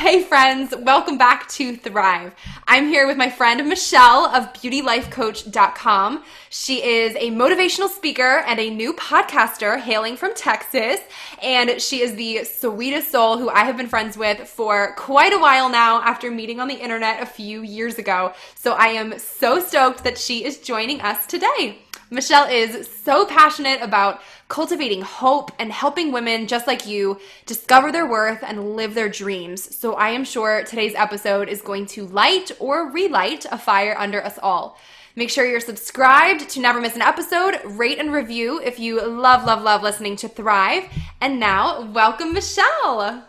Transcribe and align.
Hey 0.00 0.22
friends, 0.22 0.74
welcome 0.74 1.18
back 1.18 1.46
to 1.50 1.76
Thrive. 1.76 2.34
I'm 2.66 2.88
here 2.88 3.06
with 3.06 3.18
my 3.18 3.28
friend 3.28 3.68
Michelle 3.68 4.24
of 4.34 4.50
beautylifecoach.com. 4.54 6.24
She 6.48 6.82
is 6.82 7.14
a 7.16 7.30
motivational 7.30 7.90
speaker 7.90 8.38
and 8.46 8.58
a 8.58 8.70
new 8.70 8.94
podcaster 8.94 9.78
hailing 9.78 10.16
from 10.16 10.32
Texas. 10.34 11.00
And 11.42 11.82
she 11.82 12.00
is 12.00 12.14
the 12.14 12.44
sweetest 12.44 13.12
soul 13.12 13.36
who 13.36 13.50
I 13.50 13.64
have 13.64 13.76
been 13.76 13.88
friends 13.88 14.16
with 14.16 14.48
for 14.48 14.94
quite 14.94 15.34
a 15.34 15.38
while 15.38 15.68
now 15.68 16.00
after 16.00 16.30
meeting 16.30 16.60
on 16.60 16.68
the 16.68 16.80
internet 16.80 17.22
a 17.22 17.26
few 17.26 17.60
years 17.60 17.98
ago. 17.98 18.32
So 18.54 18.72
I 18.72 18.86
am 18.86 19.18
so 19.18 19.60
stoked 19.60 20.02
that 20.04 20.16
she 20.16 20.46
is 20.46 20.60
joining 20.60 21.02
us 21.02 21.26
today. 21.26 21.76
Michelle 22.12 22.48
is 22.48 22.88
so 23.04 23.24
passionate 23.24 23.80
about 23.82 24.20
cultivating 24.48 25.00
hope 25.00 25.52
and 25.60 25.70
helping 25.70 26.10
women 26.10 26.48
just 26.48 26.66
like 26.66 26.84
you 26.84 27.20
discover 27.46 27.92
their 27.92 28.04
worth 28.04 28.42
and 28.42 28.74
live 28.74 28.94
their 28.94 29.08
dreams. 29.08 29.76
So 29.76 29.94
I 29.94 30.08
am 30.08 30.24
sure 30.24 30.64
today's 30.64 30.94
episode 30.96 31.48
is 31.48 31.62
going 31.62 31.86
to 31.86 32.06
light 32.06 32.50
or 32.58 32.90
relight 32.90 33.46
a 33.52 33.56
fire 33.56 33.94
under 33.96 34.24
us 34.24 34.40
all. 34.42 34.76
Make 35.14 35.30
sure 35.30 35.46
you're 35.46 35.60
subscribed 35.60 36.48
to 36.50 36.60
never 36.60 36.80
miss 36.80 36.96
an 36.96 37.02
episode, 37.02 37.60
rate 37.64 38.00
and 38.00 38.12
review 38.12 38.60
if 38.60 38.80
you 38.80 39.00
love, 39.06 39.44
love, 39.44 39.62
love 39.62 39.84
listening 39.84 40.16
to 40.16 40.28
Thrive. 40.28 40.88
And 41.20 41.38
now, 41.38 41.88
welcome, 41.92 42.32
Michelle. 42.32 43.24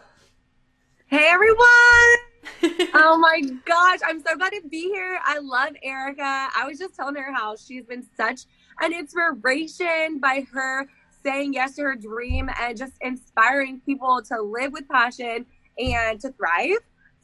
Hey, 1.06 1.28
everyone. 1.28 2.18
oh 2.96 3.18
my 3.20 3.42
gosh, 3.66 4.00
I'm 4.04 4.22
so 4.22 4.36
glad 4.36 4.54
to 4.54 4.62
be 4.68 4.90
here. 4.90 5.20
I 5.24 5.38
love 5.38 5.74
Erica. 5.84 6.24
I 6.56 6.66
was 6.68 6.80
just 6.80 6.96
telling 6.96 7.16
her 7.16 7.32
how 7.32 7.56
she's 7.56 7.86
been 7.86 8.08
such 8.18 8.46
an 8.82 8.94
inspiration 8.94 10.20
by 10.20 10.46
her 10.54 10.88
saying 11.24 11.54
yes 11.54 11.76
to 11.76 11.84
her 11.84 11.96
dream 11.96 12.50
and 12.60 12.78
just 12.78 12.94
inspiring 13.02 13.80
people 13.86 14.22
to 14.24 14.42
live 14.42 14.72
with 14.74 14.88
passion 14.90 15.46
and 15.78 16.20
to 16.20 16.32
thrive. 16.34 16.80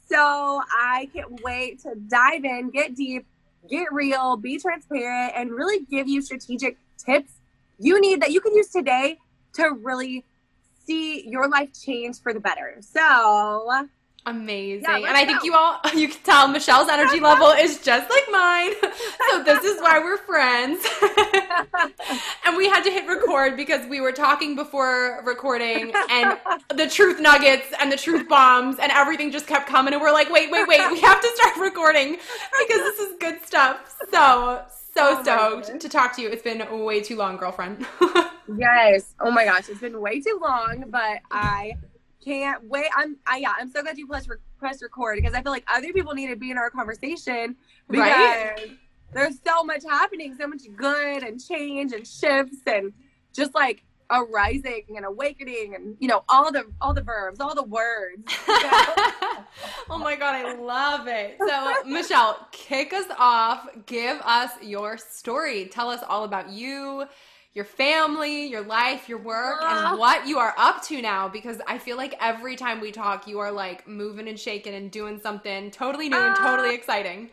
So 0.08 0.62
I 0.72 1.10
can't 1.14 1.42
wait 1.44 1.82
to 1.82 1.96
dive 2.08 2.46
in, 2.46 2.70
get 2.70 2.96
deep, 2.96 3.26
get 3.70 3.92
real, 3.92 4.38
be 4.38 4.60
transparent, 4.60 5.34
and 5.36 5.52
really 5.52 5.84
give 5.86 6.08
you 6.08 6.22
strategic 6.22 6.78
tips 6.98 7.34
you 7.80 8.00
need 8.02 8.22
that 8.22 8.32
you 8.32 8.42
can 8.42 8.56
use 8.56 8.70
today 8.70 9.18
to 9.54 9.70
really 9.82 10.26
see 10.86 11.28
your 11.28 11.48
life 11.48 11.70
change 11.74 12.20
for 12.22 12.34
the 12.34 12.40
better. 12.40 12.78
So 12.80 13.88
Amazing. 14.28 14.84
Yeah, 14.84 14.98
and 14.98 15.16
I 15.16 15.26
think 15.26 15.42
you 15.46 15.56
all 15.56 15.80
you 15.96 16.10
can 16.10 16.22
tell 16.24 16.48
Michelle's 16.50 16.90
energy 16.90 17.20
level 17.22 17.48
is 17.48 17.82
just 17.82 18.10
like 18.10 18.26
mine. 18.30 18.74
So 19.30 19.42
this 19.42 19.64
is 19.64 19.82
why 19.82 20.00
we're 20.00 20.18
friends. 20.18 20.86
and 22.46 22.58
we 22.58 22.68
had 22.68 22.84
to 22.84 22.92
hit 22.92 23.08
record 23.08 23.56
because 23.56 23.88
we 23.88 24.02
were 24.02 24.12
talking 24.12 24.54
before 24.54 25.24
recording 25.26 25.94
and 26.10 26.38
the 26.76 26.88
truth 26.90 27.22
nuggets 27.22 27.68
and 27.80 27.90
the 27.90 27.96
truth 27.96 28.28
bombs 28.28 28.80
and 28.80 28.92
everything 28.92 29.32
just 29.32 29.48
kept 29.48 29.66
coming 29.66 29.94
and 29.94 30.02
we're 30.02 30.12
like, 30.12 30.30
"Wait, 30.30 30.52
wait, 30.52 30.68
wait. 30.68 30.82
We 30.92 31.00
have 31.00 31.22
to 31.22 31.32
start 31.36 31.56
recording 31.58 32.12
because 32.12 32.82
this 32.82 33.00
is 33.00 33.16
good 33.20 33.46
stuff." 33.46 33.96
So, 34.12 34.66
so 34.94 35.18
oh 35.18 35.24
stoked 35.24 35.80
to 35.80 35.88
talk 35.88 36.14
to 36.18 36.22
you. 36.22 36.28
It's 36.28 36.44
been 36.44 36.84
way 36.84 37.00
too 37.00 37.16
long, 37.16 37.38
girlfriend. 37.38 37.86
yes. 38.58 39.14
Oh 39.22 39.32
my 39.32 39.46
gosh, 39.46 39.70
it's 39.70 39.80
been 39.80 40.02
way 40.02 40.20
too 40.20 40.38
long, 40.42 40.84
but 40.90 41.20
I 41.32 41.78
can't 42.28 42.64
wait. 42.66 42.88
I'm 42.96 43.18
I 43.26 43.38
yeah, 43.38 43.54
I'm 43.58 43.72
so 43.72 43.82
glad 43.82 43.98
you 43.98 44.08
press 44.08 44.28
press 44.60 44.82
record 44.82 45.18
because 45.18 45.34
I 45.34 45.42
feel 45.42 45.52
like 45.52 45.66
other 45.74 45.94
people 45.94 46.14
need 46.14 46.28
to 46.28 46.36
be 46.36 46.52
in 46.52 46.58
our 46.58 46.70
conversation 46.70 47.56
because 47.90 48.12
right? 48.12 48.78
there's 49.14 49.40
so 49.46 49.64
much 49.64 49.84
happening, 49.88 50.36
so 50.40 50.48
much 50.48 50.64
good 50.76 51.24
and 51.24 51.42
change 51.42 51.94
and 51.94 52.06
shifts 52.06 52.58
and 52.68 52.94
just 53.34 53.56
like 53.56 53.84
a 54.10 54.24
rising 54.24 54.84
and 54.96 55.06
awakening 55.06 55.76
and 55.76 55.98
you 56.00 56.08
know 56.08 56.24
all 56.30 56.52
the 56.52 56.64
all 56.80 56.94
the 56.94 57.02
verbs 57.02 57.42
all 57.42 57.54
the 57.54 57.64
words 57.64 58.24
oh 59.90 59.98
my 60.00 60.16
god 60.16 60.34
i 60.34 60.54
love 60.56 61.08
it 61.08 61.38
so 61.46 61.74
michelle 61.86 62.48
kick 62.54 62.94
us 62.94 63.08
off 63.20 63.68
give 63.86 64.18
us 64.22 64.52
your 64.62 64.98
story 64.98 65.66
tell 65.66 65.90
us 65.90 66.02
all 66.08 66.24
about 66.24 66.50
you 66.50 67.06
your 67.58 67.66
family, 67.66 68.46
your 68.46 68.62
life, 68.62 69.10
your 69.10 69.18
work, 69.18 69.64
and 69.64 69.98
what 69.98 70.28
you 70.28 70.38
are 70.38 70.54
up 70.58 70.84
to 70.84 71.02
now. 71.02 71.28
Because 71.28 71.60
I 71.66 71.80
feel 71.80 71.98
like 71.98 72.14
every 72.22 72.56
time 72.56 72.80
we 72.80 72.92
talk, 72.92 73.28
you 73.28 73.40
are 73.40 73.52
like 73.52 73.88
moving 73.88 74.28
and 74.28 74.40
shaking 74.40 74.76
and 74.76 74.92
doing 74.92 75.20
something 75.20 75.72
totally 75.72 76.08
new 76.08 76.16
and 76.16 76.36
totally 76.36 76.76
exciting. 76.76 77.32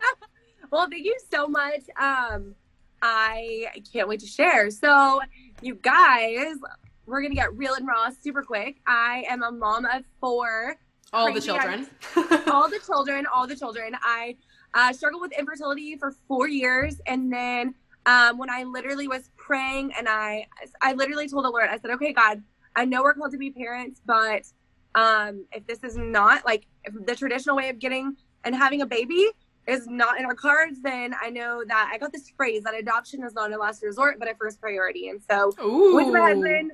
well, 0.70 0.88
thank 0.88 1.04
you 1.04 1.14
so 1.30 1.46
much. 1.46 1.82
Um, 2.00 2.54
I 3.02 3.66
can't 3.92 4.08
wait 4.08 4.20
to 4.20 4.26
share. 4.26 4.70
So, 4.70 5.20
you 5.60 5.74
guys, 5.74 6.56
we're 7.04 7.20
gonna 7.20 7.34
get 7.34 7.54
real 7.54 7.74
and 7.74 7.86
raw 7.86 8.08
super 8.18 8.42
quick. 8.42 8.80
I 8.86 9.26
am 9.28 9.42
a 9.42 9.52
mom 9.52 9.84
of 9.84 10.04
four. 10.22 10.76
All 11.12 11.34
the 11.34 11.40
children. 11.40 11.86
all 12.46 12.70
the 12.70 12.80
children. 12.86 13.26
All 13.26 13.46
the 13.46 13.56
children. 13.56 13.94
I 14.00 14.36
uh, 14.72 14.94
struggled 14.94 15.20
with 15.20 15.32
infertility 15.38 15.96
for 15.96 16.14
four 16.28 16.48
years, 16.48 16.98
and 17.06 17.30
then 17.30 17.74
um, 18.06 18.38
when 18.38 18.48
I 18.48 18.62
literally 18.64 19.08
was 19.08 19.28
praying 19.50 19.92
and 19.98 20.08
I, 20.08 20.46
I 20.80 20.92
literally 20.92 21.28
told 21.28 21.44
the 21.44 21.50
Lord, 21.50 21.68
I 21.68 21.76
said, 21.78 21.90
okay, 21.90 22.12
God, 22.12 22.40
I 22.76 22.84
know 22.84 23.02
we're 23.02 23.14
called 23.14 23.32
to 23.32 23.36
be 23.36 23.50
parents, 23.50 24.00
but 24.06 24.46
um, 24.94 25.44
if 25.50 25.66
this 25.66 25.82
is 25.82 25.96
not 25.96 26.46
like 26.46 26.66
the 26.86 27.16
traditional 27.16 27.56
way 27.56 27.68
of 27.68 27.80
getting 27.80 28.16
and 28.44 28.54
having 28.54 28.82
a 28.82 28.86
baby 28.86 29.26
is 29.66 29.88
not 29.88 30.20
in 30.20 30.24
our 30.24 30.36
cards, 30.36 30.80
then 30.82 31.16
I 31.20 31.30
know 31.30 31.64
that 31.66 31.90
I 31.92 31.98
got 31.98 32.12
this 32.12 32.30
phrase 32.36 32.62
that 32.62 32.74
adoption 32.78 33.24
is 33.24 33.34
not 33.34 33.52
a 33.52 33.56
last 33.56 33.82
resort, 33.82 34.20
but 34.20 34.30
a 34.30 34.36
first 34.36 34.60
priority. 34.60 35.08
And 35.08 35.20
so 35.28 35.52
Ooh. 35.60 35.96
with 35.96 36.12
my 36.12 36.20
husband, 36.20 36.70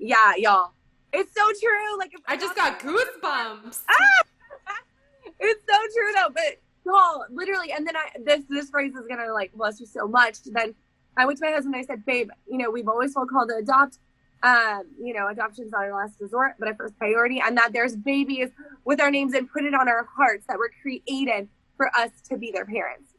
yeah, 0.00 0.32
y'all, 0.36 0.72
it's 1.12 1.32
so 1.32 1.44
true. 1.44 1.96
Like 1.96 2.10
I 2.26 2.36
just 2.36 2.56
got 2.56 2.80
goosebumps. 2.80 3.82
it's 5.38 5.62
so 5.68 5.78
true 5.94 6.12
though, 6.16 6.30
but 6.34 6.60
y'all, 6.84 7.24
literally, 7.30 7.70
and 7.70 7.86
then 7.86 7.96
I 7.96 8.08
this 8.24 8.42
this 8.48 8.68
phrase 8.68 8.94
is 8.96 9.06
gonna 9.08 9.32
like 9.32 9.52
bless 9.52 9.78
you 9.78 9.86
so 9.86 10.08
much. 10.08 10.42
Then 10.44 10.74
I 11.16 11.26
went 11.26 11.38
to 11.38 11.46
my 11.46 11.52
husband 11.52 11.74
and 11.74 11.82
I 11.82 11.86
said, 11.86 12.04
babe, 12.04 12.30
you 12.50 12.58
know, 12.58 12.70
we've 12.70 12.88
always 12.88 13.14
felt 13.14 13.28
called 13.28 13.48
to 13.48 13.56
adopt. 13.56 13.98
Um, 14.42 14.82
you 15.00 15.14
know, 15.14 15.28
adoption's 15.28 15.72
not 15.72 15.82
our 15.84 15.94
last 15.94 16.16
resort, 16.20 16.52
but 16.58 16.68
our 16.68 16.74
first 16.74 16.96
priority, 16.98 17.40
and 17.44 17.56
that 17.56 17.72
there's 17.72 17.96
babies 17.96 18.50
with 18.84 19.00
our 19.00 19.10
names 19.10 19.34
and 19.34 19.48
printed 19.48 19.74
on 19.74 19.88
our 19.88 20.06
hearts 20.16 20.44
that 20.48 20.58
were 20.58 20.70
created 20.82 21.48
for 21.76 21.90
us 21.96 22.10
to 22.28 22.36
be 22.36 22.52
their 22.52 22.66
parents. 22.66 23.12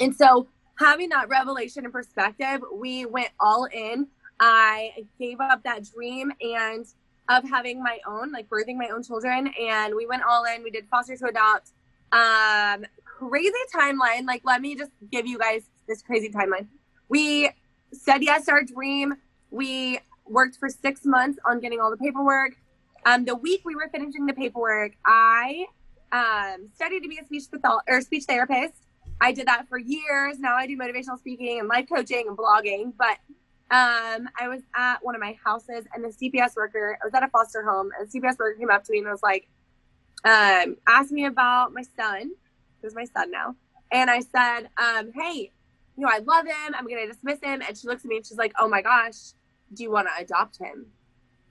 And 0.00 0.14
so, 0.14 0.48
having 0.78 1.08
that 1.10 1.28
revelation 1.28 1.84
and 1.84 1.92
perspective, 1.92 2.62
we 2.74 3.06
went 3.06 3.30
all 3.40 3.64
in. 3.66 4.08
I 4.40 4.92
gave 5.18 5.40
up 5.40 5.62
that 5.64 5.84
dream 5.84 6.32
and 6.40 6.84
of 7.28 7.44
having 7.48 7.82
my 7.82 7.98
own, 8.06 8.32
like 8.32 8.48
birthing 8.48 8.76
my 8.76 8.88
own 8.88 9.02
children, 9.02 9.52
and 9.60 9.94
we 9.94 10.06
went 10.06 10.22
all 10.28 10.44
in. 10.44 10.62
We 10.62 10.70
did 10.70 10.86
foster 10.90 11.16
to 11.16 11.26
adopt. 11.26 11.72
Um, 12.10 12.86
crazy 13.04 13.52
timeline. 13.74 14.26
Like, 14.26 14.42
let 14.44 14.60
me 14.60 14.74
just 14.76 14.90
give 15.10 15.26
you 15.26 15.38
guys 15.38 15.62
this 15.86 16.02
crazy 16.02 16.30
timeline. 16.30 16.66
We 17.08 17.50
said 17.92 18.22
yes 18.22 18.46
to 18.46 18.52
our 18.52 18.64
dream. 18.64 19.14
We 19.50 20.00
worked 20.26 20.56
for 20.56 20.68
six 20.68 21.04
months 21.04 21.38
on 21.46 21.60
getting 21.60 21.80
all 21.80 21.90
the 21.90 21.96
paperwork. 21.96 22.52
Um, 23.06 23.24
the 23.24 23.34
week 23.34 23.62
we 23.64 23.74
were 23.74 23.88
finishing 23.90 24.26
the 24.26 24.34
paperwork, 24.34 24.92
I 25.04 25.66
um, 26.12 26.68
studied 26.74 27.00
to 27.00 27.08
be 27.08 27.18
a 27.18 27.24
speech 27.24 27.44
pathol- 27.52 27.80
or 27.88 28.00
speech 28.00 28.24
therapist. 28.24 28.74
I 29.20 29.32
did 29.32 29.46
that 29.46 29.68
for 29.68 29.78
years. 29.78 30.38
Now 30.38 30.56
I 30.56 30.66
do 30.66 30.76
motivational 30.76 31.18
speaking 31.18 31.58
and 31.58 31.68
life 31.68 31.86
coaching 31.92 32.26
and 32.28 32.36
blogging. 32.36 32.92
But 32.96 33.18
um, 33.70 34.28
I 34.40 34.48
was 34.48 34.62
at 34.74 34.98
one 35.02 35.14
of 35.14 35.20
my 35.20 35.36
houses, 35.44 35.84
and 35.94 36.02
the 36.04 36.08
CPS 36.08 36.56
worker. 36.56 36.98
I 37.02 37.06
was 37.06 37.14
at 37.14 37.22
a 37.22 37.28
foster 37.28 37.62
home, 37.62 37.90
and 37.98 38.08
the 38.08 38.20
CPS 38.20 38.38
worker 38.38 38.56
came 38.58 38.70
up 38.70 38.84
to 38.84 38.92
me 38.92 38.98
and 38.98 39.08
was 39.08 39.22
like, 39.22 39.48
um, 40.24 40.76
asked 40.86 41.12
me 41.12 41.26
about 41.26 41.72
my 41.72 41.82
son. 41.96 42.30
Who's 42.80 42.94
my 42.94 43.04
son 43.04 43.30
now? 43.30 43.56
And 43.92 44.10
I 44.10 44.20
said, 44.20 44.68
um, 44.78 45.10
"Hey, 45.14 45.52
you 45.98 46.06
know, 46.06 46.12
I 46.12 46.18
love 46.18 46.46
him. 46.46 46.74
I'm 46.76 46.86
going 46.86 47.04
to 47.04 47.12
dismiss 47.12 47.40
him. 47.42 47.60
And 47.66 47.76
she 47.76 47.88
looks 47.88 48.04
at 48.04 48.08
me 48.08 48.18
and 48.18 48.26
she's 48.26 48.38
like, 48.38 48.52
oh 48.56 48.68
my 48.68 48.82
gosh, 48.82 49.32
do 49.74 49.82
you 49.82 49.90
want 49.90 50.06
to 50.06 50.22
adopt 50.22 50.56
him? 50.56 50.86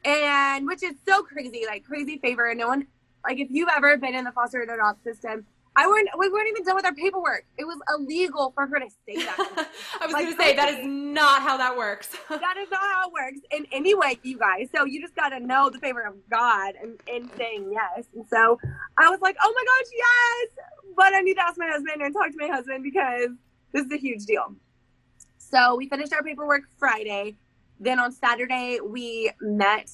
And 0.05 0.65
which 0.65 0.83
is 0.83 0.95
so 1.05 1.21
crazy, 1.21 1.65
like 1.67 1.83
crazy 1.83 2.17
favor. 2.17 2.47
And 2.47 2.57
no 2.57 2.69
one, 2.69 2.87
like 3.25 3.39
if 3.39 3.49
you've 3.51 3.67
ever 3.75 3.97
been 3.97 4.15
in 4.15 4.23
the 4.23 4.31
foster 4.31 4.61
and 4.61 4.71
adopt 4.71 5.03
system, 5.03 5.45
I 5.75 5.85
weren't 5.85 6.07
we 6.17 6.29
weren't 6.29 6.47
even 6.47 6.63
done 6.63 6.75
with 6.75 6.85
our 6.85 6.93
paperwork. 6.93 7.45
It 7.57 7.65
was 7.65 7.77
illegal 7.93 8.51
for 8.55 8.65
her 8.65 8.79
to 8.79 8.87
say 9.05 9.17
that. 9.17 9.37
I 10.01 10.05
was 10.05 10.13
like, 10.13 10.25
gonna 10.25 10.37
say 10.37 10.55
that 10.55 10.69
is 10.69 10.79
not 10.83 11.41
how 11.43 11.57
that 11.57 11.77
works. 11.77 12.07
that 12.29 12.55
is 12.57 12.71
not 12.71 12.79
how 12.79 13.09
it 13.09 13.13
works 13.13 13.39
in 13.51 13.67
any 13.71 13.93
way, 13.93 14.17
you 14.23 14.39
guys. 14.39 14.69
So 14.73 14.85
you 14.85 15.01
just 15.01 15.15
gotta 15.15 15.39
know 15.39 15.69
the 15.69 15.77
favor 15.77 16.01
of 16.01 16.15
God 16.31 16.73
and, 16.81 16.99
and 17.07 17.29
saying 17.37 17.69
yes. 17.71 18.05
And 18.15 18.25
so 18.27 18.59
I 18.97 19.09
was 19.09 19.19
like, 19.21 19.35
oh 19.43 19.53
my 19.53 19.63
gosh, 19.65 19.91
yes! 19.95 20.65
But 20.95 21.13
I 21.13 21.21
need 21.21 21.35
to 21.35 21.43
ask 21.43 21.59
my 21.59 21.67
husband 21.67 22.01
and 22.01 22.11
talk 22.11 22.31
to 22.31 22.37
my 22.39 22.47
husband 22.47 22.83
because 22.83 23.29
this 23.77 23.85
is 23.85 23.91
a 23.91 23.97
huge 23.97 24.25
deal. 24.25 24.55
So 25.37 25.75
we 25.75 25.87
finished 25.87 26.11
our 26.13 26.23
paperwork 26.23 26.63
Friday. 26.77 27.35
Then 27.79 27.99
on 27.99 28.11
Saturday 28.11 28.79
we 28.83 29.31
met. 29.39 29.91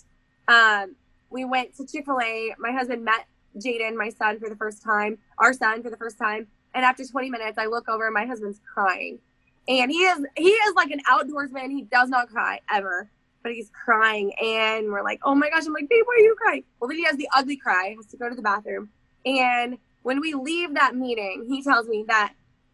Um, 0.47 0.95
we 1.29 1.43
went 1.45 1.75
to 1.75 1.85
Chick 1.85 2.05
Fil 2.05 2.19
A. 2.21 2.55
My 2.57 2.71
husband 2.71 3.03
met 3.03 3.27
Jaden, 3.57 3.95
my 3.95 4.09
son, 4.09 4.39
for 4.39 4.49
the 4.49 4.55
first 4.55 4.83
time, 4.83 5.17
our 5.37 5.53
son 5.53 5.83
for 5.83 5.89
the 5.89 5.97
first 5.97 6.17
time. 6.17 6.47
And 6.73 6.85
after 6.85 7.05
20 7.05 7.29
minutes, 7.29 7.57
I 7.57 7.65
look 7.65 7.89
over 7.89 8.05
and 8.05 8.13
my 8.13 8.25
husband's 8.25 8.59
crying. 8.73 9.19
And 9.67 9.91
he 9.91 9.97
is 9.97 10.25
he 10.37 10.49
is 10.49 10.75
like 10.75 10.91
an 10.91 11.01
outdoorsman. 11.09 11.71
He 11.71 11.83
does 11.83 12.09
not 12.09 12.29
cry 12.29 12.59
ever, 12.71 13.09
but 13.43 13.51
he's 13.51 13.69
crying. 13.69 14.33
And 14.41 14.87
we're 14.87 15.03
like, 15.03 15.19
oh 15.23 15.35
my 15.35 15.49
gosh. 15.49 15.65
I'm 15.65 15.73
like, 15.73 15.89
babe, 15.89 16.03
why 16.05 16.15
are 16.15 16.23
you 16.23 16.35
crying? 16.41 16.63
Well, 16.79 16.87
then 16.87 16.97
he 16.97 17.03
has 17.03 17.17
the 17.17 17.29
ugly 17.35 17.57
cry, 17.57 17.95
has 17.97 18.07
to 18.07 18.17
go 18.17 18.29
to 18.29 18.35
the 18.35 18.41
bathroom. 18.41 18.89
And 19.25 19.77
when 20.03 20.19
we 20.19 20.33
leave 20.33 20.73
that 20.73 20.95
meeting, 20.95 21.45
he 21.47 21.63
tells 21.63 21.87
me 21.87 22.05
that 22.07 22.33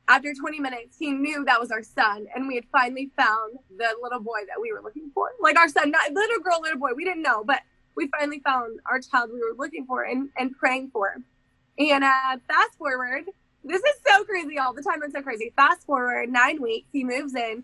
after 0.10 0.34
20 0.34 0.60
minutes, 0.60 0.98
he 0.98 1.12
knew 1.12 1.46
that 1.46 1.60
was 1.60 1.70
our 1.70 1.84
son, 1.84 2.28
and 2.34 2.48
we 2.48 2.56
had 2.56 2.66
finally 2.72 3.12
found 3.16 3.60
the 3.78 3.88
little 4.02 4.20
boy 4.20 4.40
that 4.48 4.60
we 4.60 4.74
were 4.74 4.82
looking 4.82 5.12
for. 5.14 5.30
Like 5.40 5.56
our 5.56 5.70
son, 5.70 5.92
not 5.92 6.12
little 6.12 6.40
girl, 6.40 6.60
little 6.62 6.80
boy. 6.80 6.90
We 6.96 7.06
didn't 7.06 7.22
know, 7.22 7.44
but 7.44 7.62
we 7.96 8.08
finally 8.08 8.42
found 8.44 8.80
our 8.90 9.00
child 9.00 9.30
we 9.32 9.40
were 9.40 9.54
looking 9.56 9.86
for 9.86 10.04
and, 10.04 10.30
and 10.36 10.58
praying 10.58 10.90
for. 10.92 11.16
And 11.78 12.04
uh, 12.04 12.38
fast 12.48 12.76
forward, 12.80 13.26
this 13.64 13.82
is 13.82 13.96
so 14.08 14.24
crazy 14.24 14.58
all 14.58 14.74
the 14.74 14.82
time. 14.82 15.04
It's 15.04 15.14
so 15.14 15.22
crazy. 15.22 15.54
Fast 15.56 15.86
forward 15.86 16.30
nine 16.30 16.60
weeks, 16.60 16.88
he 16.92 17.04
moves 17.04 17.36
in, 17.36 17.64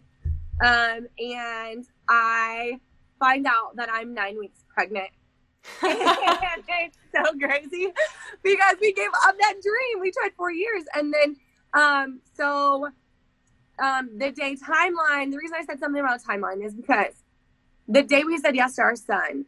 um, 0.64 1.08
and 1.18 1.86
I 2.08 2.80
find 3.20 3.48
out 3.48 3.76
that 3.76 3.90
I'm 3.92 4.14
nine 4.14 4.38
weeks 4.38 4.64
pregnant. 4.70 5.10
it's 5.82 6.98
so 7.12 7.24
crazy 7.40 7.92
because 8.44 8.76
we 8.80 8.94
gave 8.94 9.10
up 9.26 9.36
that 9.40 9.56
dream. 9.64 10.00
We 10.00 10.12
tried 10.12 10.34
four 10.38 10.52
years, 10.52 10.84
and 10.94 11.12
then 11.12 11.38
um, 11.76 12.22
so 12.36 12.90
um, 13.80 14.18
the 14.18 14.32
day 14.32 14.56
timeline. 14.56 15.32
The 15.32 15.38
reason 15.38 15.58
I 15.60 15.66
said 15.66 15.80
something 15.80 16.00
about 16.00 16.24
timeline 16.24 16.66
is 16.66 16.74
because 16.74 17.14
the 17.88 18.04
day 18.04 18.24
we 18.24 18.38
said 18.38 18.56
yes 18.56 18.76
to 18.76 18.82
our 18.82 18.96
son, 18.96 19.46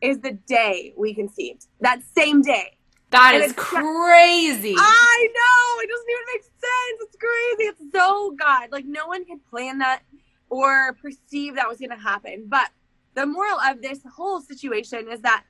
is 0.00 0.20
the 0.20 0.32
day 0.32 0.94
we 0.96 1.14
conceived. 1.14 1.66
That 1.80 2.00
same 2.16 2.42
day. 2.42 2.76
That 3.10 3.34
and 3.34 3.44
is 3.44 3.52
crazy. 3.54 4.74
I 4.76 5.28
know. 5.34 5.82
It 5.82 5.88
doesn't 5.88 6.10
even 6.10 6.24
make 6.34 6.42
sense. 6.42 7.00
It's 7.00 7.16
crazy. 7.16 7.70
It's 7.70 7.92
so 7.92 8.34
God. 8.38 8.68
Like 8.70 8.84
no 8.84 9.06
one 9.06 9.24
could 9.24 9.44
plan 9.48 9.78
that 9.78 10.02
or 10.50 10.94
perceive 10.94 11.54
that 11.56 11.68
was 11.68 11.78
going 11.78 11.90
to 11.90 11.96
happen. 11.96 12.44
But 12.48 12.70
the 13.14 13.26
moral 13.26 13.58
of 13.58 13.80
this 13.82 14.00
whole 14.14 14.40
situation 14.40 15.08
is 15.10 15.20
that 15.22 15.44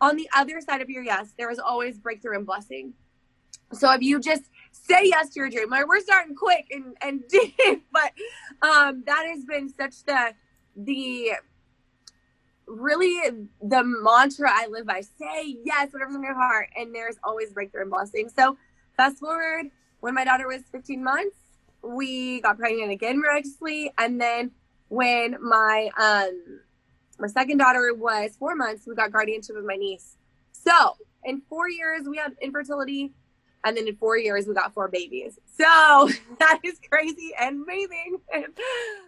on 0.00 0.16
the 0.16 0.28
other 0.34 0.60
side 0.60 0.80
of 0.80 0.88
your 0.88 1.02
yes, 1.02 1.34
there 1.38 1.50
is 1.50 1.58
always 1.58 1.98
breakthrough 1.98 2.36
and 2.36 2.46
blessing. 2.46 2.94
So 3.72 3.92
if 3.92 4.02
you 4.02 4.18
just 4.18 4.42
say 4.72 5.02
yes 5.04 5.30
to 5.30 5.40
your 5.40 5.50
dream, 5.50 5.70
like 5.70 5.86
we're 5.86 6.00
starting 6.00 6.34
quick 6.34 6.66
and 6.70 6.96
and 7.00 7.22
deep, 7.28 7.86
but 7.92 8.12
um, 8.66 9.04
that 9.06 9.26
has 9.26 9.44
been 9.44 9.68
such 9.68 10.04
the 10.04 10.34
the 10.76 11.32
really 12.66 13.20
the 13.60 13.84
mantra 13.84 14.50
I 14.50 14.66
live 14.68 14.86
by. 14.86 15.02
Say 15.02 15.56
yes, 15.64 15.92
whatever's 15.92 16.14
in 16.14 16.22
your 16.22 16.34
heart, 16.34 16.68
and 16.76 16.94
there's 16.94 17.16
always 17.22 17.52
breakthrough 17.52 17.82
and 17.82 17.90
blessing. 17.90 18.28
So 18.34 18.56
fast 18.96 19.18
forward, 19.18 19.70
when 20.00 20.14
my 20.14 20.24
daughter 20.24 20.48
was 20.48 20.62
15 20.72 21.02
months, 21.02 21.36
we 21.82 22.40
got 22.40 22.58
pregnant 22.58 22.90
again 22.90 23.20
miraculously, 23.20 23.92
and 23.98 24.20
then 24.20 24.50
when 24.88 25.36
my 25.40 25.90
um 25.98 26.60
my 27.18 27.28
second 27.28 27.58
daughter 27.58 27.94
was 27.94 28.36
four 28.38 28.54
months, 28.54 28.84
we 28.86 28.94
got 28.94 29.12
guardianship 29.12 29.56
of 29.56 29.64
my 29.64 29.76
niece. 29.76 30.16
So 30.52 30.96
in 31.24 31.42
four 31.48 31.68
years, 31.68 32.02
we 32.08 32.16
had 32.16 32.34
infertility 32.40 33.12
and 33.64 33.76
then 33.76 33.86
in 33.86 33.96
four 33.96 34.16
years 34.16 34.46
we 34.46 34.54
got 34.54 34.74
four 34.74 34.88
babies. 34.88 35.38
So 35.56 36.08
that 36.38 36.60
is 36.62 36.78
crazy 36.90 37.32
and 37.38 37.62
amazing. 37.62 38.18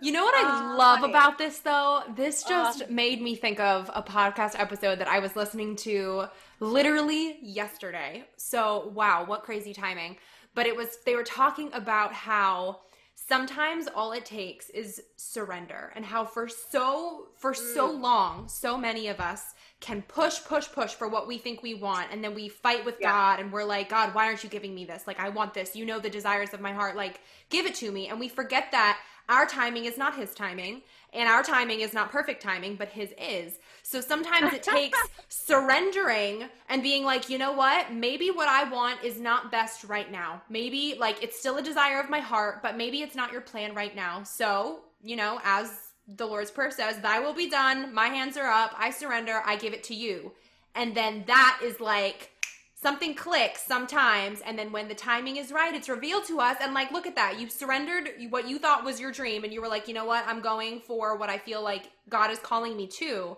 You 0.01 0.13
know 0.13 0.25
what 0.25 0.35
i 0.35 0.73
uh, 0.75 0.77
love 0.77 1.03
about 1.03 1.39
this 1.39 1.59
though? 1.59 2.03
This 2.15 2.45
uh. 2.45 2.49
just 2.49 2.83
uh, 2.83 2.87
made 2.89 3.21
me 3.21 3.35
think 3.35 3.61
of 3.61 3.91
a 3.95 4.03
podcast 4.03 4.59
episode 4.59 4.99
that 4.99 5.09
i 5.09 5.19
was 5.19 5.37
listening 5.37 5.77
to 5.77 6.25
literally 6.61 7.39
yesterday. 7.43 8.25
So 8.37 8.91
wow 8.95 9.25
what 9.27 9.43
crazy 9.43 9.73
timing. 9.73 10.17
But 10.55 10.67
it 10.67 10.77
was 10.77 10.99
they 11.05 11.17
were 11.17 11.25
talking 11.25 11.71
about 11.73 12.13
how 12.13 12.81
sometimes 13.15 13.89
all 13.95 14.13
it 14.13 14.25
takes 14.25 14.71
is 14.71 15.03
surrender 15.17 15.93
and 15.95 16.05
how 16.05 16.25
for 16.25 16.49
so 16.49 17.29
for 17.37 17.53
mm. 17.53 17.75
so 17.75 17.91
long 17.91 18.49
so 18.49 18.77
many 18.77 19.09
of 19.09 19.21
us 19.21 19.55
can 19.85 20.01
push, 20.03 20.43
push, 20.45 20.67
push 20.73 20.93
for 20.93 21.09
what 21.09 21.29
we 21.29 21.37
think 21.37 21.63
we 21.63 21.75
want. 21.75 22.09
And 22.11 22.25
then 22.25 22.35
we 22.35 22.49
fight 22.49 22.87
with 22.87 22.97
yeah. 23.01 23.11
God 23.11 23.41
and 23.41 23.53
we're 23.53 23.65
like, 23.65 23.91
God, 23.91 24.15
why 24.15 24.27
aren't 24.27 24.43
you 24.43 24.49
giving 24.49 24.75
me 24.75 24.87
this? 24.87 25.07
Like, 25.07 25.21
I 25.21 25.29
want 25.29 25.53
this. 25.53 25.77
You 25.77 25.85
know 25.85 25.99
the 25.99 26.09
desires 26.09 26.55
of 26.55 26.61
my 26.63 26.73
heart. 26.73 26.97
Like, 26.97 27.21
give 27.51 27.67
it 27.67 27.75
to 27.77 27.93
me. 27.93 28.09
And 28.09 28.19
we 28.19 28.29
forget 28.29 28.73
that 28.73 28.99
our 29.29 29.47
timing 29.47 29.85
is 29.85 29.99
not 29.99 30.17
his 30.17 30.35
timing 30.35 30.83
and 31.13 31.29
our 31.29 31.43
timing 31.43 31.81
is 31.81 31.93
not 31.93 32.11
perfect 32.11 32.43
timing, 32.43 32.77
but 32.77 32.89
his 32.89 33.11
is. 33.19 33.59
So 33.83 34.01
sometimes 34.01 34.55
it 34.55 34.63
takes 34.63 34.99
surrendering 35.29 36.45
and 36.71 36.83
being 36.83 37.05
like, 37.05 37.29
you 37.29 37.37
know 37.37 37.53
what? 37.53 37.93
Maybe 37.93 38.31
what 38.31 38.49
I 38.49 38.65
want 38.65 39.05
is 39.05 39.21
not 39.21 39.51
best 39.51 39.85
right 39.85 40.11
now. 40.11 40.41
Maybe 40.49 40.97
like 40.99 41.23
it's 41.23 41.39
still 41.39 41.59
a 41.59 41.63
desire 41.63 42.01
of 42.01 42.09
my 42.09 42.21
heart, 42.21 42.63
but 42.63 42.79
maybe 42.79 43.03
it's 43.03 43.15
not 43.15 43.33
your 43.33 43.43
plan 43.43 43.75
right 43.75 43.95
now. 43.95 44.23
So, 44.23 44.81
you 45.03 45.17
know, 45.17 45.41
as 45.45 45.84
the 46.07 46.27
Lord's 46.27 46.51
Prayer 46.51 46.71
says, 46.71 46.99
Thy 46.99 47.21
will 47.21 47.35
be 47.35 47.49
done, 47.49 47.95
my 47.95 48.09
hands 48.09 48.37
are 48.37 48.51
up, 48.51 48.75
I 48.79 48.91
surrender, 48.91 49.43
I 49.45 49.57
give 49.57 49.73
it 49.73 49.85
to 49.85 49.95
you. 49.95 50.33
And 50.75 50.95
then 50.95 51.25
that 51.27 51.61
is 51.63 51.81
like 51.81 52.31
something 52.75 53.15
clicks 53.15 53.63
sometimes. 53.63 54.41
And 54.41 54.59
then 54.59 54.73
when 54.73 54.89
the 54.89 54.95
timing 54.95 55.37
is 55.37 55.53
right, 55.53 55.75
it's 55.75 55.89
revealed 55.89 56.25
to 56.27 56.41
us. 56.41 56.57
And 56.61 56.75
like, 56.75 56.91
look 56.91 57.07
at 57.07 57.17
that. 57.17 57.41
You 57.41 57.49
surrendered 57.49 58.11
what 58.29 58.49
you 58.49 58.59
thought 58.59 58.85
was 58.85 59.01
your 59.01 59.13
dream. 59.13 59.45
And 59.45 59.53
you 59.53 59.61
were 59.61 59.69
like, 59.69 59.89
you 59.89 59.95
know 59.95 60.05
what? 60.05 60.27
I'm 60.27 60.41
going 60.41 60.81
for 60.81 61.17
what 61.17 61.31
I 61.31 61.39
feel 61.39 61.63
like 61.63 61.91
God 62.09 62.31
is 62.31 62.39
calling 62.41 62.77
me 62.77 62.87
to. 62.89 63.37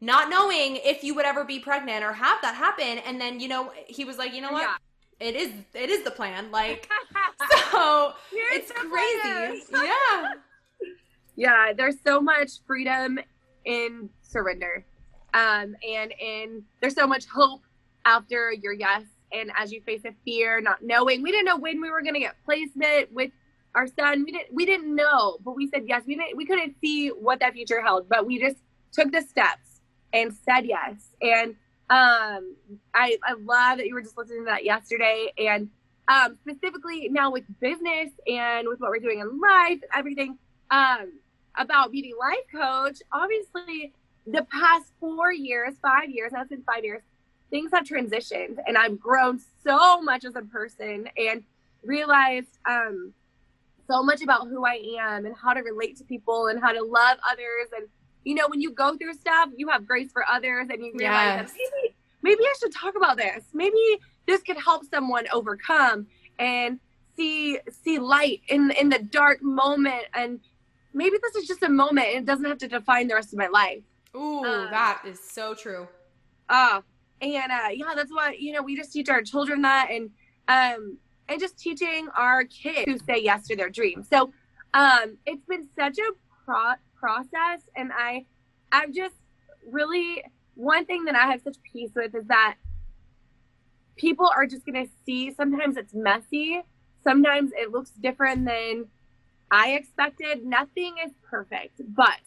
Not 0.00 0.28
knowing 0.28 0.76
if 0.76 1.04
you 1.04 1.14
would 1.14 1.24
ever 1.24 1.44
be 1.44 1.60
pregnant 1.60 2.04
or 2.04 2.12
have 2.12 2.42
that 2.42 2.56
happen. 2.56 2.98
And 3.06 3.20
then, 3.20 3.38
you 3.38 3.48
know, 3.48 3.72
he 3.86 4.04
was 4.04 4.18
like, 4.18 4.34
you 4.34 4.42
know 4.42 4.52
what? 4.52 4.62
Yeah 4.62 4.76
it 5.22 5.36
is 5.36 5.52
it 5.74 5.88
is 5.88 6.02
the 6.02 6.10
plan 6.10 6.50
like 6.50 6.88
so 7.70 8.12
it's 8.32 8.72
crazy 8.72 9.62
yeah 9.72 10.34
yeah, 11.36 11.72
there's 11.76 11.96
so 12.04 12.20
much 12.20 12.50
freedom 12.66 13.18
in 13.64 14.10
surrender. 14.22 14.84
Um, 15.34 15.76
and 15.88 16.12
in 16.20 16.62
there's 16.80 16.94
so 16.94 17.06
much 17.06 17.26
hope 17.26 17.62
after 18.04 18.52
your 18.52 18.72
yes. 18.72 19.02
And 19.32 19.50
as 19.56 19.72
you 19.72 19.80
face 19.80 20.02
a 20.04 20.12
fear, 20.26 20.60
not 20.60 20.82
knowing, 20.82 21.22
we 21.22 21.30
didn't 21.30 21.46
know 21.46 21.56
when 21.56 21.80
we 21.80 21.90
were 21.90 22.02
gonna 22.02 22.18
get 22.18 22.34
placement 22.44 23.12
with 23.12 23.30
our 23.74 23.86
son. 23.86 24.24
We 24.24 24.32
didn't 24.32 24.52
we 24.52 24.66
didn't 24.66 24.94
know, 24.94 25.38
but 25.42 25.56
we 25.56 25.68
said 25.68 25.84
yes. 25.86 26.02
We 26.06 26.16
didn't 26.16 26.36
we 26.36 26.44
couldn't 26.44 26.76
see 26.80 27.08
what 27.08 27.40
that 27.40 27.54
future 27.54 27.80
held, 27.80 28.08
but 28.08 28.26
we 28.26 28.38
just 28.38 28.56
took 28.92 29.10
the 29.10 29.22
steps 29.22 29.80
and 30.12 30.34
said 30.44 30.66
yes. 30.66 30.96
And 31.22 31.50
um 31.88 32.56
I 32.94 33.16
I 33.24 33.34
love 33.40 33.78
that 33.78 33.86
you 33.86 33.94
were 33.94 34.02
just 34.02 34.18
listening 34.18 34.40
to 34.40 34.50
that 34.50 34.64
yesterday 34.64 35.32
and 35.38 35.70
um 36.08 36.36
specifically 36.42 37.08
now 37.10 37.30
with 37.30 37.44
business 37.60 38.10
and 38.26 38.68
with 38.68 38.80
what 38.80 38.90
we're 38.90 38.98
doing 38.98 39.20
in 39.20 39.40
life, 39.40 39.80
everything. 39.94 40.38
Um, 40.70 41.12
about 41.56 41.92
beauty 41.92 42.12
life 42.18 42.44
coach, 42.50 43.02
obviously 43.12 43.92
the 44.26 44.46
past 44.50 44.92
four 45.00 45.32
years, 45.32 45.74
five 45.82 46.10
years, 46.10 46.32
that's 46.32 46.48
been 46.48 46.62
five 46.62 46.84
years, 46.84 47.02
things 47.50 47.70
have 47.72 47.84
transitioned 47.84 48.58
and 48.66 48.78
I've 48.78 48.98
grown 48.98 49.40
so 49.62 50.00
much 50.00 50.24
as 50.24 50.36
a 50.36 50.42
person 50.42 51.08
and 51.16 51.42
realized 51.82 52.58
um, 52.68 53.12
so 53.88 54.02
much 54.02 54.22
about 54.22 54.48
who 54.48 54.64
I 54.64 54.80
am 54.98 55.26
and 55.26 55.34
how 55.36 55.52
to 55.52 55.60
relate 55.60 55.96
to 55.98 56.04
people 56.04 56.46
and 56.46 56.60
how 56.60 56.72
to 56.72 56.82
love 56.82 57.18
others. 57.30 57.68
And, 57.76 57.88
you 58.24 58.34
know, 58.34 58.48
when 58.48 58.60
you 58.60 58.70
go 58.70 58.96
through 58.96 59.14
stuff, 59.14 59.50
you 59.56 59.68
have 59.68 59.86
grace 59.86 60.10
for 60.12 60.24
others 60.28 60.68
and 60.70 60.84
you 60.84 60.92
realize 60.94 61.40
yes. 61.40 61.52
that 61.52 61.58
maybe, 61.58 61.94
maybe 62.22 62.44
I 62.44 62.54
should 62.60 62.72
talk 62.72 62.96
about 62.96 63.16
this. 63.16 63.44
Maybe 63.52 63.98
this 64.26 64.42
could 64.42 64.56
help 64.56 64.84
someone 64.90 65.26
overcome 65.32 66.06
and 66.38 66.80
see 67.16 67.58
see 67.84 67.98
light 67.98 68.40
in 68.48 68.70
in 68.70 68.88
the 68.88 68.98
dark 68.98 69.42
moment 69.42 70.04
and 70.14 70.40
maybe 70.92 71.16
this 71.22 71.34
is 71.36 71.46
just 71.48 71.62
a 71.62 71.68
moment 71.68 72.06
and 72.08 72.18
it 72.18 72.24
doesn't 72.26 72.44
have 72.44 72.58
to 72.58 72.68
define 72.68 73.08
the 73.08 73.14
rest 73.14 73.32
of 73.32 73.38
my 73.38 73.48
life. 73.48 73.82
Ooh, 74.14 74.44
um, 74.44 74.68
that 74.70 75.02
is 75.06 75.18
so 75.20 75.54
true. 75.54 75.88
Uh, 76.48 76.82
and 77.20 77.52
uh, 77.52 77.68
yeah, 77.72 77.94
that's 77.94 78.12
why, 78.12 78.36
you 78.38 78.52
know, 78.52 78.62
we 78.62 78.76
just 78.76 78.92
teach 78.92 79.08
our 79.08 79.22
children 79.22 79.62
that 79.62 79.88
and 79.90 80.10
um 80.48 80.98
and 81.28 81.40
just 81.40 81.56
teaching 81.58 82.08
our 82.16 82.44
kids 82.44 82.84
to 82.84 82.98
say 83.04 83.22
yes 83.22 83.46
to 83.46 83.56
their 83.56 83.70
dreams. 83.70 84.08
So 84.12 84.32
um 84.74 85.16
it's 85.24 85.44
been 85.46 85.68
such 85.78 85.98
a 85.98 86.12
pro- 86.44 86.74
process 86.96 87.62
and 87.76 87.90
I 87.94 88.26
I've 88.72 88.92
just 88.92 89.14
really 89.70 90.22
one 90.54 90.84
thing 90.84 91.04
that 91.04 91.14
I 91.14 91.30
have 91.30 91.40
such 91.42 91.56
peace 91.62 91.90
with 91.94 92.14
is 92.14 92.26
that 92.26 92.56
people 93.96 94.28
are 94.34 94.46
just 94.46 94.66
going 94.66 94.84
to 94.84 94.90
see 95.06 95.32
sometimes 95.32 95.76
it's 95.76 95.94
messy, 95.94 96.60
sometimes 97.04 97.52
it 97.54 97.70
looks 97.70 97.90
different 97.90 98.44
than 98.44 98.86
I 99.52 99.72
expected. 99.72 100.44
Nothing 100.46 100.94
is 101.04 101.12
perfect, 101.22 101.82
but 101.94 102.22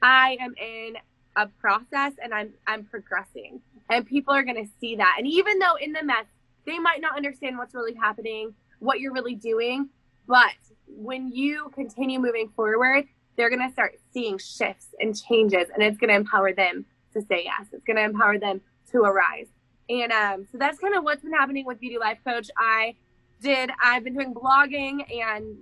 I 0.00 0.36
am 0.40 0.54
in 0.56 0.94
a 1.36 1.48
process 1.48 2.12
and 2.22 2.32
I'm 2.32 2.54
I'm 2.66 2.84
progressing. 2.84 3.60
And 3.90 4.06
people 4.06 4.32
are 4.32 4.44
going 4.44 4.64
to 4.64 4.70
see 4.80 4.96
that. 4.96 5.16
And 5.18 5.26
even 5.26 5.58
though 5.58 5.74
in 5.74 5.92
the 5.92 6.04
mess 6.04 6.26
they 6.64 6.78
might 6.78 7.00
not 7.00 7.16
understand 7.16 7.58
what's 7.58 7.74
really 7.74 7.94
happening, 7.94 8.54
what 8.78 9.00
you're 9.00 9.12
really 9.12 9.34
doing, 9.34 9.88
but 10.26 10.54
when 10.86 11.28
you 11.28 11.70
continue 11.74 12.20
moving 12.20 12.48
forward, 12.54 13.04
they're 13.36 13.50
going 13.50 13.66
to 13.66 13.72
start 13.72 13.98
seeing 14.12 14.38
shifts 14.38 14.94
and 15.00 15.20
changes 15.20 15.66
and 15.74 15.82
it's 15.82 15.98
going 15.98 16.08
to 16.08 16.14
empower 16.14 16.52
them 16.52 16.86
to 17.14 17.20
say 17.22 17.42
yes. 17.44 17.66
It's 17.72 17.84
going 17.84 17.96
to 17.96 18.04
empower 18.04 18.38
them 18.38 18.60
to 18.92 18.98
arise. 19.02 19.48
And 19.90 20.12
um, 20.12 20.46
so 20.50 20.56
that's 20.56 20.78
kind 20.78 20.94
of 20.94 21.02
what's 21.02 21.22
been 21.22 21.32
happening 21.32 21.66
with 21.66 21.80
Beauty 21.80 21.98
Life 21.98 22.18
Coach. 22.24 22.48
I 22.56 22.94
did, 23.42 23.70
I've 23.82 24.04
been 24.04 24.14
doing 24.14 24.32
blogging 24.32 25.04
and 25.12 25.56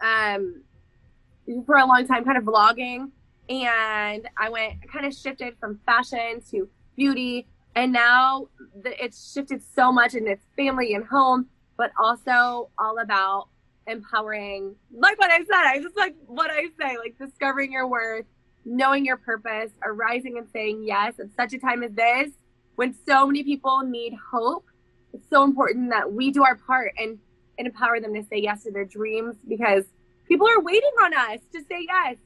um, 0.00 0.62
for 1.66 1.76
a 1.76 1.86
long 1.86 2.06
time, 2.06 2.24
kind 2.24 2.38
of 2.38 2.44
vlogging. 2.44 3.10
And 3.48 4.28
I 4.36 4.48
went 4.48 4.74
kind 4.90 5.06
of 5.06 5.14
shifted 5.14 5.56
from 5.58 5.80
fashion 5.84 6.40
to 6.50 6.68
beauty. 6.96 7.46
And 7.74 7.92
now 7.92 8.48
it's 8.84 9.32
shifted 9.32 9.62
so 9.74 9.92
much 9.92 10.14
in 10.14 10.26
its 10.26 10.44
family 10.56 10.94
and 10.94 11.04
home, 11.04 11.46
but 11.76 11.90
also 11.98 12.70
all 12.78 12.98
about 13.00 13.48
empowering, 13.86 14.74
like 14.92 15.18
what 15.18 15.30
I 15.30 15.38
said, 15.38 15.64
I 15.64 15.80
just 15.80 15.96
like 15.96 16.14
what 16.26 16.50
I 16.50 16.66
say, 16.78 16.96
like 16.98 17.16
discovering 17.18 17.72
your 17.72 17.88
worth, 17.88 18.26
knowing 18.64 19.04
your 19.04 19.16
purpose, 19.16 19.70
arising 19.84 20.38
and 20.38 20.46
saying 20.52 20.84
yes 20.84 21.18
at 21.18 21.26
such 21.36 21.52
a 21.54 21.58
time 21.58 21.82
as 21.82 21.92
this 21.92 22.30
when 22.76 22.94
so 23.06 23.26
many 23.26 23.42
people 23.42 23.80
need 23.82 24.14
hope. 24.30 24.66
It's 25.12 25.26
so 25.28 25.42
important 25.42 25.90
that 25.90 26.12
we 26.12 26.30
do 26.30 26.44
our 26.44 26.56
part 26.56 26.92
and, 26.98 27.18
and 27.60 27.66
empower 27.66 28.00
them 28.00 28.14
to 28.14 28.22
say 28.22 28.38
yes 28.38 28.62
to 28.62 28.72
their 28.72 28.86
dreams 28.86 29.36
because 29.46 29.84
people 30.26 30.48
are 30.48 30.60
waiting 30.62 30.90
on 31.02 31.12
us 31.12 31.40
to 31.52 31.60
say 31.68 31.86
yes. 31.86 32.16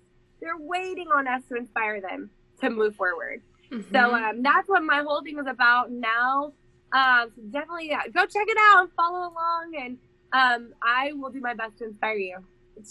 They're 0.41 0.57
waiting 0.57 1.09
on 1.09 1.27
us 1.27 1.43
to 1.49 1.57
inspire 1.57 2.01
them 2.01 2.31
to 2.61 2.71
move 2.71 2.95
forward. 2.95 3.43
Mm-hmm. 3.73 3.93
So 3.93 4.15
um, 4.15 4.43
that's 4.45 4.69
what 4.69 4.85
my 4.85 5.03
whole 5.03 5.23
thing 5.23 5.41
is 5.41 5.47
about 5.49 5.91
now. 5.91 6.53
Um, 6.93 7.33
so 7.35 7.43
definitely 7.51 7.89
yeah, 7.89 8.07
go 8.07 8.21
check 8.21 8.47
it 8.47 8.57
out 8.71 8.83
and 8.83 8.93
follow 8.93 9.19
along 9.19 9.73
and 9.77 9.99
um, 10.33 10.73
I 10.81 11.13
will 11.15 11.31
do 11.31 11.41
my 11.41 11.55
best 11.55 11.79
to 11.79 11.87
inspire 11.87 12.17
you 12.17 12.39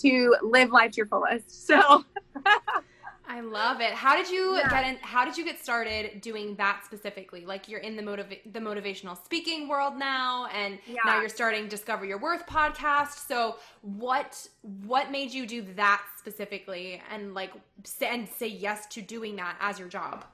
to 0.01 0.35
live 0.41 0.71
life 0.71 0.91
to 0.91 0.97
your 0.97 1.05
fullest. 1.05 1.65
So 1.65 2.03
I 3.27 3.39
love 3.39 3.79
it. 3.79 3.93
How 3.93 4.15
did 4.15 4.29
you 4.29 4.57
yeah. 4.57 4.69
get 4.69 4.85
in 4.85 4.97
how 4.97 5.23
did 5.25 5.37
you 5.37 5.45
get 5.45 5.59
started 5.59 6.21
doing 6.21 6.55
that 6.55 6.81
specifically? 6.85 7.45
Like 7.45 7.69
you're 7.69 7.79
in 7.79 7.95
the 7.95 8.03
motiv- 8.03 8.39
the 8.51 8.59
motivational 8.59 9.21
speaking 9.23 9.67
world 9.67 9.97
now 9.97 10.47
and 10.47 10.77
yeah. 10.85 10.99
now 11.05 11.19
you're 11.19 11.29
starting 11.29 11.67
Discover 11.67 12.05
Your 12.05 12.17
Worth 12.17 12.45
podcast. 12.45 13.27
So 13.27 13.57
what 13.81 14.47
what 14.61 15.11
made 15.11 15.31
you 15.31 15.47
do 15.47 15.65
that 15.75 16.01
specifically 16.17 17.01
and 17.11 17.33
like 17.33 17.53
and 18.01 18.27
say 18.27 18.47
yes 18.47 18.87
to 18.87 19.01
doing 19.01 19.35
that 19.37 19.55
as 19.59 19.79
your 19.79 19.87
job? 19.87 20.25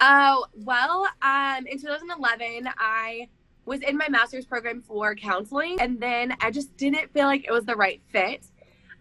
Oh, 0.00 0.46
well, 0.54 1.08
um 1.22 1.66
in 1.66 1.78
2011 1.78 2.68
I 2.78 3.28
was 3.64 3.80
in 3.80 3.96
my 3.96 4.08
master's 4.08 4.46
program 4.46 4.82
for 4.82 5.14
counseling 5.14 5.80
and 5.80 6.00
then 6.00 6.34
I 6.40 6.50
just 6.50 6.76
didn't 6.76 7.12
feel 7.12 7.26
like 7.26 7.46
it 7.46 7.52
was 7.52 7.64
the 7.64 7.76
right 7.76 8.00
fit. 8.10 8.46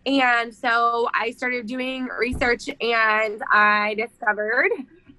And 0.07 0.55
so 0.55 1.09
I 1.13 1.31
started 1.31 1.67
doing 1.67 2.07
research 2.17 2.69
and 2.69 3.43
I 3.51 3.93
discovered 3.95 4.69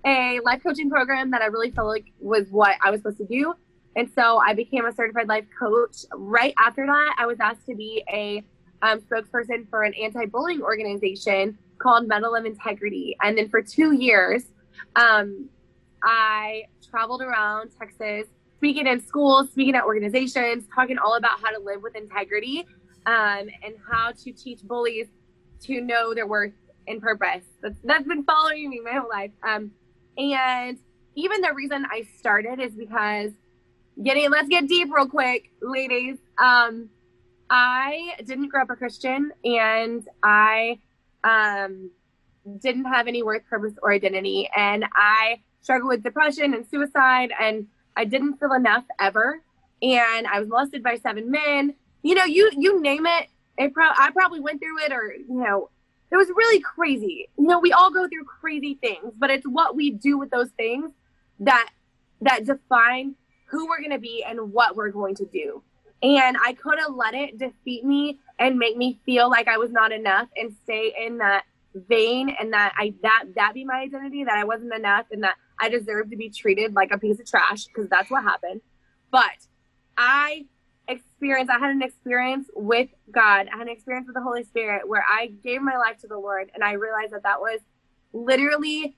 a 0.06 0.40
life 0.46 0.62
coaching 0.62 0.88
program 0.88 1.30
that 1.32 1.42
I 1.42 1.46
really 1.46 1.70
felt 1.70 1.88
like 1.88 2.06
was 2.18 2.46
what 2.50 2.76
I 2.82 2.90
was 2.90 3.00
supposed 3.00 3.18
to 3.18 3.26
do. 3.26 3.52
And 3.96 4.10
so 4.14 4.38
I 4.38 4.54
became 4.54 4.86
a 4.86 4.92
certified 4.92 5.28
life 5.28 5.44
coach. 5.58 6.06
Right 6.14 6.54
after 6.58 6.86
that, 6.86 7.16
I 7.18 7.26
was 7.26 7.36
asked 7.38 7.66
to 7.66 7.74
be 7.74 8.02
a 8.10 8.42
um, 8.80 9.00
spokesperson 9.00 9.68
for 9.68 9.82
an 9.82 9.92
anti 9.92 10.24
bullying 10.24 10.62
organization 10.62 11.58
called 11.78 12.08
Medal 12.08 12.34
of 12.34 12.46
Integrity. 12.46 13.14
And 13.22 13.36
then 13.36 13.50
for 13.50 13.60
two 13.60 13.92
years, 13.92 14.44
um, 14.96 15.50
I 16.02 16.64
traveled 16.88 17.20
around 17.20 17.72
Texas 17.78 18.26
speaking 18.56 18.86
in 18.86 19.04
schools, 19.06 19.50
speaking 19.50 19.74
at 19.74 19.84
organizations, 19.84 20.64
talking 20.74 20.96
all 20.96 21.16
about 21.16 21.40
how 21.42 21.50
to 21.50 21.58
live 21.62 21.82
with 21.82 21.94
integrity 21.94 22.66
um, 23.08 23.48
and 23.64 23.74
how 23.90 24.12
to 24.12 24.32
teach 24.32 24.60
bullies 24.62 25.06
to 25.62 25.80
know 25.80 26.12
their 26.12 26.26
worth 26.26 26.52
and 26.86 27.00
purpose. 27.00 27.44
That's, 27.62 27.78
that's 27.82 28.06
been 28.06 28.22
following 28.24 28.68
me 28.68 28.80
my 28.84 28.92
whole 28.92 29.08
life. 29.08 29.30
Um, 29.42 29.70
and 30.18 30.78
even 31.14 31.40
the 31.40 31.54
reason 31.54 31.86
I 31.90 32.06
started 32.18 32.60
is 32.60 32.74
because 32.74 33.32
getting, 34.02 34.30
let's 34.30 34.48
get 34.48 34.68
deep 34.68 34.90
real 34.94 35.08
quick, 35.08 35.50
ladies. 35.62 36.18
Um, 36.38 36.90
I 37.48 38.14
didn't 38.26 38.48
grow 38.48 38.60
up 38.62 38.70
a 38.70 38.76
Christian 38.76 39.32
and 39.42 40.06
I 40.22 40.78
um, 41.24 41.90
didn't 42.60 42.84
have 42.84 43.06
any 43.06 43.22
worth, 43.22 43.42
purpose, 43.48 43.72
or 43.82 43.90
identity. 43.90 44.50
And 44.54 44.84
I 44.94 45.40
struggled 45.62 45.88
with 45.88 46.02
depression 46.02 46.52
and 46.52 46.66
suicide 46.66 47.30
and 47.40 47.68
I 47.96 48.04
didn't 48.04 48.36
feel 48.36 48.52
enough 48.52 48.84
ever. 49.00 49.40
And 49.80 50.26
I 50.26 50.40
was 50.40 50.50
molested 50.50 50.82
by 50.82 50.96
seven 50.96 51.30
men. 51.30 51.74
You 52.02 52.14
know, 52.14 52.24
you 52.24 52.50
you 52.56 52.80
name 52.80 53.06
it. 53.06 53.28
It 53.56 53.74
pro- 53.74 53.86
I 53.86 54.10
probably 54.12 54.40
went 54.40 54.60
through 54.60 54.84
it, 54.84 54.92
or 54.92 55.12
you 55.12 55.42
know, 55.42 55.70
it 56.10 56.16
was 56.16 56.28
really 56.28 56.60
crazy. 56.60 57.28
You 57.36 57.46
know, 57.46 57.58
we 57.58 57.72
all 57.72 57.90
go 57.90 58.08
through 58.08 58.24
crazy 58.24 58.78
things, 58.80 59.12
but 59.18 59.30
it's 59.30 59.46
what 59.46 59.76
we 59.76 59.90
do 59.90 60.18
with 60.18 60.30
those 60.30 60.50
things 60.56 60.92
that 61.40 61.68
that 62.20 62.44
define 62.44 63.14
who 63.46 63.68
we're 63.68 63.78
going 63.78 63.92
to 63.92 63.98
be 63.98 64.24
and 64.26 64.52
what 64.52 64.76
we're 64.76 64.90
going 64.90 65.14
to 65.16 65.24
do. 65.26 65.62
And 66.02 66.36
I 66.44 66.52
could 66.52 66.78
have 66.78 66.94
let 66.94 67.14
it 67.14 67.38
defeat 67.38 67.84
me 67.84 68.18
and 68.38 68.58
make 68.58 68.76
me 68.76 69.00
feel 69.04 69.28
like 69.28 69.48
I 69.48 69.56
was 69.56 69.70
not 69.70 69.90
enough 69.90 70.28
and 70.36 70.54
stay 70.64 70.94
in 71.04 71.18
that 71.18 71.44
vein 71.74 72.34
and 72.40 72.52
that 72.52 72.72
I 72.76 72.94
that 73.02 73.24
that 73.34 73.54
be 73.54 73.64
my 73.64 73.80
identity 73.80 74.24
that 74.24 74.36
I 74.36 74.44
wasn't 74.44 74.74
enough 74.74 75.06
and 75.10 75.22
that 75.24 75.34
I 75.60 75.68
deserve 75.68 76.10
to 76.10 76.16
be 76.16 76.30
treated 76.30 76.74
like 76.74 76.90
a 76.92 76.98
piece 76.98 77.18
of 77.20 77.26
trash 77.26 77.66
because 77.66 77.88
that's 77.88 78.10
what 78.10 78.22
happened. 78.22 78.60
But 79.10 79.30
I 79.96 80.46
experienced, 80.88 81.50
I 81.50 81.58
had 81.58 81.70
an 81.70 81.82
experience 81.82 82.48
with 82.54 82.88
God. 83.10 83.48
I 83.52 83.58
had 83.58 83.66
an 83.66 83.72
experience 83.72 84.06
with 84.06 84.14
the 84.14 84.22
Holy 84.22 84.44
Spirit 84.44 84.88
where 84.88 85.04
I 85.08 85.32
gave 85.42 85.62
my 85.62 85.76
life 85.76 85.98
to 86.00 86.08
the 86.08 86.18
Lord 86.18 86.50
and 86.54 86.64
I 86.64 86.72
realized 86.72 87.12
that 87.12 87.22
that 87.24 87.40
was 87.40 87.60
literally 88.12 88.96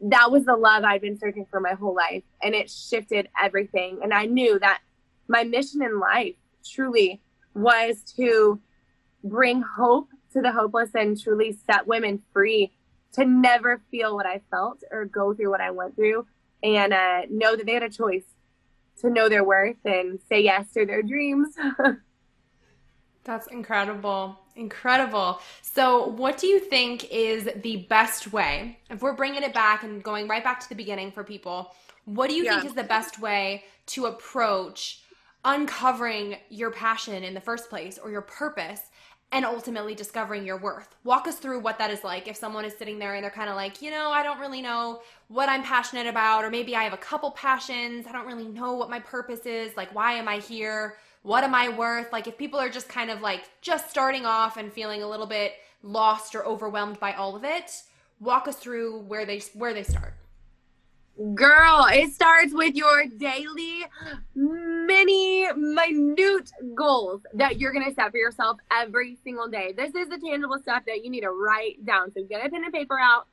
that 0.00 0.30
was 0.30 0.44
the 0.44 0.56
love 0.56 0.84
I'd 0.84 1.00
been 1.00 1.18
searching 1.18 1.46
for 1.50 1.60
my 1.60 1.72
whole 1.72 1.94
life. 1.94 2.22
And 2.42 2.54
it 2.54 2.70
shifted 2.70 3.28
everything. 3.40 4.00
And 4.02 4.14
I 4.14 4.26
knew 4.26 4.58
that 4.60 4.80
my 5.26 5.44
mission 5.44 5.82
in 5.82 5.98
life 5.98 6.36
truly 6.64 7.20
was 7.54 7.96
to 8.16 8.60
bring 9.24 9.60
hope 9.60 10.08
to 10.32 10.40
the 10.40 10.52
hopeless 10.52 10.90
and 10.94 11.20
truly 11.20 11.58
set 11.66 11.86
women 11.86 12.22
free 12.32 12.72
to 13.14 13.24
never 13.24 13.82
feel 13.90 14.14
what 14.14 14.26
I 14.26 14.40
felt 14.50 14.82
or 14.90 15.04
go 15.06 15.34
through 15.34 15.50
what 15.50 15.60
I 15.60 15.70
went 15.70 15.96
through 15.96 16.26
and 16.62 16.92
uh, 16.92 17.22
know 17.30 17.56
that 17.56 17.66
they 17.66 17.74
had 17.74 17.82
a 17.82 17.90
choice 17.90 18.24
to 19.00 19.10
know 19.10 19.28
their 19.28 19.44
worth 19.44 19.84
and 19.84 20.18
say 20.28 20.42
yes 20.42 20.72
to 20.74 20.86
their 20.86 21.02
dreams. 21.02 21.54
That's 23.24 23.46
incredible. 23.48 24.38
Incredible. 24.56 25.40
So, 25.60 26.06
what 26.06 26.38
do 26.38 26.46
you 26.46 26.58
think 26.58 27.10
is 27.10 27.48
the 27.62 27.86
best 27.88 28.32
way? 28.32 28.78
If 28.90 29.02
we're 29.02 29.12
bringing 29.12 29.42
it 29.42 29.52
back 29.52 29.82
and 29.82 30.02
going 30.02 30.26
right 30.28 30.42
back 30.42 30.60
to 30.60 30.68
the 30.68 30.74
beginning 30.74 31.12
for 31.12 31.22
people, 31.22 31.74
what 32.06 32.30
do 32.30 32.34
you 32.34 32.44
yeah. 32.44 32.54
think 32.54 32.64
is 32.64 32.74
the 32.74 32.84
best 32.84 33.20
way 33.20 33.64
to 33.86 34.06
approach 34.06 35.02
uncovering 35.44 36.36
your 36.48 36.70
passion 36.70 37.22
in 37.22 37.34
the 37.34 37.40
first 37.40 37.68
place 37.68 37.98
or 37.98 38.10
your 38.10 38.22
purpose 38.22 38.80
and 39.30 39.44
ultimately 39.44 39.94
discovering 39.94 40.46
your 40.46 40.56
worth. 40.56 40.94
Walk 41.04 41.28
us 41.28 41.36
through 41.36 41.60
what 41.60 41.78
that 41.78 41.90
is 41.90 42.02
like 42.02 42.28
if 42.28 42.36
someone 42.36 42.64
is 42.64 42.76
sitting 42.76 42.98
there 42.98 43.14
and 43.14 43.22
they're 43.22 43.30
kind 43.30 43.50
of 43.50 43.56
like, 43.56 43.82
you 43.82 43.90
know, 43.90 44.10
I 44.10 44.22
don't 44.22 44.40
really 44.40 44.62
know 44.62 45.02
what 45.28 45.48
I'm 45.48 45.62
passionate 45.62 46.06
about, 46.06 46.44
or 46.44 46.50
maybe 46.50 46.74
I 46.74 46.84
have 46.84 46.94
a 46.94 46.98
couple 46.98 47.30
passions. 47.32 48.06
I 48.06 48.12
don't 48.12 48.26
really 48.26 48.48
know 48.48 48.74
what 48.74 48.88
my 48.88 49.00
purpose 49.00 49.44
is. 49.44 49.76
Like, 49.76 49.94
why 49.94 50.12
am 50.12 50.28
I 50.28 50.38
here? 50.38 50.96
What 51.22 51.44
am 51.44 51.54
I 51.54 51.68
worth? 51.68 52.10
Like, 52.10 52.26
if 52.26 52.38
people 52.38 52.58
are 52.58 52.70
just 52.70 52.88
kind 52.88 53.10
of 53.10 53.20
like 53.20 53.50
just 53.60 53.90
starting 53.90 54.24
off 54.24 54.56
and 54.56 54.72
feeling 54.72 55.02
a 55.02 55.08
little 55.08 55.26
bit 55.26 55.52
lost 55.82 56.34
or 56.34 56.46
overwhelmed 56.46 56.98
by 56.98 57.12
all 57.12 57.36
of 57.36 57.44
it, 57.44 57.82
walk 58.20 58.48
us 58.48 58.56
through 58.56 59.00
where 59.00 59.26
they 59.26 59.42
where 59.52 59.74
they 59.74 59.82
start. 59.82 60.14
Girl, 61.34 61.88
it 61.90 62.12
starts 62.12 62.54
with 62.54 62.76
your 62.76 63.06
daily, 63.06 63.84
mini, 64.36 65.52
minute 65.52 66.52
goals 66.76 67.22
that 67.34 67.58
you're 67.58 67.72
going 67.72 67.84
to 67.84 67.92
set 67.92 68.12
for 68.12 68.18
yourself 68.18 68.58
every 68.70 69.18
single 69.24 69.48
day. 69.48 69.74
This 69.76 69.92
is 69.96 70.08
the 70.08 70.18
tangible 70.18 70.58
stuff 70.60 70.84
that 70.86 71.04
you 71.04 71.10
need 71.10 71.22
to 71.22 71.32
write 71.32 71.84
down. 71.84 72.12
So 72.14 72.22
get 72.22 72.46
a 72.46 72.48
pen 72.48 72.62
and 72.62 72.72
paper 72.72 73.00
out, 73.00 73.26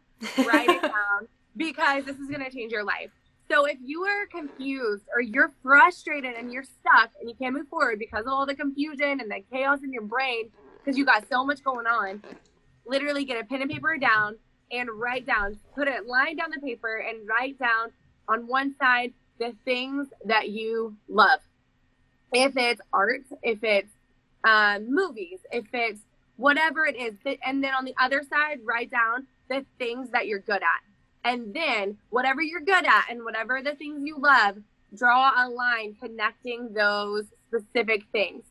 write 0.47 0.67
it 0.67 0.81
down, 0.81 1.27
because 1.55 2.05
this 2.05 2.17
is 2.17 2.27
going 2.27 2.43
to 2.43 2.49
change 2.49 2.71
your 2.71 2.83
life. 2.83 3.11
So 3.51 3.65
if 3.65 3.77
you 3.83 4.01
are 4.01 4.25
confused 4.25 5.03
or 5.13 5.21
you're 5.21 5.51
frustrated 5.61 6.33
and 6.33 6.51
you're 6.51 6.63
stuck 6.63 7.11
and 7.19 7.29
you 7.29 7.35
can't 7.35 7.53
move 7.53 7.67
forward 7.67 7.99
because 7.99 8.21
of 8.21 8.29
all 8.29 8.47
the 8.47 8.55
confusion 8.55 9.19
and 9.19 9.29
the 9.29 9.43
chaos 9.51 9.83
in 9.83 9.93
your 9.93 10.01
brain, 10.01 10.49
because 10.83 10.97
you 10.97 11.05
got 11.05 11.25
so 11.29 11.45
much 11.45 11.63
going 11.63 11.85
on, 11.85 12.23
literally 12.87 13.25
get 13.25 13.39
a 13.39 13.45
pen 13.45 13.61
and 13.61 13.69
paper 13.69 13.95
down 13.99 14.37
and 14.71 14.89
write 14.91 15.25
down, 15.25 15.59
put 15.73 15.87
it, 15.87 16.07
line 16.07 16.37
down 16.37 16.49
the 16.53 16.61
paper 16.61 16.97
and 16.97 17.27
write 17.27 17.57
down 17.59 17.91
on 18.27 18.47
one 18.47 18.75
side 18.79 19.13
the 19.39 19.53
things 19.65 20.07
that 20.25 20.49
you 20.49 20.95
love. 21.07 21.39
If 22.33 22.57
it's 22.57 22.81
art, 22.91 23.23
if 23.43 23.63
it's 23.63 23.91
um, 24.43 24.93
movies, 24.93 25.39
if 25.51 25.65
it's 25.73 25.99
whatever 26.37 26.85
it 26.85 26.95
is. 26.95 27.13
And 27.45 27.63
then 27.63 27.73
on 27.73 27.85
the 27.85 27.95
other 27.99 28.23
side, 28.29 28.59
write 28.63 28.91
down 28.91 29.27
the 29.49 29.65
things 29.77 30.09
that 30.09 30.27
you're 30.27 30.39
good 30.39 30.61
at. 30.61 30.81
And 31.23 31.53
then 31.53 31.97
whatever 32.09 32.41
you're 32.41 32.61
good 32.61 32.85
at 32.85 33.05
and 33.09 33.23
whatever 33.23 33.61
the 33.61 33.75
things 33.75 34.01
you 34.03 34.17
love, 34.17 34.57
draw 34.95 35.31
a 35.35 35.49
line 35.49 35.95
connecting 35.99 36.73
those 36.73 37.25
specific 37.47 38.03
things. 38.11 38.43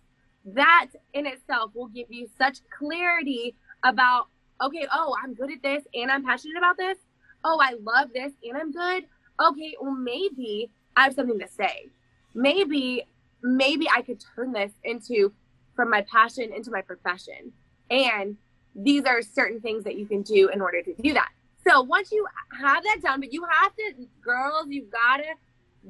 That 0.44 0.88
in 1.12 1.26
itself 1.26 1.70
will 1.74 1.88
give 1.88 2.10
you 2.10 2.28
such 2.36 2.58
clarity 2.76 3.54
about, 3.82 4.28
okay, 4.60 4.86
oh, 4.92 5.14
I'm 5.22 5.34
good 5.34 5.50
at 5.50 5.62
this 5.62 5.84
and 5.94 6.10
I'm 6.10 6.24
passionate 6.24 6.56
about 6.56 6.76
this. 6.76 6.98
Oh, 7.44 7.58
I 7.60 7.74
love 7.82 8.10
this 8.12 8.32
and 8.42 8.56
I'm 8.56 8.72
good. 8.72 9.04
Okay, 9.40 9.76
well, 9.80 9.92
maybe 9.92 10.70
I 10.96 11.04
have 11.04 11.14
something 11.14 11.38
to 11.38 11.48
say. 11.48 11.88
Maybe, 12.34 13.04
maybe 13.42 13.88
I 13.88 14.02
could 14.02 14.22
turn 14.34 14.52
this 14.52 14.72
into 14.84 15.32
from 15.74 15.90
my 15.90 16.02
passion 16.02 16.52
into 16.52 16.70
my 16.70 16.82
profession. 16.82 17.52
And 17.90 18.36
these 18.74 19.04
are 19.04 19.22
certain 19.22 19.60
things 19.60 19.84
that 19.84 19.96
you 19.96 20.06
can 20.06 20.22
do 20.22 20.48
in 20.48 20.60
order 20.60 20.82
to 20.82 20.94
do 20.94 21.12
that. 21.14 21.30
So 21.66 21.82
once 21.82 22.12
you 22.12 22.26
have 22.60 22.82
that 22.84 23.00
done, 23.02 23.20
but 23.20 23.32
you 23.32 23.44
have 23.50 23.74
to, 23.76 24.06
girls, 24.22 24.66
you've 24.68 24.90
got 24.90 25.18
to 25.18 25.34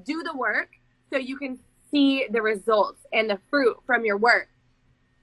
do 0.05 0.23
the 0.23 0.37
work 0.37 0.71
so 1.11 1.19
you 1.19 1.37
can 1.37 1.59
see 1.91 2.27
the 2.31 2.43
results 2.43 3.01
and 3.13 3.29
the 3.29 3.39
fruit 3.51 3.77
from 3.87 4.05
your 4.05 4.17
work. 4.17 4.49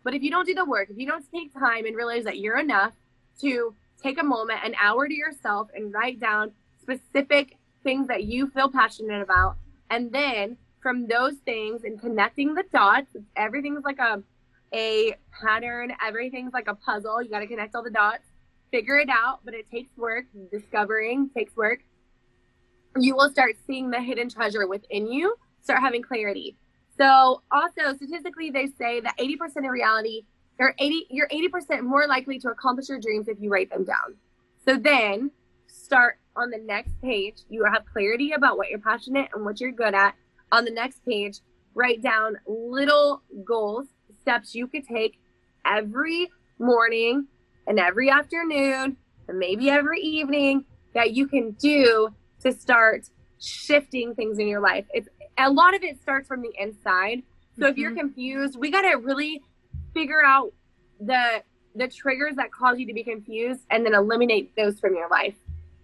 But 0.04 0.14
if 0.14 0.24
you 0.24 0.32
don't 0.32 0.46
do 0.46 0.54
the 0.54 0.66
work, 0.66 0.90
if 0.90 0.98
you 0.98 1.08
don't 1.08 1.26
take 1.32 1.54
time 1.54 1.86
and 1.86 1.96
realize 1.96 2.24
that 2.24 2.40
you're 2.40 2.58
enough 2.58 2.94
to 3.40 3.74
take 4.02 4.20
a 4.20 4.24
moment, 4.24 4.60
an 4.64 4.76
hour 4.82 5.08
to 5.08 5.14
yourself, 5.14 5.70
and 5.76 5.94
write 5.94 6.20
down 6.20 6.52
specific 6.82 7.58
things 7.84 8.08
that 8.08 8.24
you 8.24 8.50
feel 8.50 8.70
passionate 8.70 9.22
about, 9.22 9.58
and 9.90 10.12
then 10.12 10.58
from 10.82 11.08
those 11.08 11.36
things 11.46 11.84
and 11.84 12.00
connecting 12.00 12.56
the 12.56 12.64
dots, 12.74 13.16
everything's 13.36 13.84
like 13.84 14.00
a 14.00 14.24
a 14.74 15.16
pattern. 15.32 15.94
Everything's 16.06 16.54
like 16.54 16.68
a 16.68 16.76
puzzle. 16.76 17.22
You 17.22 17.30
got 17.30 17.40
to 17.40 17.48
connect 17.48 17.76
all 17.76 17.84
the 17.84 17.90
dots, 17.90 18.24
figure 18.72 18.98
it 18.98 19.10
out, 19.10 19.40
but 19.44 19.54
it 19.54 19.70
takes 19.70 19.96
work. 19.98 20.26
Discovering 20.52 21.30
takes 21.36 21.56
work. 21.56 21.80
You 22.98 23.16
will 23.16 23.30
start 23.30 23.56
seeing 23.68 23.90
the 23.90 24.02
hidden 24.02 24.30
treasure 24.30 24.68
within 24.68 25.12
you, 25.12 25.36
start 25.62 25.80
having 25.80 26.02
clarity. 26.02 26.58
So, 26.98 27.42
also 27.52 27.96
statistically, 27.96 28.52
they 28.52 28.68
say 28.78 29.00
that 29.00 29.18
80% 29.18 29.66
of 29.66 29.72
reality, 29.72 30.26
you're 30.62 30.75
80, 30.77 31.08
you're 31.10 31.27
80% 31.27 31.82
more 31.82 32.06
likely 32.08 32.38
to 32.38 32.50
accomplish 32.50 32.88
your 32.88 33.00
dreams 33.00 33.27
if 33.27 33.39
you 33.41 33.50
write 33.50 33.72
them 33.72 33.84
down. 33.84 34.15
So 34.63 34.77
then, 34.77 35.32
start 35.65 36.20
on 36.36 36.51
the 36.51 36.60
next 36.60 36.94
page. 37.01 37.38
You 37.50 37.65
have 37.65 37.84
clarity 37.91 38.34
about 38.34 38.58
what 38.58 38.70
you're 38.70 38.77
passionate 38.77 39.30
and 39.34 39.44
what 39.44 39.60
you're 39.60 39.72
good 39.72 39.96
at. 39.96 40.13
On 40.51 40.63
the 40.63 40.70
next 40.70 41.03
page, 41.03 41.39
write 41.74 42.03
down 42.03 42.38
little 42.46 43.24
goals 43.44 43.88
steps 44.22 44.53
you 44.53 44.68
could 44.68 44.88
take 44.88 45.20
every 45.65 46.30
morning 46.60 47.25
and 47.65 47.80
every 47.80 48.12
afternoon 48.12 48.98
and 49.27 49.39
maybe 49.39 49.68
every 49.68 50.00
evening 50.00 50.65
that 50.94 51.15
you 51.15 51.27
can 51.27 51.51
do 51.53 52.10
to 52.44 52.51
start 52.51 53.10
shifting 53.39 54.13
things 54.13 54.38
in 54.38 54.48
your 54.48 54.62
life. 54.62 54.86
It's 54.94 55.10
a 55.39 55.50
lot 55.50 55.74
of 55.74 55.82
it 55.82 56.00
starts 56.00 56.27
from 56.27 56.44
the 56.44 56.51
inside. 56.60 57.24
So 57.56 57.63
mm-hmm. 57.63 57.72
if 57.72 57.77
you're 57.80 57.91
mm-hmm. 57.91 58.00
confused, 58.00 58.60
we 58.60 58.70
got 58.70 58.84
to 58.84 58.98
really 58.98 59.41
figure 59.94 60.24
out 60.24 60.54
the 61.00 61.44
the 61.76 61.88
triggers 61.88 62.36
that 62.36 62.52
cause 62.52 62.80
you 62.80 62.86
to 62.86 62.94
be 62.94 63.04
confused 63.04 63.62
and 63.70 63.86
then 63.86 63.94
eliminate 63.94 64.54
those 64.58 64.80
from 64.80 64.94
your 64.94 65.10
life. 65.10 65.36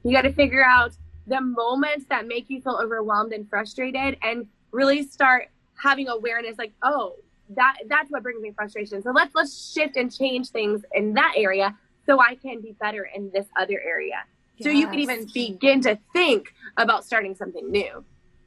You 0.04 0.12
got 0.12 0.24
to 0.24 0.34
figure 0.34 0.64
out 0.64 0.92
the 1.28 1.40
moments 1.40 2.06
that 2.10 2.28
make 2.28 2.50
you 2.50 2.62
feel 2.62 2.78
overwhelmed 2.82 3.32
and 3.34 3.50
frustrated 3.50 4.18
and 4.22 4.48
really 4.72 5.04
start 5.04 5.50
having 5.76 6.08
awareness 6.08 6.58
like, 6.58 6.74
oh, 6.84 7.16
that 7.50 7.78
that's 7.88 8.12
what 8.12 8.24
brings 8.24 8.42
me 8.42 8.52
frustration. 8.52 9.02
So 9.02 9.12
let's 9.12 9.34
let's 9.34 9.74
shift 9.74 9.96
and 9.96 10.14
change 10.14 10.50
things 10.50 10.84
in 10.94 11.14
that 11.14 11.34
area 11.36 11.76
so 12.06 12.20
I 12.20 12.36
can 12.36 12.62
be 12.62 12.74
better 12.80 13.10
in 13.16 13.32
this 13.34 13.46
other 13.60 13.82
area. 13.86 14.24
Yes. 14.58 14.66
So 14.66 14.70
you 14.70 14.88
can 14.88 15.00
even 15.00 15.28
begin 15.34 15.82
to 15.82 15.98
think 16.14 16.54
about 16.78 17.06
starting 17.06 17.36
something 17.36 17.70
new. 17.70 18.04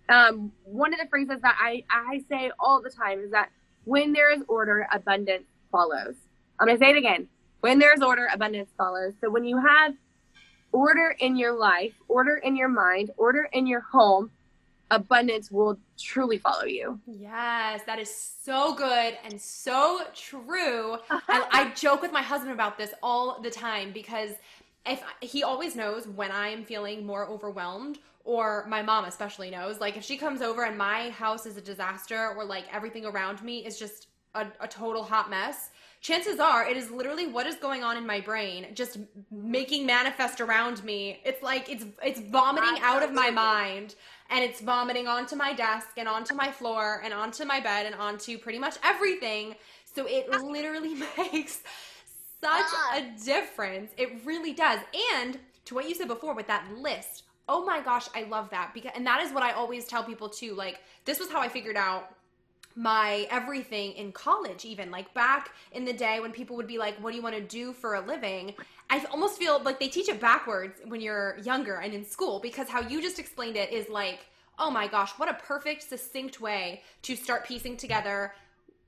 Um, 0.08 0.52
one 0.64 0.92
of 0.92 0.98
the 0.98 1.06
phrases 1.06 1.40
that 1.42 1.56
I, 1.58 1.84
I 1.88 2.24
say 2.28 2.50
all 2.58 2.82
the 2.82 2.90
time 2.90 3.20
is 3.20 3.30
that 3.30 3.50
when 3.84 4.12
there 4.12 4.32
is 4.32 4.42
order, 4.48 4.88
abundance 4.92 5.46
follows. 5.70 6.14
I'm 6.58 6.66
going 6.66 6.78
to 6.78 6.84
say 6.84 6.90
it 6.90 6.96
again. 6.96 7.28
When 7.60 7.78
there's 7.78 8.02
order, 8.02 8.28
abundance 8.32 8.70
follows. 8.76 9.14
So 9.20 9.30
when 9.30 9.44
you 9.44 9.58
have 9.58 9.94
order 10.72 11.14
in 11.18 11.36
your 11.36 11.52
life, 11.52 11.92
order 12.08 12.36
in 12.36 12.56
your 12.56 12.68
mind, 12.68 13.10
order 13.16 13.48
in 13.52 13.66
your 13.66 13.80
home, 13.80 14.30
abundance 14.90 15.50
will 15.50 15.78
truly 15.98 16.38
follow 16.38 16.64
you. 16.64 16.98
Yes, 17.06 17.82
that 17.86 17.98
is 17.98 18.12
so 18.12 18.74
good 18.74 19.16
and 19.24 19.40
so 19.40 20.02
true. 20.14 20.94
and 21.10 21.44
I 21.50 21.72
joke 21.76 22.02
with 22.02 22.12
my 22.12 22.22
husband 22.22 22.52
about 22.52 22.76
this 22.76 22.92
all 23.02 23.40
the 23.40 23.50
time 23.50 23.92
because 23.92 24.30
if 24.86 25.02
he 25.20 25.42
always 25.42 25.76
knows 25.76 26.08
when 26.08 26.32
I'm 26.32 26.64
feeling 26.64 27.06
more 27.06 27.26
overwhelmed 27.26 27.98
or 28.24 28.66
my 28.68 28.82
mom 28.82 29.04
especially 29.04 29.50
knows 29.50 29.80
like 29.80 29.96
if 29.96 30.04
she 30.04 30.16
comes 30.16 30.42
over 30.42 30.64
and 30.64 30.76
my 30.76 31.10
house 31.10 31.46
is 31.46 31.56
a 31.56 31.60
disaster 31.60 32.34
or 32.36 32.44
like 32.44 32.64
everything 32.72 33.04
around 33.04 33.42
me 33.42 33.64
is 33.64 33.78
just 33.78 34.08
a, 34.34 34.46
a 34.60 34.68
total 34.68 35.02
hot 35.02 35.30
mess. 35.30 35.70
Chances 36.00 36.40
are 36.40 36.66
it 36.66 36.76
is 36.76 36.90
literally 36.90 37.26
what 37.26 37.46
is 37.46 37.56
going 37.56 37.84
on 37.84 37.96
in 37.96 38.06
my 38.06 38.20
brain 38.20 38.68
just 38.74 38.98
making 39.30 39.84
manifest 39.84 40.40
around 40.40 40.82
me. 40.82 41.20
It's 41.24 41.42
like 41.42 41.68
it's 41.68 41.84
it's 42.02 42.20
vomiting 42.20 42.80
out 42.82 43.02
of 43.02 43.12
my 43.12 43.30
mind 43.30 43.96
and 44.30 44.42
it's 44.42 44.60
vomiting 44.60 45.06
onto 45.06 45.36
my 45.36 45.52
desk 45.52 45.88
and 45.98 46.08
onto 46.08 46.34
my 46.34 46.50
floor 46.50 47.02
and 47.04 47.12
onto 47.12 47.44
my 47.44 47.60
bed 47.60 47.86
and 47.86 47.94
onto 47.94 48.38
pretty 48.38 48.58
much 48.58 48.76
everything. 48.82 49.56
So 49.94 50.06
it 50.06 50.26
ah. 50.32 50.38
literally 50.38 50.94
makes 51.18 51.60
such 52.40 52.70
ah. 52.72 52.98
a 52.98 53.24
difference. 53.24 53.92
It 53.98 54.24
really 54.24 54.54
does. 54.54 54.80
And 55.18 55.38
to 55.66 55.74
what 55.74 55.88
you 55.88 55.94
said 55.94 56.08
before 56.08 56.34
with 56.34 56.46
that 56.46 56.64
list 56.76 57.24
oh 57.48 57.64
my 57.64 57.80
gosh 57.80 58.08
i 58.14 58.22
love 58.24 58.48
that 58.50 58.72
because 58.72 58.92
and 58.94 59.06
that 59.06 59.20
is 59.20 59.32
what 59.32 59.42
i 59.42 59.52
always 59.52 59.84
tell 59.84 60.02
people 60.02 60.28
too 60.28 60.54
like 60.54 60.80
this 61.04 61.18
was 61.18 61.30
how 61.30 61.40
i 61.40 61.48
figured 61.48 61.76
out 61.76 62.14
my 62.76 63.26
everything 63.30 63.92
in 63.92 64.12
college 64.12 64.64
even. 64.64 64.90
Like 64.90 65.12
back 65.14 65.52
in 65.72 65.84
the 65.84 65.92
day 65.92 66.20
when 66.20 66.32
people 66.32 66.56
would 66.56 66.66
be 66.66 66.78
like 66.78 66.96
what 67.02 67.10
do 67.10 67.16
you 67.16 67.22
want 67.22 67.36
to 67.36 67.42
do 67.42 67.72
for 67.72 67.94
a 67.94 68.00
living? 68.00 68.54
I 68.88 69.04
almost 69.10 69.38
feel 69.38 69.62
like 69.62 69.78
they 69.78 69.88
teach 69.88 70.08
it 70.08 70.20
backwards 70.20 70.80
when 70.86 71.00
you're 71.00 71.38
younger 71.42 71.76
and 71.76 71.94
in 71.94 72.04
school 72.04 72.40
because 72.40 72.68
how 72.68 72.80
you 72.80 73.00
just 73.00 73.18
explained 73.18 73.56
it 73.56 73.72
is 73.72 73.88
like 73.88 74.26
oh 74.58 74.70
my 74.70 74.86
gosh 74.86 75.10
what 75.12 75.28
a 75.28 75.34
perfect 75.34 75.88
succinct 75.88 76.40
way 76.40 76.82
to 77.02 77.16
start 77.16 77.46
piecing 77.46 77.76
together 77.76 78.34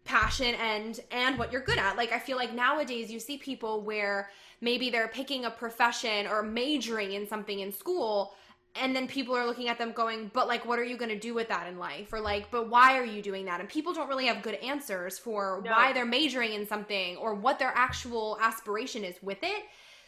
passion 0.04 0.54
and 0.56 1.00
and 1.10 1.38
what 1.38 1.52
you're 1.52 1.62
good 1.62 1.78
at. 1.78 1.96
Like 1.96 2.12
i 2.12 2.18
feel 2.18 2.36
like 2.36 2.54
nowadays 2.54 3.10
you 3.10 3.20
see 3.20 3.36
people 3.36 3.82
where 3.82 4.30
maybe 4.60 4.90
they're 4.90 5.08
picking 5.08 5.44
a 5.44 5.50
profession 5.50 6.26
or 6.26 6.42
majoring 6.42 7.12
in 7.12 7.28
something 7.28 7.60
in 7.60 7.72
school 7.72 8.34
and 8.80 8.96
then 8.96 9.06
people 9.06 9.36
are 9.36 9.46
looking 9.46 9.68
at 9.68 9.78
them 9.78 9.92
going 9.92 10.30
but 10.32 10.48
like 10.48 10.64
what 10.64 10.78
are 10.78 10.84
you 10.84 10.96
going 10.96 11.10
to 11.10 11.18
do 11.18 11.34
with 11.34 11.48
that 11.48 11.66
in 11.66 11.78
life? 11.78 12.12
Or 12.12 12.20
like 12.20 12.50
but 12.50 12.68
why 12.68 12.98
are 12.98 13.04
you 13.04 13.22
doing 13.22 13.44
that? 13.46 13.60
And 13.60 13.68
people 13.68 13.92
don't 13.92 14.08
really 14.08 14.26
have 14.26 14.42
good 14.42 14.54
answers 14.56 15.18
for 15.18 15.62
no. 15.64 15.70
why 15.70 15.92
they're 15.92 16.06
majoring 16.06 16.52
in 16.52 16.66
something 16.66 17.16
or 17.16 17.34
what 17.34 17.58
their 17.58 17.72
actual 17.74 18.38
aspiration 18.40 19.04
is 19.04 19.16
with 19.22 19.38
it. 19.42 19.64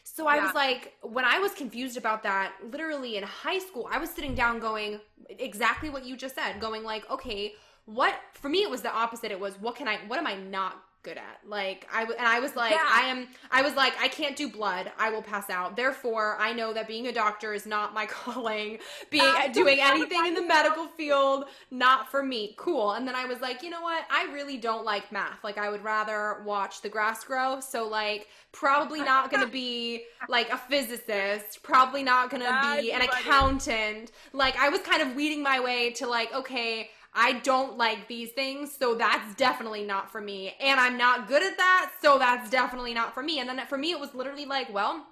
So 0.07 0.27
i 0.27 0.38
was 0.38 0.55
like 0.55 0.92
when 1.00 1.24
i 1.24 1.38
was 1.38 1.53
confused 1.53 1.96
about 1.96 2.22
that 2.24 2.53
literally 2.70 3.16
in 3.16 3.22
high 3.22 3.59
school 3.59 3.88
i 3.90 3.96
was 3.96 4.11
sitting 4.11 4.35
down 4.35 4.59
going 4.59 5.00
exactly 5.31 5.88
what 5.88 6.05
you 6.05 6.14
just 6.14 6.35
said 6.35 6.61
going 6.61 6.85
like 6.85 7.11
okay 7.11 7.55
what 7.87 8.14
for 8.35 8.48
me 8.48 8.62
it 8.62 8.70
was 8.70 8.83
the 8.83 8.92
opposite. 8.92 9.31
It 9.31 9.40
was 9.40 9.55
what 9.61 9.77
can 9.77 9.88
i 9.88 9.98
what 10.07 10.18
am 10.18 10.27
i 10.27 10.35
not 10.35 10.83
good 11.04 11.18
at. 11.18 11.40
Like 11.46 11.86
I 11.92 12.02
and 12.02 12.26
I 12.26 12.40
was 12.40 12.56
like 12.56 12.72
yeah. 12.72 12.88
I 12.90 13.02
am 13.02 13.28
I 13.50 13.62
was 13.62 13.74
like 13.74 13.92
I 14.00 14.08
can't 14.08 14.34
do 14.34 14.48
blood. 14.48 14.90
I 14.98 15.10
will 15.10 15.22
pass 15.22 15.48
out. 15.50 15.76
Therefore, 15.76 16.36
I 16.40 16.52
know 16.52 16.72
that 16.72 16.88
being 16.88 17.06
a 17.06 17.12
doctor 17.12 17.52
is 17.52 17.66
not 17.66 17.94
my 17.94 18.06
calling. 18.24 18.78
Being 19.10 19.32
doing 19.52 19.78
anything 19.80 20.26
in 20.26 20.34
the 20.34 20.42
medical 20.42 20.86
field 20.86 21.44
not 21.70 22.10
for 22.10 22.22
me. 22.22 22.54
Cool. 22.56 22.92
And 22.92 23.06
then 23.06 23.14
I 23.14 23.26
was 23.26 23.40
like, 23.40 23.62
"You 23.62 23.70
know 23.70 23.82
what? 23.82 24.04
I 24.10 24.32
really 24.32 24.56
don't 24.56 24.84
like 24.84 25.12
math. 25.12 25.44
Like 25.44 25.58
I 25.58 25.70
would 25.70 25.84
rather 25.84 26.42
watch 26.44 26.80
the 26.80 26.88
grass 26.88 27.22
grow." 27.22 27.60
So 27.60 27.86
like 27.86 28.26
probably 28.54 29.00
not 29.00 29.30
going 29.30 29.44
to 29.46 29.52
be 29.52 30.04
like 30.28 30.50
a 30.50 30.56
physicist, 30.56 31.62
probably 31.62 32.02
not 32.02 32.30
going 32.30 32.42
to 32.42 32.80
be 32.80 32.92
an 32.92 33.02
accountant. 33.02 34.12
Like 34.32 34.56
I 34.56 34.70
was 34.70 34.80
kind 34.80 35.02
of 35.02 35.14
weeding 35.14 35.42
my 35.42 35.60
way 35.60 35.90
to 35.92 36.06
like, 36.06 36.32
okay, 36.32 36.90
I 37.14 37.35
don't 37.35 37.79
like 37.79 38.09
these 38.09 38.31
things, 38.33 38.74
so 38.77 38.94
that's 38.94 39.35
definitely 39.37 39.85
not 39.85 40.11
for 40.11 40.20
me. 40.20 40.55
And 40.61 40.81
I'm 40.81 40.98
not 40.98 41.29
good 41.29 41.42
at 41.42 41.57
that, 41.57 41.92
so 42.03 42.18
that's 42.18 42.50
definitely 42.50 42.92
not 42.92 43.14
for 43.14 43.22
me. 43.22 43.38
And 43.38 43.48
then 43.48 43.61
for 43.68 43.79
me, 43.79 43.92
it 43.92 44.00
was 44.00 44.14
literally 44.14 44.46
like, 44.46 44.72
well, 44.72 45.07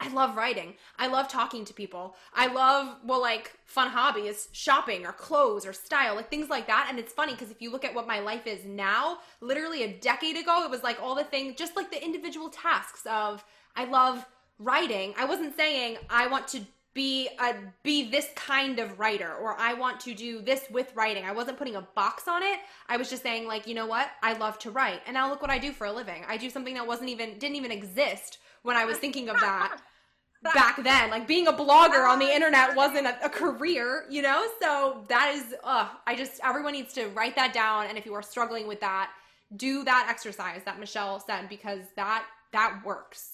I 0.00 0.08
love 0.08 0.36
writing. 0.36 0.74
I 0.98 1.06
love 1.06 1.28
talking 1.28 1.64
to 1.64 1.72
people. 1.72 2.16
I 2.34 2.48
love, 2.48 2.96
well, 3.04 3.20
like 3.20 3.52
fun 3.64 3.88
hobbies, 3.90 4.48
shopping 4.52 5.06
or 5.06 5.12
clothes 5.12 5.64
or 5.64 5.72
style, 5.72 6.16
like 6.16 6.28
things 6.28 6.48
like 6.48 6.66
that. 6.66 6.88
And 6.90 6.98
it's 6.98 7.12
funny 7.12 7.32
because 7.32 7.50
if 7.50 7.62
you 7.62 7.70
look 7.70 7.84
at 7.84 7.94
what 7.94 8.06
my 8.06 8.18
life 8.18 8.46
is 8.46 8.64
now, 8.64 9.18
literally 9.40 9.84
a 9.84 9.96
decade 9.98 10.36
ago, 10.36 10.64
it 10.64 10.70
was 10.70 10.82
like 10.82 11.00
all 11.00 11.14
the 11.14 11.24
things, 11.24 11.54
just 11.56 11.76
like 11.76 11.90
the 11.90 12.04
individual 12.04 12.50
tasks 12.50 13.02
of, 13.06 13.44
I 13.76 13.84
love 13.84 14.26
writing. 14.58 15.14
I 15.16 15.24
wasn't 15.24 15.56
saying 15.56 15.98
I 16.10 16.26
want 16.26 16.48
to 16.48 16.62
be 16.94 17.28
a 17.40 17.54
be 17.82 18.08
this 18.08 18.28
kind 18.36 18.78
of 18.78 18.98
writer 19.00 19.34
or 19.34 19.58
I 19.58 19.74
want 19.74 19.98
to 20.00 20.14
do 20.14 20.40
this 20.40 20.64
with 20.70 20.94
writing. 20.94 21.24
I 21.24 21.32
wasn't 21.32 21.58
putting 21.58 21.74
a 21.74 21.82
box 21.82 22.28
on 22.28 22.42
it. 22.42 22.60
I 22.88 22.96
was 22.96 23.10
just 23.10 23.22
saying 23.22 23.48
like, 23.48 23.66
you 23.66 23.74
know 23.74 23.86
what? 23.86 24.08
I 24.22 24.34
love 24.34 24.58
to 24.60 24.70
write. 24.70 25.00
And 25.06 25.14
now 25.14 25.28
look 25.28 25.42
what 25.42 25.50
I 25.50 25.58
do 25.58 25.72
for 25.72 25.86
a 25.86 25.92
living. 25.92 26.24
I 26.28 26.36
do 26.36 26.48
something 26.48 26.74
that 26.74 26.86
wasn't 26.86 27.10
even 27.10 27.38
didn't 27.38 27.56
even 27.56 27.72
exist 27.72 28.38
when 28.62 28.76
I 28.76 28.84
was 28.84 28.98
thinking 28.98 29.28
of 29.28 29.40
that 29.40 29.78
back 30.54 30.82
then. 30.84 31.10
Like 31.10 31.26
being 31.26 31.48
a 31.48 31.52
blogger 31.52 32.08
on 32.08 32.20
the 32.20 32.32
internet 32.32 32.76
wasn't 32.76 33.08
a, 33.08 33.24
a 33.24 33.28
career, 33.28 34.04
you 34.08 34.22
know? 34.22 34.46
So 34.62 35.04
that 35.08 35.34
is 35.34 35.54
uh 35.64 35.88
I 36.06 36.14
just 36.14 36.40
everyone 36.44 36.72
needs 36.72 36.92
to 36.94 37.08
write 37.08 37.34
that 37.34 37.52
down 37.52 37.86
and 37.86 37.98
if 37.98 38.06
you 38.06 38.14
are 38.14 38.22
struggling 38.22 38.68
with 38.68 38.80
that, 38.80 39.10
do 39.56 39.82
that 39.82 40.06
exercise 40.08 40.62
that 40.64 40.78
Michelle 40.78 41.18
said 41.18 41.48
because 41.48 41.80
that 41.96 42.24
that 42.52 42.82
works 42.84 43.33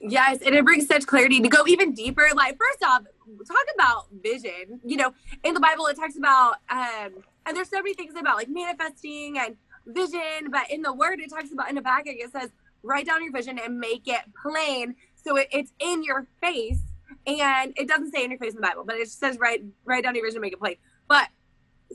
Yes, 0.00 0.40
and 0.44 0.54
it 0.54 0.64
brings 0.64 0.86
such 0.86 1.06
clarity 1.06 1.40
to 1.40 1.48
go 1.48 1.66
even 1.66 1.92
deeper. 1.94 2.28
Like, 2.34 2.58
first 2.58 2.82
off, 2.84 3.02
talk 3.46 3.66
about 3.74 4.06
vision. 4.22 4.80
You 4.84 4.96
know, 4.98 5.14
in 5.42 5.54
the 5.54 5.60
Bible, 5.60 5.86
it 5.86 5.96
talks 5.96 6.16
about, 6.16 6.56
um, 6.68 7.22
and 7.46 7.56
there's 7.56 7.70
so 7.70 7.78
many 7.78 7.94
things 7.94 8.14
about 8.18 8.36
like 8.36 8.48
manifesting 8.48 9.38
and 9.38 9.56
vision, 9.86 10.50
but 10.50 10.70
in 10.70 10.82
the 10.82 10.92
Word, 10.92 11.20
it 11.20 11.30
talks 11.30 11.52
about 11.52 11.70
in 11.70 11.76
Habakkuk, 11.76 12.16
it 12.16 12.32
says, 12.32 12.50
write 12.82 13.06
down 13.06 13.22
your 13.22 13.32
vision 13.32 13.58
and 13.58 13.78
make 13.78 14.06
it 14.06 14.20
plain 14.42 14.94
so 15.14 15.36
it, 15.36 15.48
it's 15.50 15.72
in 15.78 16.04
your 16.04 16.26
face. 16.40 16.80
And 17.26 17.72
it 17.76 17.88
doesn't 17.88 18.12
say 18.12 18.24
in 18.24 18.30
your 18.30 18.38
face 18.38 18.50
in 18.50 18.56
the 18.56 18.66
Bible, 18.66 18.84
but 18.84 18.96
it 18.96 19.04
just 19.04 19.18
says 19.18 19.38
write 19.38 19.64
write 19.84 20.04
down 20.04 20.14
your 20.14 20.26
vision, 20.26 20.40
make 20.42 20.52
it 20.52 20.58
plain. 20.58 20.76
But 21.08 21.28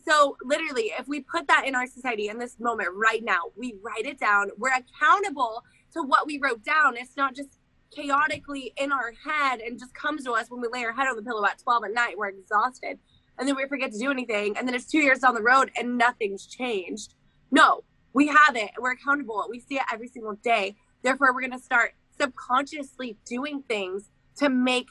so 0.08 0.38
literally, 0.43 0.91
if 0.97 1.08
we 1.08 1.21
put 1.21 1.47
that 1.47 1.65
in 1.67 1.75
our 1.75 1.86
society 1.86 2.30
in 2.30 2.39
this 2.39 2.60
moment 2.60 2.89
right 2.95 3.23
now, 3.23 3.39
we 3.56 3.75
write 3.84 4.06
it 4.06 4.19
down. 4.19 4.49
We're 4.58 4.73
accountable 4.73 5.63
to 5.93 6.02
what 6.02 6.25
we 6.25 6.39
wrote 6.39 6.63
down. 6.63 6.97
It's 6.97 7.17
not 7.17 7.36
just 7.36 7.59
chaotically 7.91 8.73
in 8.78 8.91
our 8.91 9.13
head 9.25 9.60
and 9.60 9.80
just 9.80 9.93
comes 9.93 10.23
to 10.23 10.34
us 10.34 10.47
when 10.49 10.62
we 10.62 10.67
lay 10.71 10.84
our 10.86 10.93
head 10.93 11.08
on 11.08 11.15
the 11.15 11.23
pillow 11.23 11.45
at 11.45 11.60
12 11.60 11.86
at 11.86 11.93
night. 11.93 12.17
We're 12.17 12.30
exhausted. 12.30 12.99
And 13.38 13.47
then 13.47 13.56
we 13.56 13.67
forget 13.67 13.91
to 13.91 13.97
do 13.97 14.12
anything. 14.12 14.58
And 14.58 14.67
then 14.67 14.75
it's 14.75 14.86
two 14.86 14.99
years 14.99 15.19
down 15.19 15.34
the 15.34 15.41
road 15.41 15.71
and 15.78 15.97
nothing's 15.97 16.45
changed. 16.45 17.13
No, 17.52 17.84
we 18.13 18.28
have 18.28 18.56
it. 18.56 18.71
We're 18.80 18.91
accountable. 18.91 19.45
We 19.49 19.60
see 19.60 19.75
it 19.75 19.84
every 19.91 20.08
single 20.08 20.36
day. 20.36 20.75
Therefore, 21.04 21.34
we're 21.34 21.41
going 21.41 21.58
to 21.58 21.63
start 21.63 21.93
subconsciously 22.19 23.17
doing 23.25 23.63
things 23.67 24.10
to 24.38 24.49
make 24.49 24.88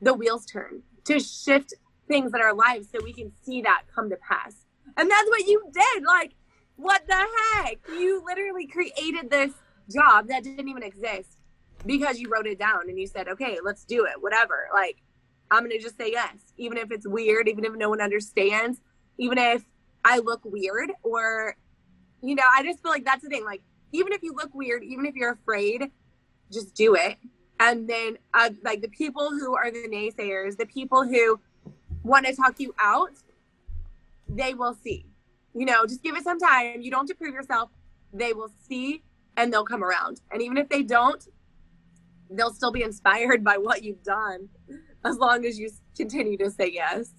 the 0.00 0.14
wheels 0.14 0.46
turn, 0.46 0.82
to 1.04 1.18
shift 1.18 1.74
things 2.06 2.32
in 2.34 2.40
our 2.40 2.54
lives 2.54 2.88
so 2.90 3.02
we 3.02 3.12
can 3.12 3.32
see 3.42 3.62
that 3.62 3.82
come 3.92 4.08
to 4.10 4.16
pass. 4.16 4.54
And 4.96 5.10
that's 5.10 5.28
what 5.28 5.46
you 5.46 5.62
did. 5.72 6.04
Like, 6.04 6.34
what 6.76 7.02
the 7.08 7.26
heck? 7.54 7.78
You 7.88 8.22
literally 8.24 8.66
created 8.66 9.28
this 9.28 9.52
job 9.92 10.28
that 10.28 10.44
didn't 10.44 10.68
even 10.68 10.82
exist 10.82 11.37
because 11.86 12.18
you 12.18 12.28
wrote 12.28 12.46
it 12.46 12.58
down 12.58 12.88
and 12.88 12.98
you 12.98 13.06
said, 13.06 13.28
okay, 13.28 13.58
let's 13.62 13.84
do 13.84 14.04
it, 14.04 14.20
whatever. 14.20 14.68
Like, 14.72 15.02
I'm 15.50 15.60
going 15.60 15.70
to 15.70 15.78
just 15.78 15.96
say 15.96 16.10
yes, 16.12 16.34
even 16.56 16.78
if 16.78 16.90
it's 16.90 17.06
weird, 17.06 17.48
even 17.48 17.64
if 17.64 17.72
no 17.74 17.88
one 17.88 18.00
understands, 18.00 18.80
even 19.18 19.38
if 19.38 19.64
I 20.04 20.18
look 20.18 20.40
weird, 20.44 20.92
or, 21.02 21.56
you 22.22 22.34
know, 22.34 22.44
I 22.52 22.62
just 22.62 22.82
feel 22.82 22.92
like 22.92 23.04
that's 23.04 23.22
the 23.22 23.28
thing. 23.28 23.44
Like, 23.44 23.62
even 23.92 24.12
if 24.12 24.22
you 24.22 24.34
look 24.34 24.54
weird, 24.54 24.84
even 24.84 25.06
if 25.06 25.14
you're 25.14 25.32
afraid, 25.32 25.90
just 26.52 26.74
do 26.74 26.94
it. 26.94 27.16
And 27.60 27.88
then, 27.88 28.18
uh, 28.34 28.50
like, 28.62 28.82
the 28.82 28.88
people 28.88 29.30
who 29.30 29.56
are 29.56 29.70
the 29.70 29.88
naysayers, 29.88 30.56
the 30.56 30.66
people 30.66 31.04
who 31.04 31.40
want 32.02 32.26
to 32.26 32.34
talk 32.34 32.60
you 32.60 32.74
out, 32.78 33.12
they 34.28 34.54
will 34.54 34.74
see. 34.74 35.06
You 35.54 35.64
know, 35.64 35.86
just 35.86 36.02
give 36.02 36.16
it 36.16 36.24
some 36.24 36.38
time. 36.38 36.82
You 36.82 36.90
don't 36.90 37.00
have 37.00 37.08
to 37.08 37.14
prove 37.14 37.34
yourself. 37.34 37.70
They 38.12 38.32
will 38.32 38.50
see 38.68 39.02
and 39.36 39.52
they'll 39.52 39.64
come 39.64 39.82
around. 39.82 40.20
And 40.30 40.42
even 40.42 40.56
if 40.58 40.68
they 40.68 40.82
don't, 40.82 41.26
they'll 42.30 42.52
still 42.52 42.72
be 42.72 42.82
inspired 42.82 43.42
by 43.44 43.56
what 43.56 43.82
you've 43.82 44.02
done 44.02 44.48
as 45.04 45.16
long 45.16 45.44
as 45.44 45.58
you 45.58 45.70
continue 45.96 46.36
to 46.38 46.50
say 46.50 46.70
yes. 46.72 47.10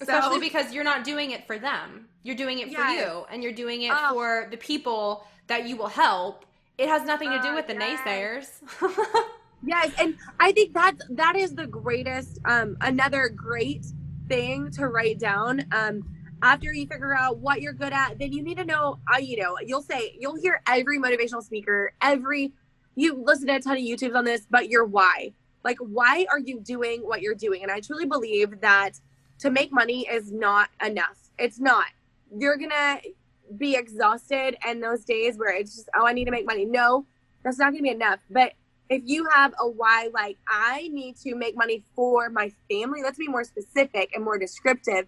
Especially 0.00 0.34
so, 0.34 0.40
because 0.40 0.74
you're 0.74 0.84
not 0.84 1.04
doing 1.04 1.30
it 1.30 1.46
for 1.46 1.58
them. 1.58 2.08
You're 2.22 2.36
doing 2.36 2.58
it 2.58 2.74
for 2.74 2.82
you 2.82 3.24
and 3.30 3.42
you're 3.42 3.52
doing 3.52 3.82
it 3.82 3.92
oh. 3.94 4.12
for 4.12 4.48
the 4.50 4.56
people 4.56 5.24
that 5.46 5.66
you 5.66 5.76
will 5.76 5.88
help. 5.88 6.44
It 6.76 6.88
has 6.88 7.04
nothing 7.04 7.30
to 7.30 7.40
do 7.40 7.48
uh, 7.48 7.54
with 7.54 7.66
the 7.66 7.74
yes. 7.74 8.00
naysayers. 8.00 9.24
yes, 9.64 9.92
and 9.98 10.16
I 10.38 10.52
think 10.52 10.74
that's 10.74 11.02
that 11.10 11.36
is 11.36 11.54
the 11.54 11.66
greatest 11.66 12.38
um 12.44 12.76
another 12.82 13.30
great 13.30 13.86
thing 14.28 14.70
to 14.72 14.88
write 14.88 15.18
down. 15.18 15.64
Um 15.72 16.04
after 16.42 16.72
you 16.72 16.86
figure 16.86 17.14
out 17.14 17.38
what 17.38 17.62
you're 17.62 17.72
good 17.72 17.92
at, 17.92 18.18
then 18.18 18.32
you 18.32 18.42
need 18.42 18.58
to 18.58 18.64
know, 18.64 18.98
uh, 19.12 19.18
you 19.18 19.38
know, 19.38 19.56
you'll 19.64 19.82
say, 19.82 20.16
you'll 20.20 20.36
hear 20.36 20.60
every 20.66 20.98
motivational 20.98 21.42
speaker, 21.42 21.92
every 22.02 22.52
you 22.96 23.22
listen 23.22 23.46
to 23.46 23.56
a 23.56 23.60
ton 23.60 23.76
of 23.76 23.82
YouTubes 23.82 24.16
on 24.16 24.24
this, 24.24 24.46
but 24.50 24.68
your 24.68 24.84
why. 24.84 25.32
Like, 25.62 25.76
why 25.78 26.26
are 26.30 26.38
you 26.38 26.60
doing 26.60 27.02
what 27.02 27.20
you're 27.20 27.34
doing? 27.34 27.62
And 27.62 27.70
I 27.70 27.80
truly 27.80 28.06
believe 28.06 28.60
that 28.62 28.92
to 29.40 29.50
make 29.50 29.70
money 29.70 30.08
is 30.10 30.32
not 30.32 30.70
enough. 30.84 31.18
It's 31.38 31.60
not. 31.60 31.86
You're 32.34 32.56
gonna 32.56 33.00
be 33.58 33.76
exhausted 33.76 34.56
and 34.66 34.82
those 34.82 35.04
days 35.04 35.36
where 35.36 35.54
it's 35.54 35.76
just, 35.76 35.88
oh, 35.94 36.06
I 36.06 36.12
need 36.12 36.24
to 36.24 36.30
make 36.30 36.46
money. 36.46 36.64
No, 36.64 37.06
that's 37.44 37.58
not 37.58 37.72
gonna 37.72 37.82
be 37.82 37.90
enough. 37.90 38.20
But 38.30 38.54
if 38.88 39.02
you 39.04 39.28
have 39.34 39.52
a 39.60 39.68
why, 39.68 40.08
like, 40.14 40.38
I 40.48 40.88
need 40.92 41.16
to 41.18 41.34
make 41.34 41.56
money 41.56 41.84
for 41.94 42.30
my 42.30 42.52
family, 42.70 43.02
let's 43.02 43.18
be 43.18 43.28
more 43.28 43.44
specific 43.44 44.10
and 44.14 44.24
more 44.24 44.38
descriptive 44.38 45.06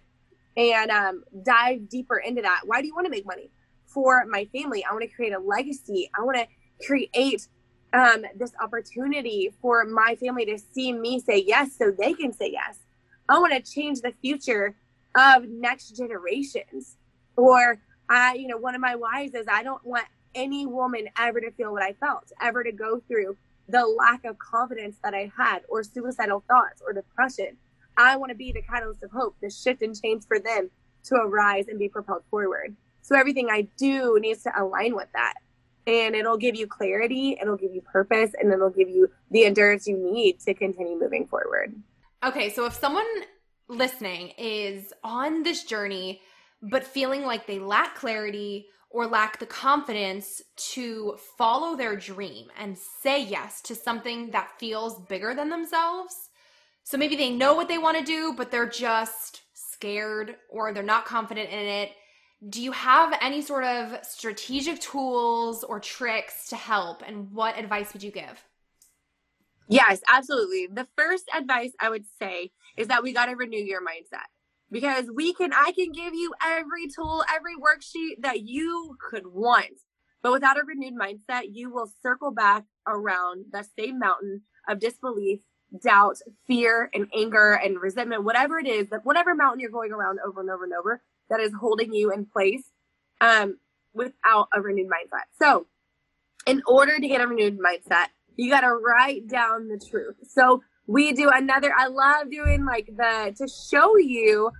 and 0.55 0.91
um, 0.91 1.23
dive 1.43 1.89
deeper 1.89 2.17
into 2.17 2.41
that. 2.41 2.61
Why 2.65 2.81
do 2.81 2.87
you 2.87 2.93
want 2.93 3.05
to 3.05 3.11
make 3.11 3.25
money? 3.25 3.49
For 3.85 4.25
my 4.27 4.45
family, 4.53 4.83
I 4.83 4.91
want 4.93 5.09
to 5.09 5.15
create 5.15 5.33
a 5.33 5.39
legacy. 5.39 6.11
I 6.15 6.21
want 6.21 6.37
to 6.37 6.85
create 6.85 7.47
um, 7.93 8.23
this 8.35 8.51
opportunity 8.61 9.53
for 9.61 9.85
my 9.85 10.15
family 10.15 10.45
to 10.45 10.57
see 10.57 10.93
me 10.93 11.19
say 11.19 11.43
yes 11.45 11.77
so 11.77 11.91
they 11.91 12.13
can 12.13 12.33
say 12.33 12.51
yes. 12.51 12.79
I 13.27 13.39
want 13.39 13.53
to 13.53 13.71
change 13.71 14.01
the 14.01 14.13
future 14.21 14.75
of 15.15 15.47
next 15.47 15.95
generations. 15.95 16.97
Or 17.35 17.79
I, 18.09 18.35
you 18.35 18.47
know, 18.47 18.57
one 18.57 18.75
of 18.75 18.81
my 18.81 18.95
whys 18.95 19.33
is 19.33 19.45
I 19.47 19.63
don't 19.63 19.83
want 19.85 20.05
any 20.35 20.65
woman 20.65 21.07
ever 21.17 21.39
to 21.41 21.51
feel 21.51 21.71
what 21.71 21.83
I 21.83 21.93
felt, 21.93 22.31
ever 22.41 22.63
to 22.63 22.71
go 22.71 22.99
through 23.07 23.37
the 23.67 23.85
lack 23.85 24.25
of 24.25 24.37
confidence 24.39 24.97
that 25.03 25.13
I 25.13 25.31
had, 25.37 25.59
or 25.69 25.83
suicidal 25.83 26.43
thoughts, 26.47 26.81
or 26.85 26.91
depression. 26.91 27.57
I 27.97 28.15
want 28.15 28.31
to 28.31 28.35
be 28.35 28.51
the 28.51 28.63
catalyst 28.63 29.03
of 29.03 29.11
hope, 29.11 29.35
the 29.41 29.49
shift 29.49 29.81
and 29.83 29.99
change 29.99 30.23
for 30.27 30.39
them 30.39 30.71
to 31.05 31.15
arise 31.15 31.67
and 31.67 31.77
be 31.77 31.87
propelled 31.87 32.23
forward. 32.31 32.75
So 33.01 33.15
everything 33.15 33.49
I 33.51 33.67
do 33.77 34.17
needs 34.19 34.43
to 34.43 34.51
align 34.59 34.95
with 34.95 35.07
that 35.13 35.35
and 35.87 36.15
it'll 36.15 36.37
give 36.37 36.55
you 36.55 36.67
clarity, 36.67 37.37
it'll 37.41 37.57
give 37.57 37.73
you 37.73 37.81
purpose, 37.81 38.31
and 38.39 38.51
it'll 38.51 38.69
give 38.69 38.89
you 38.89 39.09
the 39.31 39.45
endurance 39.45 39.87
you 39.87 39.97
need 39.97 40.39
to 40.41 40.53
continue 40.53 40.99
moving 40.99 41.27
forward. 41.27 41.73
Okay, 42.23 42.49
so 42.49 42.65
if 42.65 42.73
someone 42.73 43.05
listening 43.67 44.33
is 44.37 44.93
on 45.03 45.43
this 45.43 45.63
journey 45.63 46.21
but 46.61 46.83
feeling 46.83 47.23
like 47.23 47.47
they 47.47 47.59
lack 47.59 47.95
clarity 47.95 48.67
or 48.89 49.07
lack 49.07 49.39
the 49.39 49.45
confidence 49.45 50.41
to 50.57 51.15
follow 51.37 51.75
their 51.75 51.95
dream 51.95 52.47
and 52.57 52.77
say 52.77 53.23
yes 53.23 53.61
to 53.61 53.75
something 53.75 54.31
that 54.31 54.59
feels 54.59 54.99
bigger 55.07 55.33
than 55.35 55.49
themselves. 55.49 56.29
So 56.83 56.97
maybe 56.97 57.15
they 57.15 57.29
know 57.29 57.53
what 57.53 57.67
they 57.67 57.77
want 57.77 57.97
to 57.97 58.03
do, 58.03 58.33
but 58.35 58.49
they're 58.49 58.67
just 58.67 59.41
scared 59.53 60.35
or 60.49 60.73
they're 60.73 60.83
not 60.83 61.05
confident 61.05 61.49
in 61.51 61.65
it 61.65 61.91
do 62.47 62.61
you 62.61 62.71
have 62.71 63.17
any 63.21 63.41
sort 63.41 63.65
of 63.65 64.05
strategic 64.05 64.79
tools 64.79 65.63
or 65.63 65.79
tricks 65.79 66.47
to 66.49 66.55
help? 66.55 67.03
And 67.05 67.31
what 67.31 67.57
advice 67.57 67.91
would 67.93 68.03
you 68.03 68.11
give? 68.11 68.43
Yes, 69.67 70.01
absolutely. 70.07 70.67
The 70.71 70.87
first 70.97 71.25
advice 71.35 71.71
I 71.79 71.89
would 71.89 72.05
say 72.19 72.51
is 72.77 72.87
that 72.87 73.03
we 73.03 73.13
got 73.13 73.25
to 73.25 73.35
renew 73.35 73.57
your 73.57 73.81
mindset 73.81 74.25
because 74.71 75.05
we 75.13 75.33
can, 75.33 75.51
I 75.53 75.73
can 75.73 75.91
give 75.91 76.13
you 76.13 76.33
every 76.43 76.87
tool, 76.87 77.23
every 77.31 77.55
worksheet 77.55 78.21
that 78.21 78.41
you 78.41 78.97
could 79.09 79.27
want. 79.27 79.81
But 80.21 80.31
without 80.31 80.57
a 80.57 80.63
renewed 80.65 80.95
mindset, 80.97 81.49
you 81.51 81.71
will 81.71 81.91
circle 82.01 82.31
back 82.31 82.65
around 82.87 83.45
the 83.51 83.65
same 83.77 83.99
mountain 83.99 84.41
of 84.67 84.79
disbelief, 84.79 85.41
doubt, 85.83 86.17
fear, 86.47 86.89
and 86.93 87.07
anger 87.15 87.53
and 87.53 87.79
resentment, 87.79 88.23
whatever 88.23 88.59
it 88.59 88.67
is, 88.67 88.89
that 88.89 89.05
whatever 89.05 89.35
mountain 89.35 89.59
you're 89.59 89.69
going 89.69 89.91
around 89.91 90.19
over 90.25 90.41
and 90.41 90.49
over 90.49 90.63
and 90.63 90.73
over, 90.73 91.01
that 91.29 91.39
is 91.39 91.51
holding 91.59 91.93
you 91.93 92.11
in 92.11 92.25
place 92.25 92.63
um, 93.21 93.57
without 93.93 94.47
a 94.53 94.61
renewed 94.61 94.87
mindset. 94.87 95.25
So, 95.39 95.67
in 96.45 96.61
order 96.65 96.99
to 96.99 97.07
get 97.07 97.21
a 97.21 97.27
renewed 97.27 97.59
mindset, 97.59 98.07
you 98.35 98.49
got 98.49 98.61
to 98.61 98.73
write 98.73 99.27
down 99.27 99.67
the 99.67 99.77
truth. 99.77 100.15
So, 100.23 100.63
we 100.87 101.13
do 101.13 101.29
another, 101.31 101.71
I 101.77 101.87
love 101.87 102.31
doing 102.31 102.65
like 102.65 102.87
the, 102.87 103.35
to 103.37 103.47
show 103.47 103.97
you 103.97 104.51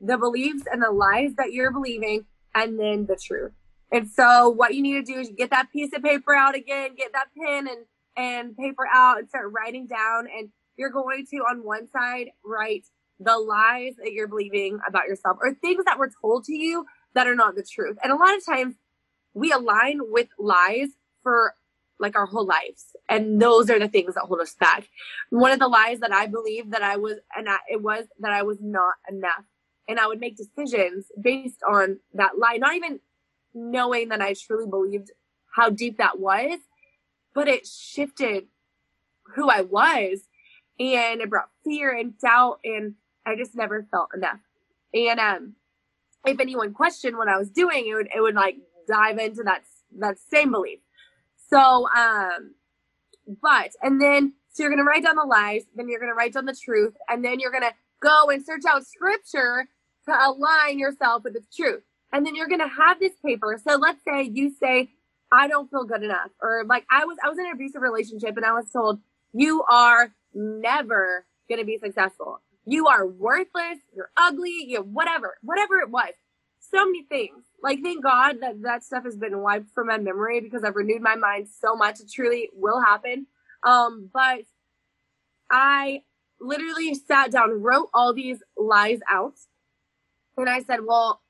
the 0.00 0.16
beliefs 0.16 0.62
and 0.70 0.82
the 0.82 0.90
lies 0.90 1.34
that 1.36 1.52
you're 1.52 1.72
believing 1.72 2.24
and 2.54 2.78
then 2.78 3.06
the 3.06 3.16
truth. 3.16 3.52
And 3.90 4.08
so, 4.08 4.48
what 4.48 4.74
you 4.74 4.82
need 4.82 5.04
to 5.04 5.12
do 5.12 5.18
is 5.18 5.30
get 5.36 5.50
that 5.50 5.70
piece 5.72 5.90
of 5.94 6.02
paper 6.02 6.34
out 6.34 6.54
again, 6.54 6.94
get 6.96 7.12
that 7.12 7.28
pen 7.36 7.68
and, 7.68 7.84
and 8.16 8.56
paper 8.56 8.86
out 8.92 9.18
and 9.18 9.28
start 9.28 9.52
writing 9.52 9.86
down. 9.86 10.28
And 10.34 10.50
you're 10.76 10.90
going 10.90 11.26
to, 11.30 11.36
on 11.38 11.64
one 11.64 11.88
side, 11.90 12.30
write 12.44 12.84
the 13.24 13.38
lies 13.38 13.94
that 13.96 14.12
you're 14.12 14.28
believing 14.28 14.80
about 14.86 15.06
yourself 15.06 15.38
or 15.40 15.54
things 15.54 15.84
that 15.84 15.98
were 15.98 16.10
told 16.20 16.44
to 16.44 16.54
you 16.54 16.86
that 17.14 17.26
are 17.26 17.34
not 17.34 17.54
the 17.54 17.62
truth. 17.62 17.98
And 18.02 18.12
a 18.12 18.16
lot 18.16 18.36
of 18.36 18.44
times 18.44 18.74
we 19.34 19.52
align 19.52 20.00
with 20.02 20.28
lies 20.38 20.88
for 21.22 21.54
like 21.98 22.16
our 22.16 22.26
whole 22.26 22.46
lives. 22.46 22.96
And 23.08 23.40
those 23.40 23.70
are 23.70 23.78
the 23.78 23.88
things 23.88 24.14
that 24.14 24.24
hold 24.24 24.40
us 24.40 24.54
back. 24.58 24.88
One 25.30 25.52
of 25.52 25.60
the 25.60 25.68
lies 25.68 26.00
that 26.00 26.12
I 26.12 26.26
believed 26.26 26.72
that 26.72 26.82
I 26.82 26.96
was, 26.96 27.18
and 27.36 27.48
I, 27.48 27.58
it 27.70 27.80
was 27.80 28.06
that 28.20 28.32
I 28.32 28.42
was 28.42 28.58
not 28.60 28.94
enough. 29.08 29.44
And 29.88 29.98
I 29.98 30.06
would 30.06 30.20
make 30.20 30.36
decisions 30.36 31.06
based 31.20 31.60
on 31.68 31.98
that 32.14 32.38
lie, 32.38 32.56
not 32.56 32.74
even 32.74 33.00
knowing 33.54 34.08
that 34.08 34.22
I 34.22 34.34
truly 34.34 34.68
believed 34.68 35.10
how 35.54 35.70
deep 35.70 35.98
that 35.98 36.18
was, 36.18 36.58
but 37.34 37.48
it 37.48 37.66
shifted 37.66 38.46
who 39.34 39.48
I 39.48 39.62
was 39.62 40.20
and 40.78 41.20
it 41.20 41.30
brought 41.30 41.50
fear 41.64 41.96
and 41.96 42.18
doubt 42.18 42.60
and 42.64 42.94
I 43.26 43.36
just 43.36 43.54
never 43.54 43.86
felt 43.90 44.10
enough. 44.14 44.38
And 44.94 45.20
um 45.20 45.54
if 46.24 46.38
anyone 46.40 46.72
questioned 46.72 47.16
what 47.16 47.28
I 47.28 47.38
was 47.38 47.50
doing, 47.50 47.86
it 47.88 47.94
would 47.94 48.08
it 48.14 48.20
would 48.20 48.34
like 48.34 48.56
dive 48.88 49.18
into 49.18 49.42
that 49.44 49.62
that 49.98 50.16
same 50.18 50.52
belief. 50.52 50.80
So 51.50 51.88
um 51.88 52.54
but 53.40 53.72
and 53.82 54.00
then 54.00 54.34
so 54.50 54.62
you're 54.62 54.70
gonna 54.70 54.84
write 54.84 55.04
down 55.04 55.16
the 55.16 55.24
lies, 55.24 55.62
then 55.74 55.88
you're 55.88 56.00
gonna 56.00 56.14
write 56.14 56.34
down 56.34 56.44
the 56.46 56.56
truth, 56.56 56.94
and 57.08 57.24
then 57.24 57.40
you're 57.40 57.52
gonna 57.52 57.72
go 58.00 58.30
and 58.30 58.44
search 58.44 58.62
out 58.68 58.86
scripture 58.86 59.66
to 60.06 60.12
align 60.12 60.78
yourself 60.78 61.24
with 61.24 61.34
the 61.34 61.42
truth. 61.56 61.82
And 62.12 62.26
then 62.26 62.34
you're 62.34 62.48
gonna 62.48 62.68
have 62.68 63.00
this 63.00 63.12
paper. 63.24 63.58
So 63.66 63.76
let's 63.76 64.00
say 64.06 64.24
you 64.24 64.52
say, 64.60 64.90
I 65.32 65.48
don't 65.48 65.70
feel 65.70 65.84
good 65.84 66.02
enough, 66.02 66.30
or 66.42 66.64
like 66.66 66.84
I 66.90 67.04
was 67.06 67.16
I 67.24 67.28
was 67.28 67.38
in 67.38 67.46
an 67.46 67.52
abusive 67.52 67.80
relationship 67.80 68.36
and 68.36 68.44
I 68.44 68.52
was 68.52 68.70
told 68.70 69.00
you 69.32 69.62
are 69.62 70.12
never 70.34 71.24
to 71.50 71.64
be 71.64 71.78
successful. 71.78 72.40
You 72.64 72.86
are 72.88 73.06
worthless. 73.06 73.78
You're 73.94 74.10
ugly. 74.16 74.64
You 74.66 74.82
whatever, 74.82 75.36
whatever 75.42 75.78
it 75.80 75.90
was. 75.90 76.12
So 76.60 76.84
many 76.86 77.04
things. 77.04 77.44
Like 77.62 77.80
thank 77.82 78.02
God 78.02 78.38
that 78.40 78.62
that 78.62 78.84
stuff 78.84 79.04
has 79.04 79.16
been 79.16 79.40
wiped 79.40 79.70
from 79.74 79.88
my 79.88 79.98
memory 79.98 80.40
because 80.40 80.64
I've 80.64 80.76
renewed 80.76 81.02
my 81.02 81.16
mind 81.16 81.48
so 81.60 81.74
much. 81.74 82.00
It 82.00 82.10
truly 82.12 82.50
will 82.54 82.80
happen. 82.80 83.26
Um, 83.64 84.10
but 84.12 84.42
I 85.50 86.02
literally 86.40 86.94
sat 86.94 87.32
down, 87.32 87.62
wrote 87.62 87.88
all 87.94 88.12
these 88.14 88.42
lies 88.56 89.00
out, 89.10 89.34
and 90.36 90.48
I 90.48 90.62
said, 90.62 90.80
well, 90.86 91.20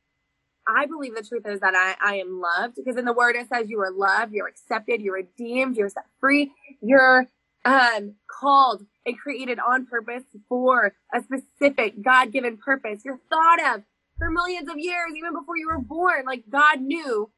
I 0.66 0.86
believe 0.86 1.14
the 1.14 1.22
truth 1.22 1.46
is 1.46 1.60
that 1.60 1.74
I, 1.74 1.96
I 2.04 2.16
am 2.16 2.40
loved 2.40 2.76
because 2.76 2.96
in 2.96 3.04
the 3.04 3.12
word 3.12 3.34
it 3.36 3.48
says 3.52 3.68
you 3.68 3.80
are 3.80 3.90
loved, 3.90 4.32
you're 4.32 4.46
accepted, 4.46 5.02
you're 5.02 5.14
redeemed, 5.14 5.76
you're 5.76 5.88
set 5.88 6.06
free, 6.20 6.52
you're 6.80 7.26
um, 7.64 8.14
called 8.29 8.85
and 9.07 9.18
created 9.18 9.59
on 9.59 9.87
purpose 9.87 10.25
for 10.48 10.94
a 11.12 11.22
specific 11.22 12.03
God 12.03 12.33
given 12.33 12.57
purpose. 12.57 13.03
You're 13.05 13.20
thought 13.31 13.77
of 13.77 13.83
for 14.18 14.31
millions 14.31 14.68
of 14.68 14.79
years, 14.79 15.12
even 15.16 15.33
before 15.33 15.57
you 15.57 15.66
were 15.66 15.81
born. 15.81 16.25
Like 16.27 16.44
God 16.48 16.81
knew 16.81 17.31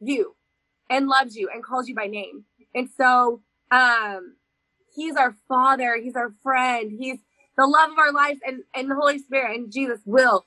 you 0.00 0.36
and 0.88 1.08
loves 1.08 1.36
you 1.36 1.48
and 1.52 1.62
calls 1.62 1.88
you 1.88 1.94
by 1.94 2.06
name. 2.06 2.44
And 2.74 2.88
so, 2.96 3.42
um, 3.70 4.36
he's 4.94 5.16
our 5.16 5.36
father. 5.48 5.96
He's 6.02 6.16
our 6.16 6.32
friend. 6.42 6.92
He's 6.98 7.18
the 7.56 7.66
love 7.66 7.90
of 7.90 7.98
our 7.98 8.12
lives 8.12 8.40
and, 8.46 8.62
and 8.74 8.90
the 8.90 8.94
Holy 8.94 9.18
Spirit 9.18 9.56
and 9.56 9.72
Jesus 9.72 10.00
will 10.04 10.46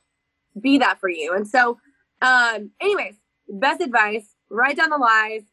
be 0.60 0.80
that 0.80 1.00
for 1.00 1.10
you. 1.10 1.34
And 1.34 1.48
so, 1.48 1.80
um, 2.22 2.72
anyways, 2.82 3.16
best 3.48 3.82
advice, 3.82 4.36
write 4.50 4.78
down 4.78 4.90
the 4.90 4.98
lies, 4.98 5.44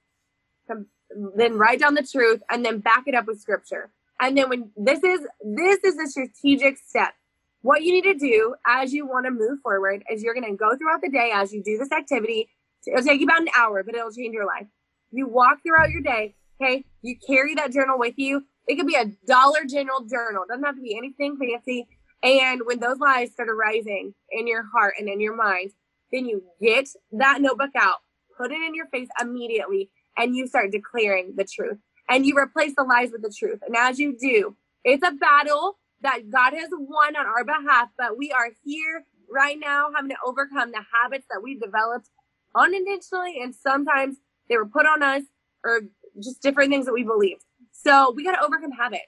then 1.36 1.58
write 1.58 1.80
down 1.80 1.94
the 1.94 2.06
truth 2.06 2.40
and 2.50 2.64
then 2.64 2.78
back 2.78 3.04
it 3.06 3.14
up 3.14 3.26
with 3.26 3.40
scripture. 3.40 3.90
And 4.20 4.36
then 4.36 4.48
when 4.48 4.70
this 4.76 5.02
is 5.02 5.20
this 5.42 5.78
is 5.84 5.96
a 5.98 6.06
strategic 6.06 6.78
step. 6.78 7.14
What 7.62 7.82
you 7.82 7.92
need 7.92 8.04
to 8.04 8.14
do 8.14 8.54
as 8.66 8.92
you 8.92 9.06
want 9.06 9.26
to 9.26 9.30
move 9.30 9.58
forward 9.62 10.02
is 10.10 10.22
you're 10.22 10.34
going 10.34 10.50
to 10.50 10.56
go 10.56 10.76
throughout 10.76 11.02
the 11.02 11.10
day 11.10 11.30
as 11.34 11.52
you 11.52 11.62
do 11.62 11.76
this 11.76 11.92
activity. 11.92 12.48
It'll 12.86 13.04
take 13.04 13.20
you 13.20 13.26
about 13.26 13.42
an 13.42 13.48
hour, 13.56 13.82
but 13.82 13.94
it'll 13.94 14.10
change 14.10 14.32
your 14.32 14.46
life. 14.46 14.66
You 15.10 15.28
walk 15.28 15.58
throughout 15.62 15.90
your 15.90 16.00
day. 16.00 16.36
Okay. 16.62 16.84
You 17.02 17.16
carry 17.26 17.54
that 17.56 17.72
journal 17.72 17.98
with 17.98 18.14
you. 18.16 18.44
It 18.66 18.76
could 18.76 18.86
be 18.86 18.94
a 18.94 19.12
Dollar 19.26 19.64
General 19.68 20.04
journal. 20.04 20.44
It 20.44 20.48
doesn't 20.48 20.64
have 20.64 20.76
to 20.76 20.82
be 20.82 20.96
anything 20.96 21.36
fancy. 21.36 21.86
And 22.22 22.62
when 22.64 22.80
those 22.80 22.98
lies 22.98 23.32
start 23.32 23.48
arising 23.48 24.14
in 24.30 24.46
your 24.46 24.64
heart 24.74 24.94
and 24.98 25.08
in 25.08 25.20
your 25.20 25.34
mind, 25.34 25.72
then 26.12 26.26
you 26.26 26.42
get 26.60 26.88
that 27.12 27.40
notebook 27.40 27.70
out, 27.78 27.98
put 28.36 28.52
it 28.52 28.62
in 28.62 28.74
your 28.74 28.86
face 28.86 29.08
immediately, 29.20 29.90
and 30.20 30.36
you 30.36 30.46
start 30.46 30.70
declaring 30.70 31.32
the 31.36 31.44
truth 31.44 31.78
and 32.08 32.26
you 32.26 32.36
replace 32.36 32.74
the 32.76 32.84
lies 32.84 33.10
with 33.10 33.22
the 33.22 33.34
truth. 33.36 33.60
And 33.66 33.74
as 33.74 33.98
you 33.98 34.16
do, 34.18 34.54
it's 34.84 35.06
a 35.06 35.12
battle 35.12 35.78
that 36.02 36.30
God 36.30 36.52
has 36.52 36.68
won 36.72 37.16
on 37.16 37.26
our 37.26 37.44
behalf, 37.44 37.88
but 37.96 38.18
we 38.18 38.30
are 38.30 38.50
here 38.64 39.04
right 39.30 39.58
now 39.58 39.88
having 39.94 40.10
to 40.10 40.16
overcome 40.24 40.72
the 40.72 40.84
habits 41.02 41.26
that 41.30 41.42
we've 41.42 41.60
developed 41.60 42.08
unintentionally 42.54 43.40
and 43.40 43.54
sometimes 43.54 44.16
they 44.48 44.56
were 44.56 44.66
put 44.66 44.84
on 44.84 45.02
us 45.02 45.22
or 45.64 45.82
just 46.20 46.42
different 46.42 46.70
things 46.70 46.84
that 46.86 46.92
we 46.92 47.04
believed. 47.04 47.44
So 47.72 48.12
we 48.14 48.24
got 48.24 48.34
to 48.34 48.44
overcome 48.44 48.72
habits. 48.72 49.04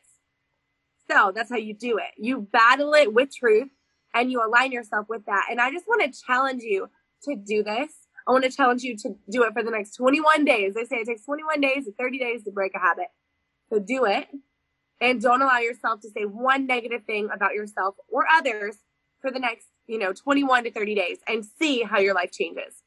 So 1.11 1.33
that's 1.35 1.51
how 1.51 1.57
you 1.57 1.75
do 1.75 1.98
it. 1.98 2.12
You 2.16 2.40
battle 2.53 2.94
it 2.94 3.12
with 3.12 3.35
truth 3.35 3.68
and 4.14 4.31
you 4.31 4.42
align 4.44 4.72
yourself 4.72 5.07
with 5.09 5.27
that. 5.27 5.48
And 5.51 5.61
I 5.61 5.70
just 5.72 5.87
want 5.87 6.03
to 6.03 6.22
challenge 6.27 6.62
you 6.62 6.88
to 7.25 7.37
do 7.37 7.62
this 7.62 7.90
I 8.27 8.33
want 8.33 8.45
to 8.45 8.51
challenge 8.51 8.83
you 8.83 8.97
to 8.99 9.17
do 9.31 9.43
it 9.45 9.53
for 9.53 9.63
the 9.63 9.71
next 9.71 9.97
21 9.97 10.45
days. 10.45 10.75
They 10.75 10.85
say 10.85 10.97
it 10.97 11.07
takes 11.07 11.25
21 11.25 11.61
days 11.61 11.85
to 11.87 11.93
30 11.93 12.19
days 12.19 12.45
to 12.45 12.51
break 12.51 12.75
a 12.75 12.79
habit. 12.79 13.09
So 13.71 13.79
do 13.79 14.05
it 14.05 14.29
and 15.01 15.21
don't 15.21 15.43
allow 15.43 15.59
yourself 15.59 16.01
to 16.03 16.11
say 16.11 16.23
one 16.25 16.67
negative 16.67 17.05
thing 17.05 17.29
about 17.35 17.55
yourself 17.55 17.97
or 18.09 18.25
others 18.33 18.77
for 19.21 19.31
the 19.31 19.41
next, 19.41 19.67
you 19.87 19.99
know, 19.99 20.13
21 20.13 20.65
to 20.65 20.71
30 20.71 20.95
days 20.95 21.19
and 21.27 21.45
see 21.59 21.83
how 21.83 21.99
your 21.99 22.15
life 22.15 22.31
changes. 22.33 22.83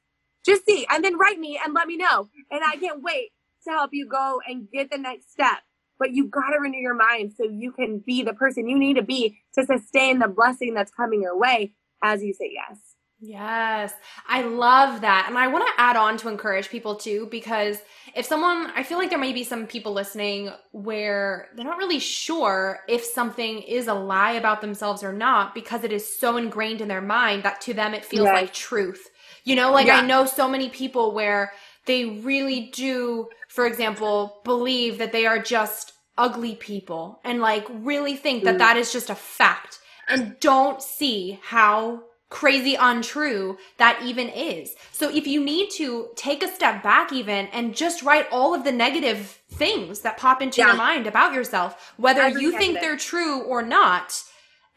Just 0.45 0.65
see 0.65 0.86
and 0.89 1.04
then 1.04 1.17
write 1.17 1.39
me 1.39 1.60
and 1.63 1.74
let 1.74 1.88
me 1.88 1.98
know. 1.98 2.30
And 2.52 2.62
I 2.65 2.78
can't 2.78 3.02
wait 3.02 3.32
to 3.65 3.71
help 3.71 3.89
you 3.93 4.08
go 4.08 4.39
and 4.48 4.69
get 4.71 4.91
the 4.91 4.98
next 4.98 5.32
step. 5.32 5.60
But 5.98 6.12
you 6.12 6.28
got 6.28 6.52
to 6.52 6.60
renew 6.60 6.80
your 6.80 6.95
mind 6.95 7.34
so 7.38 7.45
you 7.45 7.71
can 7.71 8.00
be 8.00 8.21
the 8.21 8.34
person 8.34 8.67
you 8.69 8.78
need 8.78 8.95
to 8.95 9.04
be 9.04 9.39
to 9.56 9.65
sustain 9.65 10.19
the 10.19 10.28
blessing 10.28 10.74
that's 10.74 10.91
coming 10.91 11.21
your 11.21 11.38
way 11.38 11.74
as 12.04 12.21
you 12.21 12.34
say 12.34 12.52
yes. 12.54 12.94
Yes, 13.19 13.93
I 14.28 14.41
love 14.41 15.01
that. 15.01 15.28
And 15.30 15.38
I 15.38 15.47
want 15.47 15.65
to 15.65 15.82
add 15.82 15.95
on 15.95 16.17
to 16.17 16.30
encourage 16.30 16.69
people 16.69 16.95
too, 16.95 17.28
because 17.32 17.82
if 18.13 18.25
someone, 18.25 18.71
I 18.75 18.84
feel 18.84 18.97
like 18.97 19.10
there 19.10 19.17
may 19.17 19.32
be 19.32 19.43
some 19.43 19.67
people 19.67 19.93
listening 19.93 20.51
where 20.71 21.47
they're 21.56 21.65
not 21.65 21.78
really 21.78 21.99
sure 21.99 22.80
if 22.89 23.06
something 23.06 23.62
is 23.62 23.88
a 23.88 23.93
lie 23.93 24.34
about 24.34 24.62
themselves 24.62 25.01
or 25.01 25.13
not, 25.13 25.56
because 25.56 25.84
it 25.84 25.93
is 25.93 26.19
so 26.19 26.36
ingrained 26.38 26.82
in 26.82 26.89
their 26.89 27.01
mind 27.01 27.43
that 27.43 27.62
to 27.62 27.73
them 27.73 27.93
it 27.93 28.04
feels 28.04 28.25
like 28.25 28.54
truth. 28.54 29.10
You 29.45 29.56
know, 29.56 29.71
like 29.71 29.88
yeah. 29.88 29.99
I 29.99 30.06
know 30.06 30.25
so 30.25 30.49
many 30.49 30.69
people 30.69 31.13
where 31.13 31.54
they 31.86 32.06
really 32.06 32.69
do, 32.73 33.30
for 33.47 33.65
example, 33.65 34.41
believe 34.43 34.97
that 34.97 35.13
they 35.13 35.25
are 35.25 35.39
just 35.39 35.93
ugly 36.17 36.56
people 36.56 37.19
and 37.23 37.41
like 37.41 37.65
really 37.69 38.15
think 38.15 38.43
that 38.43 38.56
mm. 38.56 38.60
that 38.60 38.78
is 38.78 38.91
just 38.91 39.10
a 39.10 39.15
fact 39.15 39.80
and 40.08 40.39
don't 40.39 40.82
see 40.82 41.39
how 41.43 42.01
crazy 42.36 42.76
untrue 42.76 43.58
that 43.78 43.98
even 44.04 44.28
is. 44.28 44.76
So 44.91 45.10
if 45.10 45.26
you 45.26 45.41
need 45.41 45.69
to 45.78 46.10
take 46.17 46.43
a 46.43 46.50
step 46.50 46.84
back 46.84 47.13
even 47.13 47.48
and 47.48 47.74
just 47.74 48.04
write 48.04 48.28
all 48.30 48.54
of 48.54 48.65
the 48.65 48.74
negative 48.74 49.39
things 49.52 50.02
that 50.02 50.17
pop 50.17 50.41
into 50.41 50.60
yeah. 50.60 50.67
your 50.67 50.76
mind 50.76 51.08
about 51.08 51.34
yourself, 51.34 51.93
whether 51.95 52.24
Every 52.24 52.41
you 52.41 52.58
think 52.58 52.82
they're 52.82 52.98
true 52.98 53.43
or 53.43 53.62
not, 53.62 54.21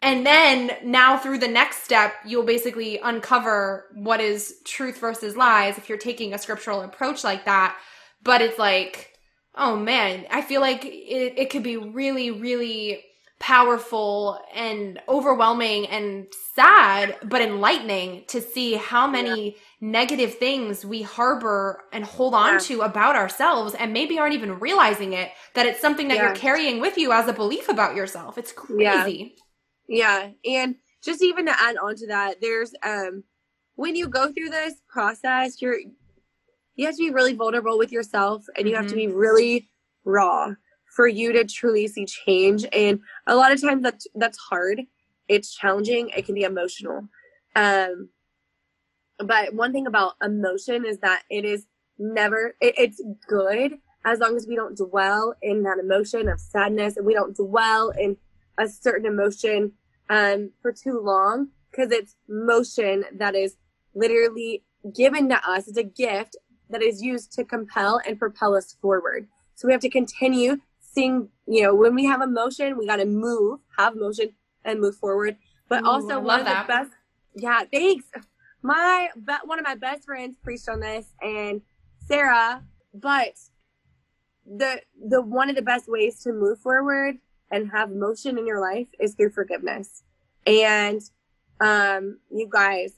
and 0.00 0.24
then 0.24 0.70
now 0.84 1.18
through 1.18 1.38
the 1.38 1.48
next 1.48 1.82
step, 1.82 2.14
you'll 2.24 2.44
basically 2.44 2.98
uncover 2.98 3.86
what 3.92 4.20
is 4.20 4.54
truth 4.64 5.00
versus 5.00 5.36
lies 5.36 5.78
if 5.78 5.88
you're 5.88 5.98
taking 5.98 6.32
a 6.32 6.38
scriptural 6.38 6.82
approach 6.82 7.24
like 7.24 7.44
that. 7.46 7.76
But 8.22 8.40
it's 8.40 8.58
like, 8.60 9.18
oh 9.56 9.76
man, 9.76 10.26
I 10.30 10.42
feel 10.42 10.60
like 10.60 10.84
it, 10.84 11.34
it 11.36 11.50
could 11.50 11.64
be 11.64 11.76
really, 11.76 12.30
really 12.30 13.02
powerful 13.38 14.40
and 14.52 15.00
overwhelming 15.08 15.86
and 15.86 16.26
sad, 16.54 17.16
but 17.22 17.40
enlightening 17.40 18.24
to 18.26 18.40
see 18.40 18.74
how 18.74 19.06
many 19.06 19.50
yeah. 19.50 19.60
negative 19.80 20.34
things 20.34 20.84
we 20.84 21.02
harbor 21.02 21.84
and 21.92 22.04
hold 22.04 22.34
on 22.34 22.54
yeah. 22.54 22.58
to 22.58 22.80
about 22.80 23.14
ourselves 23.14 23.74
and 23.74 23.92
maybe 23.92 24.18
aren't 24.18 24.34
even 24.34 24.58
realizing 24.58 25.12
it, 25.12 25.30
that 25.54 25.66
it's 25.66 25.80
something 25.80 26.08
that 26.08 26.16
yeah. 26.16 26.26
you're 26.26 26.34
carrying 26.34 26.80
with 26.80 26.98
you 26.98 27.12
as 27.12 27.28
a 27.28 27.32
belief 27.32 27.68
about 27.68 27.94
yourself. 27.94 28.38
It's 28.38 28.52
crazy. 28.52 29.36
Yeah. 29.88 30.30
And 30.44 30.74
just 31.04 31.22
even 31.22 31.46
to 31.46 31.52
add 31.52 31.76
on 31.76 31.94
to 31.96 32.08
that, 32.08 32.40
there's, 32.40 32.74
um, 32.82 33.22
when 33.76 33.94
you 33.94 34.08
go 34.08 34.32
through 34.32 34.50
this 34.50 34.74
process, 34.88 35.62
you're, 35.62 35.78
you 36.74 36.86
have 36.86 36.96
to 36.96 37.02
be 37.04 37.10
really 37.10 37.34
vulnerable 37.34 37.78
with 37.78 37.92
yourself 37.92 38.44
and 38.56 38.66
you 38.66 38.74
mm-hmm. 38.74 38.82
have 38.82 38.90
to 38.90 38.96
be 38.96 39.06
mm-hmm. 39.06 39.16
really 39.16 39.68
raw 40.04 40.54
for 40.98 41.06
you 41.06 41.32
to 41.32 41.44
truly 41.44 41.86
see 41.86 42.04
change. 42.04 42.66
And 42.72 42.98
a 43.28 43.36
lot 43.36 43.52
of 43.52 43.62
times 43.62 43.84
that's 43.84 44.08
that's 44.16 44.36
hard. 44.36 44.80
It's 45.28 45.54
challenging. 45.54 46.08
It 46.08 46.26
can 46.26 46.34
be 46.34 46.42
emotional. 46.42 47.06
Um, 47.54 48.08
but 49.24 49.54
one 49.54 49.72
thing 49.72 49.86
about 49.86 50.14
emotion 50.20 50.84
is 50.84 50.98
that 50.98 51.22
it 51.30 51.44
is 51.44 51.66
never 52.00 52.56
it, 52.60 52.74
it's 52.76 53.00
good 53.28 53.74
as 54.04 54.18
long 54.18 54.34
as 54.34 54.48
we 54.48 54.56
don't 54.56 54.76
dwell 54.76 55.36
in 55.40 55.62
that 55.62 55.78
emotion 55.78 56.28
of 56.28 56.40
sadness 56.40 56.96
and 56.96 57.06
we 57.06 57.14
don't 57.14 57.36
dwell 57.36 57.90
in 57.90 58.16
a 58.58 58.66
certain 58.66 59.06
emotion 59.06 59.74
um, 60.10 60.50
for 60.60 60.72
too 60.72 60.98
long 61.00 61.50
because 61.70 61.92
it's 61.92 62.16
motion 62.28 63.04
that 63.16 63.36
is 63.36 63.54
literally 63.94 64.64
given 64.96 65.28
to 65.28 65.48
us. 65.48 65.68
It's 65.68 65.78
a 65.78 65.84
gift 65.84 66.36
that 66.70 66.82
is 66.82 67.00
used 67.00 67.30
to 67.34 67.44
compel 67.44 68.00
and 68.04 68.18
propel 68.18 68.56
us 68.56 68.76
forward. 68.82 69.28
So 69.54 69.68
we 69.68 69.72
have 69.72 69.80
to 69.82 69.90
continue 69.90 70.58
seeing, 70.92 71.28
you 71.46 71.62
know, 71.62 71.74
when 71.74 71.94
we 71.94 72.04
have 72.06 72.20
emotion, 72.22 72.78
we 72.78 72.86
got 72.86 72.96
to 72.96 73.06
move, 73.06 73.60
have 73.76 73.96
motion, 73.96 74.30
and 74.64 74.80
move 74.80 74.96
forward. 74.96 75.36
But 75.68 75.84
Ooh, 75.84 75.88
also, 75.88 76.20
one 76.20 76.40
of 76.40 76.46
that. 76.46 76.66
the 76.66 76.72
best, 76.72 76.90
yeah, 77.34 77.62
thanks. 77.72 78.06
My, 78.62 79.08
be- 79.16 79.44
one 79.44 79.58
of 79.58 79.64
my 79.64 79.76
best 79.76 80.04
friends 80.04 80.36
preached 80.42 80.68
on 80.68 80.80
this, 80.80 81.06
and 81.20 81.62
Sarah, 82.06 82.64
but 82.94 83.34
the 84.46 84.80
the 85.08 85.20
one 85.20 85.50
of 85.50 85.56
the 85.56 85.62
best 85.62 85.84
ways 85.88 86.22
to 86.22 86.32
move 86.32 86.58
forward 86.58 87.16
and 87.50 87.70
have 87.70 87.90
motion 87.90 88.38
in 88.38 88.46
your 88.46 88.60
life 88.60 88.88
is 88.98 89.14
through 89.14 89.30
forgiveness. 89.30 90.02
And 90.46 91.02
um, 91.60 92.18
you 92.30 92.48
guys, 92.50 92.94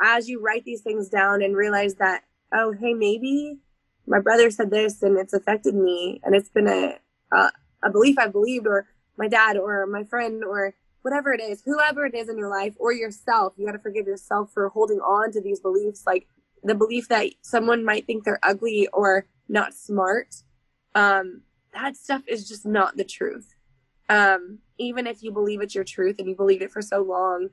as 0.00 0.28
you 0.28 0.42
write 0.42 0.64
these 0.64 0.82
things 0.82 1.08
down 1.08 1.42
and 1.42 1.56
realize 1.56 1.94
that, 1.96 2.24
oh, 2.52 2.72
hey, 2.72 2.92
maybe 2.94 3.58
my 4.06 4.20
brother 4.20 4.50
said 4.50 4.70
this 4.70 5.02
and 5.02 5.18
it's 5.18 5.32
affected 5.32 5.74
me, 5.74 6.20
and 6.22 6.34
it's 6.34 6.50
been 6.50 6.68
a 6.68 6.98
a, 7.32 7.50
a 7.82 7.90
belief 7.90 8.18
I 8.18 8.28
believed, 8.28 8.66
or 8.66 8.86
my 9.16 9.28
dad, 9.28 9.56
or 9.56 9.86
my 9.86 10.04
friend, 10.04 10.44
or 10.44 10.74
whatever 11.02 11.32
it 11.32 11.40
is, 11.40 11.62
whoever 11.64 12.06
it 12.06 12.14
is 12.14 12.28
in 12.28 12.36
your 12.36 12.50
life, 12.50 12.74
or 12.78 12.92
yourself. 12.92 13.54
You 13.56 13.66
got 13.66 13.72
to 13.72 13.78
forgive 13.78 14.06
yourself 14.06 14.52
for 14.52 14.68
holding 14.68 15.00
on 15.00 15.32
to 15.32 15.40
these 15.40 15.60
beliefs, 15.60 16.04
like 16.06 16.26
the 16.62 16.74
belief 16.74 17.08
that 17.08 17.30
someone 17.42 17.84
might 17.84 18.06
think 18.06 18.24
they're 18.24 18.40
ugly 18.42 18.88
or 18.92 19.26
not 19.48 19.74
smart. 19.74 20.34
Um, 20.94 21.42
that 21.72 21.96
stuff 21.96 22.22
is 22.26 22.48
just 22.48 22.66
not 22.66 22.96
the 22.96 23.04
truth. 23.04 23.54
Um, 24.08 24.58
even 24.78 25.06
if 25.06 25.22
you 25.22 25.30
believe 25.30 25.60
it's 25.60 25.74
your 25.74 25.84
truth 25.84 26.16
and 26.18 26.28
you 26.28 26.34
believed 26.34 26.62
it 26.62 26.72
for 26.72 26.82
so 26.82 27.02
long. 27.02 27.50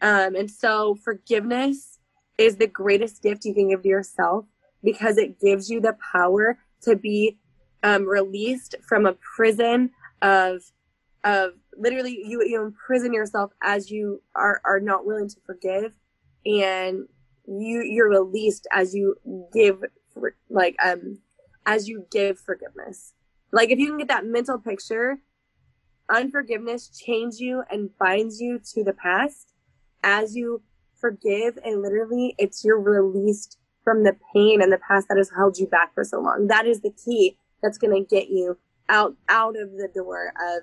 Um, 0.00 0.36
and 0.36 0.50
so 0.50 0.94
forgiveness 0.94 1.98
is 2.36 2.56
the 2.56 2.68
greatest 2.68 3.22
gift 3.22 3.44
you 3.44 3.52
can 3.52 3.68
give 3.68 3.82
to 3.82 3.88
yourself 3.88 4.44
because 4.82 5.18
it 5.18 5.40
gives 5.40 5.68
you 5.68 5.80
the 5.80 5.96
power 6.12 6.58
to 6.82 6.94
be 6.94 7.38
um, 7.82 8.06
released 8.06 8.74
from 8.86 9.06
a 9.06 9.14
prison 9.36 9.90
of 10.22 10.62
of 11.24 11.52
literally 11.76 12.20
you 12.24 12.42
you 12.44 12.64
imprison 12.64 13.12
yourself 13.12 13.52
as 13.62 13.90
you 13.90 14.22
are 14.34 14.60
are 14.64 14.80
not 14.80 15.06
willing 15.06 15.28
to 15.28 15.36
forgive. 15.46 15.92
And 16.46 17.08
you 17.46 17.82
you're 17.82 18.08
released 18.08 18.66
as 18.72 18.94
you 18.94 19.16
give 19.52 19.82
like 20.50 20.76
um 20.84 21.18
as 21.66 21.88
you 21.88 22.06
give 22.10 22.38
forgiveness. 22.38 23.14
Like 23.52 23.70
if 23.70 23.78
you 23.78 23.88
can 23.88 23.98
get 23.98 24.08
that 24.08 24.26
mental 24.26 24.58
picture 24.58 25.18
unforgiveness 26.10 26.88
chains 26.88 27.38
you 27.38 27.62
and 27.70 27.90
binds 27.98 28.40
you 28.40 28.60
to 28.72 28.82
the 28.82 28.92
past. 28.92 29.52
As 30.02 30.36
you 30.36 30.62
forgive 31.00 31.58
and 31.64 31.82
literally 31.82 32.34
it's 32.38 32.64
you're 32.64 32.80
released 32.80 33.58
from 33.84 34.04
the 34.04 34.16
pain 34.34 34.60
and 34.60 34.72
the 34.72 34.78
past 34.78 35.06
that 35.08 35.16
has 35.16 35.30
held 35.36 35.58
you 35.58 35.66
back 35.66 35.94
for 35.94 36.04
so 36.04 36.20
long. 36.20 36.46
That 36.48 36.66
is 36.66 36.80
the 36.80 36.92
key 37.04 37.36
that's 37.62 37.78
going 37.78 37.94
to 37.94 38.08
get 38.08 38.28
you 38.28 38.58
out 38.88 39.14
out 39.28 39.56
of 39.58 39.72
the 39.72 39.88
door 39.94 40.32
of 40.40 40.62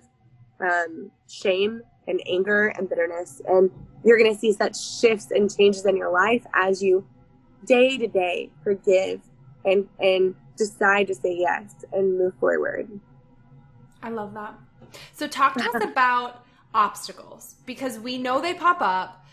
um, 0.65 1.11
shame 1.29 1.81
and 2.07 2.21
anger 2.27 2.67
and 2.77 2.89
bitterness 2.89 3.41
and 3.47 3.69
you're 4.03 4.17
going 4.17 4.33
to 4.33 4.39
see 4.39 4.53
such 4.53 4.79
shifts 4.79 5.31
and 5.31 5.55
changes 5.55 5.85
in 5.85 5.97
your 5.97 6.11
life 6.11 6.45
as 6.53 6.81
you 6.81 7.05
day 7.65 7.97
to 7.97 8.07
day 8.07 8.49
forgive 8.63 9.21
and 9.65 9.87
and 9.99 10.35
decide 10.57 11.07
to 11.07 11.15
say 11.15 11.35
yes 11.37 11.73
and 11.91 12.17
move 12.17 12.33
forward 12.39 12.89
I 14.05 14.09
love 14.09 14.35
that. 14.35 14.53
So, 15.13 15.27
talk 15.27 15.55
to 15.55 15.63
us 15.63 15.83
about 15.83 16.45
obstacles 16.75 17.55
because 17.65 17.99
we 17.99 18.19
know 18.19 18.39
they 18.39 18.53
pop 18.53 18.77
up, 18.79 19.24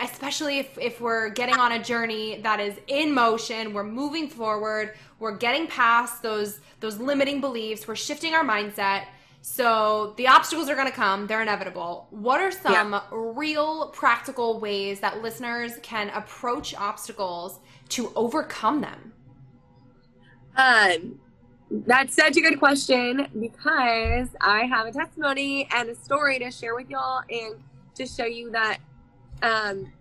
especially 0.00 0.58
if, 0.58 0.78
if 0.78 1.00
we're 1.00 1.28
getting 1.30 1.56
on 1.56 1.72
a 1.72 1.82
journey 1.82 2.40
that 2.42 2.60
is 2.60 2.78
in 2.86 3.12
motion, 3.12 3.72
we're 3.72 3.84
moving 3.84 4.28
forward, 4.28 4.94
we're 5.18 5.36
getting 5.36 5.66
past 5.66 6.22
those 6.22 6.60
those 6.80 6.98
limiting 6.98 7.40
beliefs, 7.40 7.88
we're 7.88 7.96
shifting 7.96 8.34
our 8.34 8.44
mindset. 8.44 9.04
So, 9.40 10.14
the 10.16 10.26
obstacles 10.26 10.68
are 10.68 10.74
going 10.74 10.88
to 10.88 10.92
come, 10.92 11.26
they're 11.26 11.42
inevitable. 11.42 12.08
What 12.10 12.40
are 12.40 12.50
some 12.50 13.00
real 13.10 13.88
practical 13.88 14.60
ways 14.60 15.00
that 15.00 15.22
listeners 15.22 15.78
can 15.82 16.10
approach 16.10 16.74
obstacles 16.74 17.60
to 17.90 18.12
overcome 18.14 18.80
them? 18.80 19.12
Um, 20.56 21.20
that's 21.70 22.16
such 22.16 22.36
a 22.36 22.40
good 22.40 22.58
question 22.58 23.28
because 23.38 24.28
I 24.40 24.64
have 24.64 24.86
a 24.86 24.92
testimony 24.92 25.68
and 25.72 25.88
a 25.88 25.94
story 25.94 26.38
to 26.40 26.50
share 26.50 26.74
with 26.74 26.90
y'all 26.90 27.22
and 27.30 27.56
to 27.94 28.06
show 28.06 28.24
you 28.24 28.50
that 28.52 28.78
um, 29.42 29.92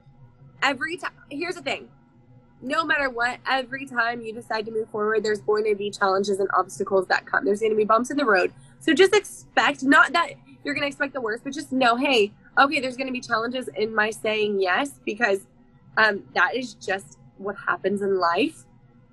every 0.61 0.97
time, 0.97 1.11
here's 1.29 1.55
the 1.55 1.61
thing 1.61 1.89
no 2.61 2.83
matter 2.83 3.09
what, 3.09 3.39
every 3.47 3.85
time 3.85 4.21
you 4.21 4.33
decide 4.33 4.65
to 4.65 4.71
move 4.71 4.89
forward, 4.89 5.23
there's 5.23 5.41
going 5.41 5.63
to 5.65 5.75
be 5.75 5.91
challenges 5.91 6.39
and 6.39 6.49
obstacles 6.57 7.07
that 7.07 7.25
come. 7.25 7.45
There's 7.45 7.59
going 7.59 7.71
to 7.71 7.77
be 7.77 7.85
bumps 7.85 8.09
in 8.09 8.17
the 8.17 8.25
road. 8.25 8.51
So 8.79 8.93
just 8.93 9.13
expect, 9.13 9.83
not 9.83 10.13
that 10.13 10.31
you're 10.63 10.73
going 10.73 10.81
to 10.81 10.87
expect 10.87 11.13
the 11.13 11.21
worst, 11.21 11.43
but 11.43 11.53
just 11.53 11.71
know, 11.71 11.95
hey, 11.95 12.31
okay, 12.57 12.79
there's 12.79 12.97
going 12.97 13.07
to 13.07 13.13
be 13.13 13.21
challenges 13.21 13.69
in 13.75 13.93
my 13.93 14.09
saying 14.09 14.59
yes 14.59 14.99
because 15.05 15.45
um, 15.97 16.23
that 16.33 16.55
is 16.55 16.73
just 16.73 17.19
what 17.37 17.55
happens 17.55 18.01
in 18.01 18.19
life. 18.19 18.65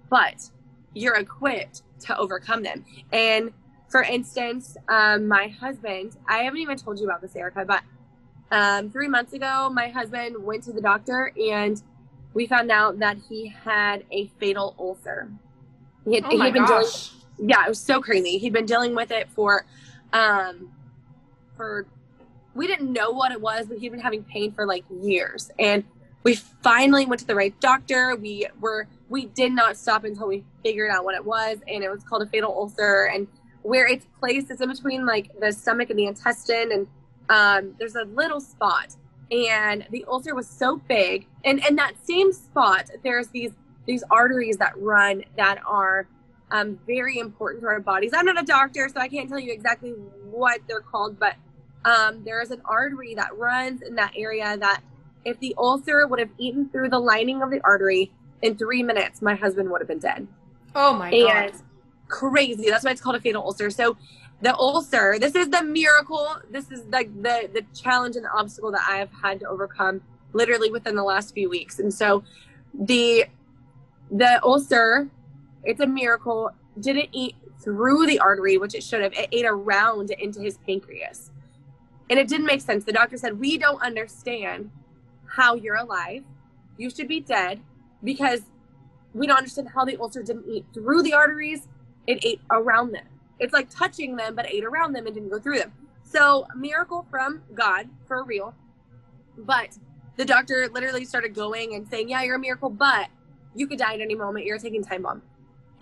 But 0.08 0.50
you're 0.94 1.16
equipped 1.16 1.82
to 2.00 2.16
overcome 2.16 2.62
them. 2.62 2.84
And 3.12 3.52
for 3.88 4.02
instance, 4.02 4.76
um, 4.88 5.28
my 5.28 5.48
husband, 5.48 6.16
I 6.26 6.38
haven't 6.38 6.60
even 6.60 6.78
told 6.78 6.98
you 6.98 7.04
about 7.04 7.20
this, 7.20 7.36
Erica, 7.36 7.64
but 7.66 7.82
um, 8.54 8.88
three 8.88 9.08
months 9.08 9.32
ago, 9.32 9.68
my 9.68 9.88
husband 9.88 10.36
went 10.38 10.62
to 10.62 10.72
the 10.72 10.80
doctor 10.80 11.32
and 11.50 11.82
we 12.34 12.46
found 12.46 12.70
out 12.70 13.00
that 13.00 13.16
he 13.28 13.48
had 13.48 14.04
a 14.12 14.28
fatal 14.38 14.76
ulcer. 14.78 15.28
He 16.04 16.14
had, 16.14 16.24
Oh 16.26 16.36
my 16.36 16.52
been 16.52 16.64
dealing, 16.64 16.86
yeah, 17.38 17.64
it 17.64 17.68
was 17.68 17.80
so 17.80 18.00
crazy. 18.00 18.38
He'd 18.38 18.52
been 18.52 18.64
dealing 18.64 18.94
with 18.94 19.10
it 19.10 19.28
for, 19.30 19.66
um, 20.12 20.70
for, 21.56 21.88
we 22.54 22.68
didn't 22.68 22.92
know 22.92 23.10
what 23.10 23.32
it 23.32 23.40
was, 23.40 23.66
but 23.66 23.78
he'd 23.78 23.90
been 23.90 24.00
having 24.00 24.22
pain 24.22 24.52
for 24.52 24.66
like 24.66 24.84
years. 25.02 25.50
And 25.58 25.82
we 26.22 26.36
finally 26.36 27.06
went 27.06 27.20
to 27.22 27.26
the 27.26 27.34
right 27.34 27.58
doctor. 27.58 28.14
We 28.14 28.46
were, 28.60 28.86
we 29.08 29.26
did 29.26 29.50
not 29.50 29.76
stop 29.76 30.04
until 30.04 30.28
we 30.28 30.44
figured 30.62 30.92
out 30.92 31.04
what 31.04 31.16
it 31.16 31.24
was. 31.24 31.58
And 31.66 31.82
it 31.82 31.90
was 31.90 32.04
called 32.04 32.22
a 32.22 32.26
fatal 32.26 32.52
ulcer. 32.52 33.10
And 33.12 33.26
where 33.62 33.88
it's 33.88 34.06
placed, 34.20 34.52
it's 34.52 34.60
in 34.60 34.68
between 34.68 35.06
like 35.06 35.32
the 35.40 35.50
stomach 35.50 35.90
and 35.90 35.98
the 35.98 36.06
intestine. 36.06 36.70
And 36.70 36.86
um, 37.28 37.74
there's 37.78 37.96
a 37.96 38.04
little 38.04 38.40
spot. 38.40 38.96
And 39.30 39.86
the 39.90 40.04
ulcer 40.06 40.34
was 40.34 40.46
so 40.46 40.76
big. 40.76 41.26
And 41.44 41.64
in 41.66 41.76
that 41.76 41.94
same 42.04 42.32
spot, 42.32 42.90
there's 43.02 43.28
these 43.28 43.52
these 43.86 44.04
arteries 44.10 44.56
that 44.58 44.72
run 44.78 45.24
that 45.36 45.60
are 45.66 46.06
um, 46.50 46.78
very 46.86 47.18
important 47.18 47.62
to 47.62 47.68
our 47.68 47.80
bodies. 47.80 48.12
I'm 48.14 48.24
not 48.24 48.40
a 48.40 48.46
doctor, 48.46 48.88
so 48.88 49.00
I 49.00 49.08
can't 49.08 49.28
tell 49.28 49.38
you 49.38 49.52
exactly 49.52 49.90
what 50.30 50.60
they're 50.68 50.80
called, 50.80 51.18
but 51.18 51.34
um, 51.84 52.22
there 52.24 52.40
is 52.40 52.50
an 52.50 52.62
artery 52.64 53.14
that 53.14 53.36
runs 53.36 53.82
in 53.82 53.94
that 53.96 54.12
area 54.16 54.56
that 54.56 54.82
if 55.24 55.38
the 55.40 55.54
ulcer 55.58 56.06
would 56.06 56.18
have 56.18 56.30
eaten 56.38 56.68
through 56.68 56.88
the 56.90 56.98
lining 56.98 57.42
of 57.42 57.50
the 57.50 57.60
artery 57.62 58.10
in 58.42 58.56
three 58.56 58.82
minutes, 58.82 59.20
my 59.20 59.34
husband 59.34 59.70
would 59.70 59.80
have 59.80 59.88
been 59.88 59.98
dead. 59.98 60.26
Oh 60.74 60.94
my 60.94 61.10
god. 61.10 61.30
And 61.30 61.62
crazy. 62.08 62.70
That's 62.70 62.84
why 62.84 62.90
it's 62.90 63.00
called 63.00 63.16
a 63.16 63.20
fatal 63.20 63.42
ulcer. 63.42 63.70
So 63.70 63.96
the 64.44 64.54
ulcer, 64.58 65.18
this 65.18 65.34
is 65.34 65.48
the 65.48 65.62
miracle. 65.62 66.36
This 66.50 66.70
is 66.70 66.84
like 66.92 67.10
the, 67.22 67.48
the 67.50 67.64
challenge 67.74 68.14
and 68.16 68.26
the 68.26 68.30
obstacle 68.30 68.70
that 68.72 68.86
I 68.86 68.98
have 68.98 69.10
had 69.10 69.40
to 69.40 69.48
overcome 69.48 70.02
literally 70.34 70.70
within 70.70 70.96
the 70.96 71.02
last 71.02 71.32
few 71.32 71.48
weeks. 71.48 71.78
And 71.78 71.92
so 71.92 72.22
the 72.74 73.24
the 74.10 74.44
ulcer, 74.44 75.08
it's 75.62 75.80
a 75.80 75.86
miracle, 75.86 76.50
didn't 76.78 77.08
eat 77.12 77.36
through 77.58 78.04
the 78.06 78.18
artery, 78.18 78.58
which 78.58 78.74
it 78.74 78.82
should 78.82 79.00
have. 79.00 79.14
It 79.14 79.30
ate 79.32 79.46
around 79.46 80.10
into 80.10 80.40
his 80.40 80.58
pancreas. 80.58 81.30
And 82.10 82.18
it 82.18 82.28
didn't 82.28 82.44
make 82.44 82.60
sense. 82.60 82.84
The 82.84 82.92
doctor 82.92 83.16
said, 83.16 83.40
We 83.40 83.56
don't 83.56 83.80
understand 83.80 84.70
how 85.24 85.54
you're 85.54 85.76
alive. 85.76 86.22
You 86.76 86.90
should 86.90 87.08
be 87.08 87.20
dead 87.20 87.62
because 88.02 88.42
we 89.14 89.26
don't 89.26 89.38
understand 89.38 89.68
how 89.74 89.86
the 89.86 89.98
ulcer 89.98 90.22
didn't 90.22 90.46
eat 90.46 90.66
through 90.74 91.02
the 91.02 91.14
arteries. 91.14 91.66
It 92.06 92.22
ate 92.22 92.42
around 92.50 92.92
them. 92.92 93.06
It's 93.38 93.52
like 93.52 93.68
touching 93.70 94.16
them, 94.16 94.34
but 94.34 94.46
ate 94.46 94.64
around 94.64 94.92
them 94.92 95.06
and 95.06 95.14
didn't 95.14 95.30
go 95.30 95.38
through 95.38 95.58
them. 95.58 95.72
So, 96.04 96.46
miracle 96.54 97.06
from 97.10 97.42
God 97.54 97.88
for 98.06 98.22
real. 98.24 98.54
But 99.36 99.76
the 100.16 100.24
doctor 100.24 100.68
literally 100.72 101.04
started 101.04 101.34
going 101.34 101.74
and 101.74 101.88
saying, 101.88 102.08
Yeah, 102.08 102.22
you're 102.22 102.36
a 102.36 102.38
miracle, 102.38 102.70
but 102.70 103.08
you 103.54 103.66
could 103.66 103.78
die 103.78 103.94
at 103.94 104.00
any 104.00 104.14
moment. 104.14 104.46
You're 104.46 104.58
taking 104.58 104.84
time 104.84 105.02
bomb. 105.02 105.22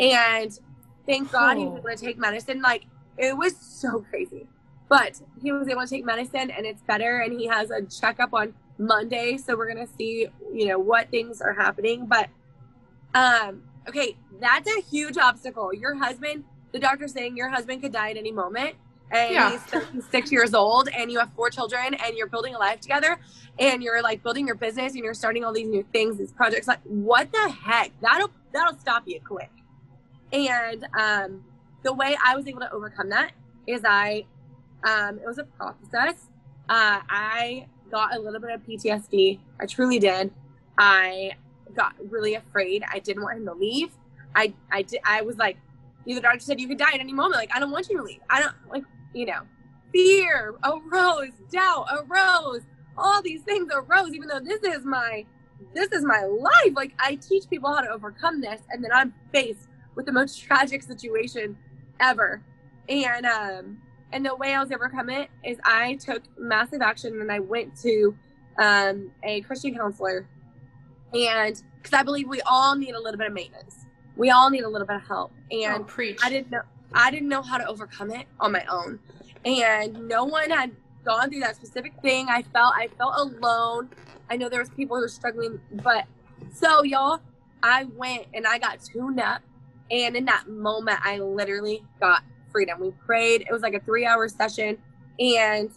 And 0.01 0.59
thank 1.07 1.31
God 1.31 1.59
he 1.59 1.65
was 1.65 1.75
Oh. 1.75 1.79
able 1.79 1.97
to 1.97 1.97
take 1.97 2.19
medicine. 2.19 2.63
Like, 2.63 2.85
it 3.19 3.37
was 3.37 3.57
so 3.57 4.01
crazy. 4.11 4.47
But 4.89 5.21
he 5.43 5.53
was 5.53 5.69
able 5.69 5.83
to 5.83 5.87
take 5.87 6.05
medicine 6.05 6.51
and 6.51 6.67
it's 6.67 6.83
better. 6.83 7.19
And 7.19 7.39
he 7.39 7.47
has 7.47 7.71
a 7.71 7.83
checkup 7.83 8.33
on 8.35 8.55
Monday. 8.79 9.37
So 9.39 9.57
we're 9.57 9.73
going 9.73 9.87
to 9.87 9.93
see, 9.95 10.29
you 10.53 10.67
know, 10.69 10.79
what 10.79 11.11
things 11.11 11.41
are 11.41 11.55
happening. 11.55 12.07
But, 12.07 12.29
um, 13.15 13.63
okay, 13.89 14.17
that's 14.41 14.69
a 14.71 14.81
huge 14.83 15.17
obstacle. 15.19 15.73
Your 15.75 15.95
husband, 15.97 16.45
the 16.73 16.79
doctor's 16.79 17.13
saying 17.13 17.37
your 17.37 17.49
husband 17.51 17.83
could 17.83 17.93
die 17.93 18.11
at 18.11 18.17
any 18.17 18.33
moment. 18.33 18.75
And 19.11 19.31
Yeah. 19.33 19.51
he's 19.51 19.61
36 19.63 20.33
years 20.33 20.55
old 20.55 20.89
and 20.89 21.11
you 21.13 21.19
have 21.19 21.31
four 21.37 21.51
children 21.51 21.95
and 21.95 22.17
you're 22.17 22.29
building 22.29 22.55
a 22.55 22.59
life 22.59 22.81
together 22.81 23.19
and 23.59 23.83
you're 23.83 24.03
like 24.03 24.23
building 24.23 24.47
your 24.47 24.57
business 24.57 24.95
and 24.95 25.05
you're 25.05 25.13
starting 25.15 25.45
all 25.45 25.53
these 25.53 25.69
new 25.69 25.85
things, 25.93 26.17
these 26.17 26.33
projects. 26.33 26.67
Like, 26.67 26.81
what 26.85 27.31
the 27.31 27.51
heck? 27.51 27.93
That'll 28.01 28.31
that'll 28.53 28.79
stop 28.79 29.03
you 29.07 29.21
quick. 29.21 29.51
And 30.33 30.87
um, 30.99 31.45
the 31.83 31.93
way 31.93 32.17
I 32.25 32.35
was 32.37 32.47
able 32.47 32.61
to 32.61 32.73
overcome 32.73 33.11
that 33.11 33.33
is 33.67 33.83
I, 33.85 34.25
um, 34.85 35.19
it 35.19 35.27
was 35.27 35.39
a 35.39 35.45
process. 35.45 36.15
Uh, 36.69 37.01
I 37.09 37.67
got 37.91 38.15
a 38.17 38.19
little 38.19 38.41
bit 38.41 38.51
of 38.51 38.63
PTSD. 38.67 39.39
I 39.61 39.67
truly 39.67 39.99
did. 39.99 40.33
I 40.79 41.33
got 41.77 41.95
really 42.11 42.35
afraid. 42.35 42.83
I 42.91 42.99
didn't 42.99 43.23
want 43.23 43.37
him 43.39 43.47
to 43.47 43.53
leave. 43.53 43.91
I, 44.35 44.55
I 44.71 44.83
did. 44.83 45.01
I 45.05 45.21
was 45.21 45.37
like, 45.37 45.59
the 46.07 46.21
doctor 46.21 46.41
said 46.41 46.61
you 46.61 46.69
could 46.69 46.79
die 46.79 46.93
at 46.95 47.01
any 47.01 47.13
moment. 47.13 47.37
Like, 47.37 47.55
I 47.55 47.61
don't 47.61 47.71
want 47.71 47.89
you 47.89 47.97
to 47.99 48.03
leave. 48.03 48.21
I 48.29 48.41
don't 48.41 48.55
like, 48.71 48.85
you 49.15 49.27
know, 49.27 49.43
fear 49.93 50.55
arose, 50.65 51.31
doubt 51.51 51.87
arose, 51.93 52.63
all 52.97 53.23
these 53.23 53.43
things 53.43 53.71
arose. 53.73 54.15
Even 54.15 54.29
though 54.29 54.41
this 54.41 54.63
is 54.63 54.85
my, 54.85 55.25
this 55.75 55.91
is 55.93 56.05
my 56.05 56.23
life. 56.25 56.75
Like, 56.75 56.95
I 56.99 57.17
teach 57.17 57.49
people 57.49 57.73
how 57.73 57.81
to 57.81 57.91
overcome 57.91 58.41
this, 58.41 58.61
and 58.71 58.83
then 58.83 58.91
I'm 58.93 59.15
faced 59.33 59.69
with 59.95 60.07
the 60.07 60.13
most 60.13 60.43
tragic 60.43 60.83
situation 60.83 61.57
ever. 62.01 62.43
And 62.89 63.27
um, 63.27 63.79
and 64.13 64.27
the 64.27 64.35
way 64.37 64.55
I 64.55 64.61
was 64.61 64.71
overcome 64.73 65.09
it 65.09 65.31
is 65.45 65.59
I 65.65 65.95
took 65.95 66.23
massive 66.39 66.83
action 66.83 67.21
and 67.21 67.33
I 67.33 67.39
went 67.41 67.81
to 67.81 68.15
um, 68.59 69.11
a 69.23 69.41
Christian 69.43 69.75
counselor, 69.75 70.27
and 71.15 71.63
because 71.77 71.99
I 71.99 72.03
believe 72.03 72.29
we 72.29 72.41
all 72.43 72.77
need 72.77 72.95
a 72.95 73.01
little 73.01 73.19
bit 73.19 73.29
of 73.29 73.33
maintenance, 73.33 73.82
we 74.17 74.31
all 74.31 74.51
need 74.51 74.63
a 74.63 74.69
little 74.69 74.87
bit 74.87 74.97
of 74.97 75.07
help. 75.07 75.33
And 75.51 75.83
oh, 75.83 75.85
preach. 75.85 76.21
I 76.23 76.31
didn't 76.31 76.51
know 76.51 76.63
I 76.95 77.11
didn't 77.11 77.29
know 77.29 77.43
how 77.43 77.59
to 77.59 77.67
overcome 77.67 78.11
it 78.11 78.27
on 78.39 78.53
my 78.53 78.65
own, 78.71 78.99
and 79.45 80.09
no 80.09 80.25
one 80.25 80.51
had 80.51 80.73
gone 81.05 81.31
through 81.31 81.41
that 81.41 81.57
specific 81.57 81.93
thing. 82.03 82.27
I 82.29 82.43
felt 82.43 82.75
I 82.77 82.89
felt 82.99 83.15
alone. 83.17 83.91
I 84.31 84.37
know 84.37 84.49
there 84.49 84.61
was 84.61 84.71
people 84.71 84.97
who 84.97 85.03
were 85.03 85.09
struggling, 85.09 85.61
but 85.83 86.07
so 86.53 86.83
y'all, 86.85 87.21
I 87.63 87.85
went 87.85 88.27
and 88.35 88.47
I 88.47 88.59
got 88.59 88.81
tuned 88.83 89.21
up 89.21 89.43
and 89.93 90.17
in 90.17 90.25
that 90.25 90.49
moment, 90.49 90.99
I 91.05 91.19
literally 91.19 91.85
got 92.01 92.23
freedom. 92.51 92.81
We 92.81 92.91
prayed. 93.07 93.43
It 93.43 93.53
was 93.53 93.61
like 93.61 93.75
a 93.75 93.81
three 93.81 94.07
hour 94.07 94.27
session. 94.27 94.79
And 95.21 95.71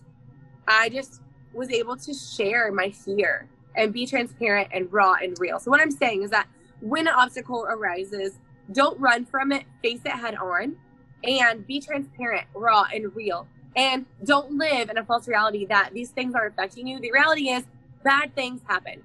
I 0.68 0.90
just 0.90 1.22
was 1.54 1.70
able 1.70 1.98
to 1.98 2.14
share 2.14 2.72
my 2.72 2.90
fear 2.92 3.48
and 3.76 3.92
be 3.92 4.08
transparent 4.08 4.70
and 4.72 4.92
raw 4.92 5.16
and 5.22 5.38
real. 5.38 5.60
So, 5.60 5.70
what 5.70 5.82
I'm 5.82 5.92
saying 5.92 6.24
is 6.24 6.32
that 6.32 6.48
when 6.86 7.08
an 7.08 7.14
obstacle 7.16 7.66
arises, 7.68 8.38
don't 8.72 9.00
run 9.00 9.26
from 9.26 9.52
it, 9.52 9.64
face 9.82 10.02
it 10.06 10.12
head 10.12 10.36
on, 10.36 10.76
and 11.24 11.66
be 11.66 11.82
transparent, 11.82 12.46
raw, 12.54 12.86
and 12.94 13.16
real. 13.16 13.48
And 13.76 14.06
don't 14.24 14.58
live 14.60 14.92
in 14.92 14.98
a 15.00 15.04
false 15.04 15.28
reality 15.28 15.66
that 15.66 15.90
these 15.94 16.12
things 16.12 16.36
are 16.36 16.46
affecting 16.46 16.88
you. 16.88 17.00
The 17.00 17.12
reality 17.12 17.50
is, 17.50 17.64
bad 18.04 18.36
things 18.36 18.62
happen. 18.68 19.02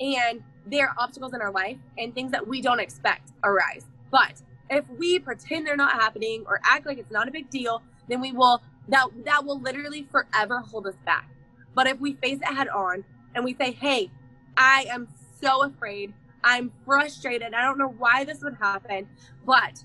And 0.00 0.44
there 0.64 0.88
are 0.88 0.94
obstacles 0.96 1.34
in 1.34 1.40
our 1.42 1.50
life 1.50 1.76
and 1.98 2.14
things 2.14 2.30
that 2.30 2.46
we 2.46 2.62
don't 2.62 2.78
expect 2.78 3.32
arise. 3.42 3.84
But 4.12 4.40
if 4.70 4.88
we 4.90 5.18
pretend 5.18 5.66
they're 5.66 5.76
not 5.76 5.92
happening 5.92 6.44
or 6.46 6.60
act 6.64 6.86
like 6.86 6.98
it's 6.98 7.10
not 7.10 7.26
a 7.26 7.32
big 7.32 7.50
deal, 7.50 7.82
then 8.08 8.20
we 8.20 8.30
will 8.30 8.62
that 8.88 9.08
that 9.24 9.44
will 9.44 9.60
literally 9.60 10.06
forever 10.10 10.60
hold 10.60 10.86
us 10.86 10.94
back. 11.04 11.28
But 11.74 11.88
if 11.88 11.98
we 11.98 12.14
face 12.14 12.38
it 12.38 12.54
head 12.54 12.68
on 12.68 13.04
and 13.34 13.44
we 13.44 13.54
say, 13.54 13.72
"Hey, 13.72 14.10
I 14.56 14.86
am 14.88 15.08
so 15.42 15.64
afraid. 15.64 16.14
I'm 16.44 16.70
frustrated. 16.84 17.54
I 17.54 17.62
don't 17.62 17.78
know 17.78 17.94
why 17.98 18.24
this 18.24 18.42
would 18.42 18.56
happen, 18.60 19.08
but 19.44 19.82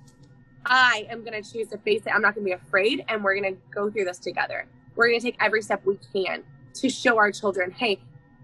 I 0.66 1.07
am 1.10 1.24
going 1.24 1.41
to 1.41 1.51
choose 1.51 1.70
to 1.70 1.78
face 1.80 2.03
it. 2.05 2.10
I'm 2.10 2.22
not 2.22 2.36
going 2.36 2.45
to 2.45 2.49
be 2.49 2.53
afraid 2.53 3.03
and 3.07 3.24
we're 3.24 3.39
going 3.39 3.55
to 3.55 3.62
go 3.74 3.89
through 3.89 4.05
this 4.05 4.20
together. 4.20 4.68
We're 4.95 5.07
going 5.07 5.20
to 5.20 5.26
take 5.26 5.38
every 5.39 5.62
step 5.62 5.86
we 5.86 5.97
can 6.14 6.43
to 6.76 6.89
show 6.89 7.18
our 7.18 7.32
children, 7.32 7.72
"Hey, 7.72 7.99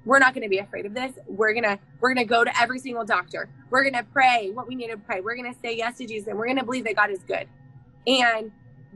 we're 0.06 0.20
not 0.20 0.34
going 0.34 0.44
to 0.44 0.50
be 0.50 0.60
afraid 0.60 0.86
of 0.86 0.94
this 0.94 1.14
we're 1.28 1.52
going 1.52 1.64
to 1.64 1.78
we're 2.00 2.14
going 2.14 2.26
to 2.26 2.30
go 2.30 2.44
to 2.44 2.62
every 2.62 2.80
single 2.80 3.04
doctor 3.04 3.50
we're 3.70 3.84
going 3.84 3.94
to 3.96 4.04
pray 4.14 4.52
what 4.54 4.68
we 4.68 4.76
need 4.76 4.90
to 4.90 4.98
pray 4.98 5.20
we're 5.20 5.36
going 5.36 5.52
to 5.52 5.60
say 5.60 5.76
yes 5.76 5.98
to 5.98 6.06
jesus 6.06 6.28
and 6.28 6.38
we're 6.38 6.46
going 6.46 6.58
to 6.58 6.64
believe 6.64 6.86
that 6.86 6.96
god 6.96 7.10
is 7.10 7.20
good 7.24 7.48
and 8.08 8.52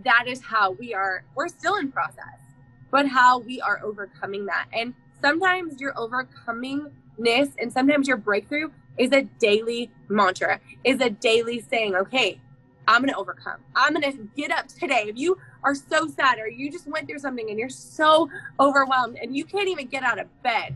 that 0.05 0.25
is 0.27 0.41
how 0.41 0.71
we 0.71 0.93
are 0.93 1.23
we're 1.35 1.47
still 1.47 1.75
in 1.77 1.91
process 1.91 2.39
but 2.91 3.07
how 3.07 3.39
we 3.39 3.59
are 3.59 3.81
overcoming 3.83 4.45
that 4.45 4.67
and 4.71 4.93
sometimes 5.21 5.81
your 5.81 5.93
overcomingness 5.93 7.51
and 7.59 7.73
sometimes 7.73 8.07
your 8.07 8.17
breakthrough 8.17 8.69
is 8.99 9.11
a 9.13 9.23
daily 9.39 9.91
mantra 10.09 10.59
is 10.83 11.01
a 11.01 11.09
daily 11.09 11.61
saying 11.61 11.95
okay 11.95 12.39
i'm 12.87 13.01
going 13.01 13.13
to 13.13 13.17
overcome 13.19 13.59
i'm 13.75 13.93
going 13.93 14.11
to 14.11 14.29
get 14.35 14.51
up 14.51 14.67
today 14.67 15.05
if 15.07 15.17
you 15.17 15.37
are 15.63 15.75
so 15.75 16.07
sad 16.07 16.39
or 16.39 16.47
you 16.47 16.71
just 16.71 16.87
went 16.87 17.07
through 17.07 17.19
something 17.19 17.49
and 17.49 17.59
you're 17.59 17.69
so 17.69 18.29
overwhelmed 18.59 19.17
and 19.21 19.35
you 19.35 19.45
can't 19.45 19.67
even 19.67 19.87
get 19.87 20.03
out 20.03 20.19
of 20.19 20.27
bed 20.43 20.75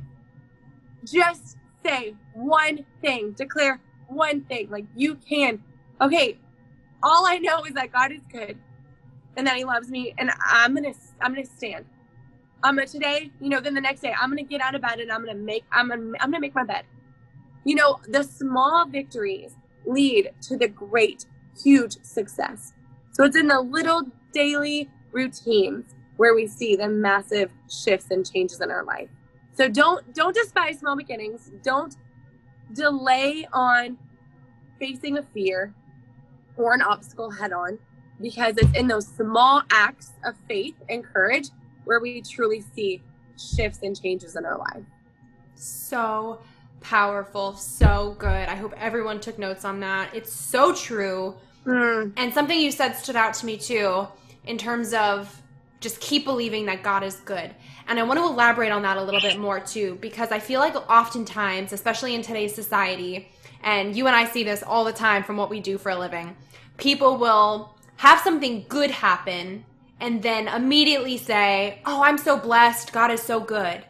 just 1.05 1.57
say 1.85 2.15
one 2.33 2.85
thing, 3.01 3.31
declare 3.31 3.79
one 4.07 4.41
thing. 4.41 4.69
Like 4.69 4.85
you 4.95 5.15
can. 5.15 5.63
Okay, 6.01 6.39
all 7.01 7.25
I 7.25 7.37
know 7.37 7.63
is 7.65 7.73
that 7.73 7.91
God 7.91 8.11
is 8.11 8.21
good 8.31 8.57
and 9.37 9.47
that 9.47 9.57
He 9.57 9.65
loves 9.65 9.89
me, 9.89 10.13
and 10.17 10.31
I'm 10.45 10.73
gonna 10.75 10.93
I'm 11.21 11.33
gonna 11.33 11.45
stand. 11.45 11.85
I'm 12.63 12.75
gonna 12.75 12.87
today, 12.87 13.31
you 13.41 13.49
know, 13.49 13.59
then 13.59 13.73
the 13.73 13.81
next 13.81 14.01
day 14.01 14.13
I'm 14.19 14.29
gonna 14.29 14.43
get 14.43 14.61
out 14.61 14.75
of 14.75 14.81
bed 14.81 14.99
and 14.99 15.11
I'm 15.11 15.25
gonna 15.25 15.37
make 15.37 15.65
I'm 15.71 15.89
gonna 15.89 16.13
I'm 16.19 16.31
gonna 16.31 16.39
make 16.39 16.55
my 16.55 16.63
bed. 16.63 16.85
You 17.65 17.75
know, 17.75 17.99
the 18.07 18.23
small 18.23 18.85
victories 18.85 19.55
lead 19.85 20.31
to 20.41 20.57
the 20.57 20.67
great, 20.67 21.25
huge 21.61 21.97
success. 22.03 22.73
So 23.11 23.23
it's 23.23 23.37
in 23.37 23.47
the 23.47 23.61
little 23.61 24.03
daily 24.33 24.89
routines 25.11 25.95
where 26.17 26.35
we 26.35 26.47
see 26.47 26.75
the 26.75 26.87
massive 26.87 27.49
shifts 27.69 28.07
and 28.11 28.29
changes 28.29 28.61
in 28.61 28.71
our 28.71 28.83
life. 28.83 29.09
So 29.53 29.69
don't 29.69 30.13
don't 30.13 30.35
despise 30.35 30.79
small 30.79 30.95
beginnings. 30.95 31.51
Don't 31.63 31.95
delay 32.73 33.47
on 33.53 33.97
facing 34.79 35.17
a 35.17 35.23
fear 35.23 35.73
or 36.57 36.73
an 36.73 36.81
obstacle 36.81 37.29
head 37.29 37.53
on 37.53 37.77
because 38.21 38.57
it's 38.57 38.77
in 38.77 38.87
those 38.87 39.07
small 39.07 39.61
acts 39.71 40.13
of 40.23 40.35
faith 40.47 40.75
and 40.89 41.03
courage 41.03 41.49
where 41.85 41.99
we 41.99 42.21
truly 42.21 42.63
see 42.75 43.01
shifts 43.37 43.79
and 43.83 43.99
changes 43.99 44.35
in 44.35 44.45
our 44.45 44.57
life. 44.57 44.83
So 45.55 46.39
powerful, 46.83 47.53
so 47.53 48.15
good. 48.19 48.47
I 48.47 48.55
hope 48.55 48.73
everyone 48.77 49.19
took 49.19 49.39
notes 49.39 49.65
on 49.65 49.79
that. 49.79 50.13
It's 50.13 50.31
so 50.31 50.73
true. 50.75 51.35
Mm. 51.65 52.13
And 52.17 52.33
something 52.33 52.59
you 52.59 52.71
said 52.71 52.93
stood 52.93 53.15
out 53.15 53.33
to 53.35 53.45
me 53.45 53.57
too 53.57 54.07
in 54.45 54.57
terms 54.57 54.93
of 54.93 55.41
just 55.79 55.99
keep 55.99 56.25
believing 56.25 56.65
that 56.67 56.83
God 56.83 57.03
is 57.03 57.15
good. 57.17 57.53
And 57.87 57.99
I 57.99 58.03
want 58.03 58.19
to 58.19 58.25
elaborate 58.25 58.71
on 58.71 58.83
that 58.83 58.97
a 58.97 59.03
little 59.03 59.19
bit 59.19 59.37
more 59.37 59.59
too, 59.59 59.97
because 60.01 60.31
I 60.31 60.39
feel 60.39 60.59
like 60.59 60.75
oftentimes, 60.89 61.73
especially 61.73 62.15
in 62.15 62.21
today's 62.21 62.55
society, 62.55 63.29
and 63.63 63.95
you 63.95 64.07
and 64.07 64.15
I 64.15 64.25
see 64.25 64.43
this 64.43 64.63
all 64.63 64.83
the 64.83 64.93
time 64.93 65.23
from 65.23 65.37
what 65.37 65.49
we 65.49 65.59
do 65.59 65.77
for 65.77 65.89
a 65.89 65.97
living, 65.97 66.35
people 66.77 67.17
will 67.17 67.75
have 67.97 68.19
something 68.19 68.65
good 68.69 68.91
happen 68.91 69.65
and 69.99 70.21
then 70.21 70.47
immediately 70.47 71.17
say, 71.17 71.79
Oh, 71.85 72.03
I'm 72.03 72.17
so 72.17 72.37
blessed. 72.37 72.91
God 72.91 73.11
is 73.11 73.21
so 73.21 73.39
good. 73.39 73.83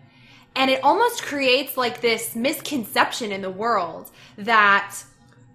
And 0.56 0.70
it 0.70 0.84
almost 0.84 1.24
creates 1.24 1.78
like 1.78 2.02
this 2.02 2.36
misconception 2.36 3.32
in 3.32 3.42
the 3.42 3.50
world 3.50 4.12
that 4.38 4.96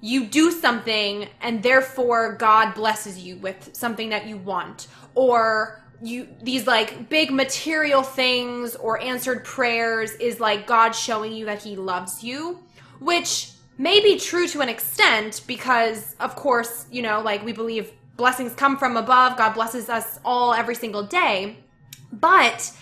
you 0.00 0.26
do 0.26 0.50
something 0.50 1.28
and 1.40 1.62
therefore 1.62 2.34
God 2.34 2.74
blesses 2.74 3.18
you 3.18 3.36
with 3.36 3.70
something 3.72 4.10
that 4.10 4.26
you 4.26 4.36
want. 4.36 4.88
Or 5.14 5.82
you 6.00 6.28
these 6.42 6.66
like 6.66 7.08
big 7.08 7.30
material 7.30 8.02
things 8.02 8.76
or 8.76 9.00
answered 9.00 9.44
prayers 9.44 10.12
is 10.12 10.38
like 10.38 10.66
God 10.66 10.92
showing 10.92 11.32
you 11.32 11.46
that 11.46 11.62
he 11.62 11.76
loves 11.76 12.22
you, 12.22 12.60
which 13.00 13.52
may 13.78 14.00
be 14.00 14.18
true 14.18 14.46
to 14.48 14.60
an 14.60 14.68
extent 14.68 15.42
because 15.46 16.14
of 16.20 16.36
course, 16.36 16.86
you 16.90 17.02
know, 17.02 17.20
like 17.20 17.44
we 17.44 17.52
believe 17.52 17.92
blessings 18.16 18.52
come 18.54 18.76
from 18.76 18.96
above, 18.96 19.36
God 19.36 19.54
blesses 19.54 19.88
us 19.88 20.20
all 20.24 20.54
every 20.54 20.74
single 20.74 21.02
day. 21.02 21.56
But 22.12 22.72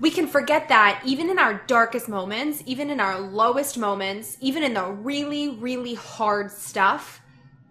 we 0.00 0.10
can 0.10 0.26
forget 0.26 0.68
that 0.68 1.02
even 1.04 1.28
in 1.28 1.38
our 1.38 1.62
darkest 1.66 2.08
moments, 2.08 2.62
even 2.66 2.90
in 2.90 3.00
our 3.00 3.18
lowest 3.18 3.76
moments, 3.76 4.36
even 4.40 4.62
in 4.62 4.74
the 4.74 4.84
really, 4.84 5.48
really 5.48 5.94
hard 5.94 6.52
stuff, 6.52 7.20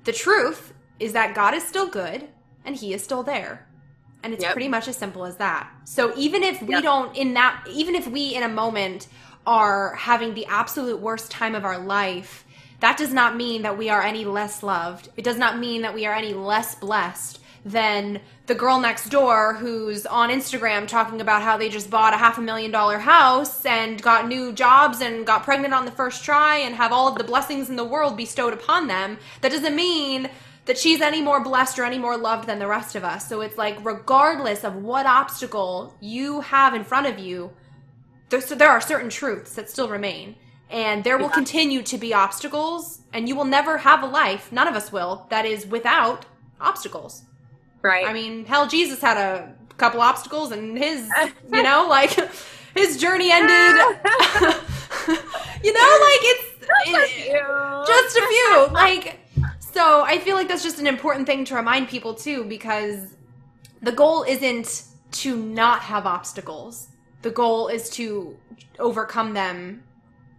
the 0.03 0.11
truth 0.11 0.73
is 0.99 1.13
that 1.13 1.35
God 1.35 1.53
is 1.53 1.63
still 1.63 1.87
good 1.87 2.27
and 2.65 2.75
He 2.75 2.93
is 2.93 3.03
still 3.03 3.23
there. 3.23 3.65
And 4.23 4.33
it's 4.33 4.43
yep. 4.43 4.53
pretty 4.53 4.67
much 4.67 4.87
as 4.87 4.97
simple 4.97 5.25
as 5.25 5.37
that. 5.37 5.71
So 5.85 6.13
even 6.17 6.43
if 6.43 6.61
we 6.61 6.73
yep. 6.73 6.83
don't 6.83 7.15
in 7.15 7.35
that 7.35 7.63
even 7.69 7.95
if 7.95 8.07
we 8.07 8.35
in 8.35 8.43
a 8.43 8.49
moment 8.49 9.07
are 9.45 9.95
having 9.95 10.33
the 10.33 10.45
absolute 10.47 10.99
worst 10.99 11.31
time 11.31 11.55
of 11.55 11.63
our 11.63 11.77
life, 11.77 12.45
that 12.81 12.97
does 12.97 13.13
not 13.13 13.37
mean 13.37 13.61
that 13.61 13.77
we 13.77 13.89
are 13.89 14.01
any 14.01 14.25
less 14.25 14.63
loved. 14.63 15.09
It 15.15 15.23
does 15.23 15.37
not 15.37 15.59
mean 15.59 15.83
that 15.83 15.93
we 15.93 16.05
are 16.05 16.13
any 16.13 16.33
less 16.33 16.75
blessed 16.75 17.39
than 17.67 18.21
the 18.45 18.55
girl 18.55 18.79
next 18.79 19.09
door 19.09 19.53
who's 19.55 20.05
on 20.05 20.29
Instagram 20.29 20.87
talking 20.87 21.19
about 21.19 21.41
how 21.41 21.57
they 21.57 21.67
just 21.67 21.89
bought 21.89 22.13
a 22.13 22.17
half 22.17 22.37
a 22.37 22.41
million 22.41 22.71
dollar 22.71 22.97
house 22.97 23.65
and 23.65 24.01
got 24.01 24.27
new 24.27 24.53
jobs 24.53 25.01
and 25.01 25.25
got 25.25 25.43
pregnant 25.43 25.73
on 25.73 25.85
the 25.85 25.91
first 25.91 26.23
try 26.23 26.57
and 26.57 26.75
have 26.75 26.93
all 26.93 27.09
of 27.09 27.17
the 27.17 27.23
blessings 27.23 27.69
in 27.69 27.75
the 27.75 27.83
world 27.83 28.15
bestowed 28.15 28.53
upon 28.53 28.87
them. 28.87 29.17
That 29.41 29.51
doesn't 29.51 29.75
mean 29.75 30.29
that 30.65 30.77
she's 30.77 31.01
any 31.01 31.21
more 31.21 31.43
blessed 31.43 31.77
or 31.77 31.83
any 31.83 31.97
more 31.97 32.17
loved 32.17 32.47
than 32.47 32.59
the 32.59 32.67
rest 32.67 32.95
of 32.95 33.03
us. 33.03 33.27
So 33.27 33.41
it's 33.41 33.57
like, 33.57 33.83
regardless 33.83 34.63
of 34.63 34.75
what 34.75 35.05
obstacle 35.05 35.93
you 35.99 36.41
have 36.41 36.73
in 36.73 36.83
front 36.83 37.07
of 37.07 37.19
you, 37.19 37.51
there, 38.29 38.41
so 38.41 38.55
there 38.55 38.69
are 38.69 38.81
certain 38.81 39.09
truths 39.09 39.55
that 39.55 39.69
still 39.69 39.89
remain. 39.89 40.35
And 40.69 41.05
there 41.05 41.17
will 41.17 41.29
continue 41.29 41.81
to 41.83 41.97
be 41.97 42.13
obstacles, 42.13 42.99
and 43.13 43.29
you 43.29 43.37
will 43.37 43.45
never 43.45 43.77
have 43.77 44.03
a 44.03 44.05
life, 44.05 44.51
none 44.51 44.67
of 44.67 44.75
us 44.75 44.91
will, 44.91 45.25
that 45.29 45.45
is 45.45 45.65
without 45.65 46.25
obstacles. 46.59 47.23
Right. 47.81 48.05
I 48.05 48.13
mean, 48.13 48.45
hell, 48.45 48.67
Jesus 48.67 49.01
had 49.01 49.17
a 49.17 49.53
couple 49.77 50.01
obstacles, 50.01 50.51
and 50.51 50.77
his, 50.77 51.09
you 51.51 51.63
know, 51.63 51.85
like 51.89 52.11
his 52.75 52.97
journey 52.97 53.31
ended. 53.31 53.49
you 55.63 55.73
know, 55.73 55.99
like 56.01 56.21
it's 56.23 56.67
just, 56.85 57.13
it, 57.17 57.87
just 57.87 58.17
a 58.17 58.27
few. 58.27 58.67
Like, 58.73 59.19
so 59.59 60.03
I 60.03 60.19
feel 60.19 60.35
like 60.35 60.47
that's 60.47 60.63
just 60.63 60.79
an 60.79 60.87
important 60.87 61.27
thing 61.27 61.45
to 61.45 61.55
remind 61.55 61.87
people 61.87 62.13
too, 62.13 62.43
because 62.45 63.15
the 63.81 63.91
goal 63.91 64.23
isn't 64.23 64.83
to 65.11 65.35
not 65.37 65.81
have 65.81 66.05
obstacles. 66.05 66.89
The 67.21 67.31
goal 67.31 67.67
is 67.67 67.89
to 67.91 68.37
overcome 68.79 69.33
them 69.33 69.83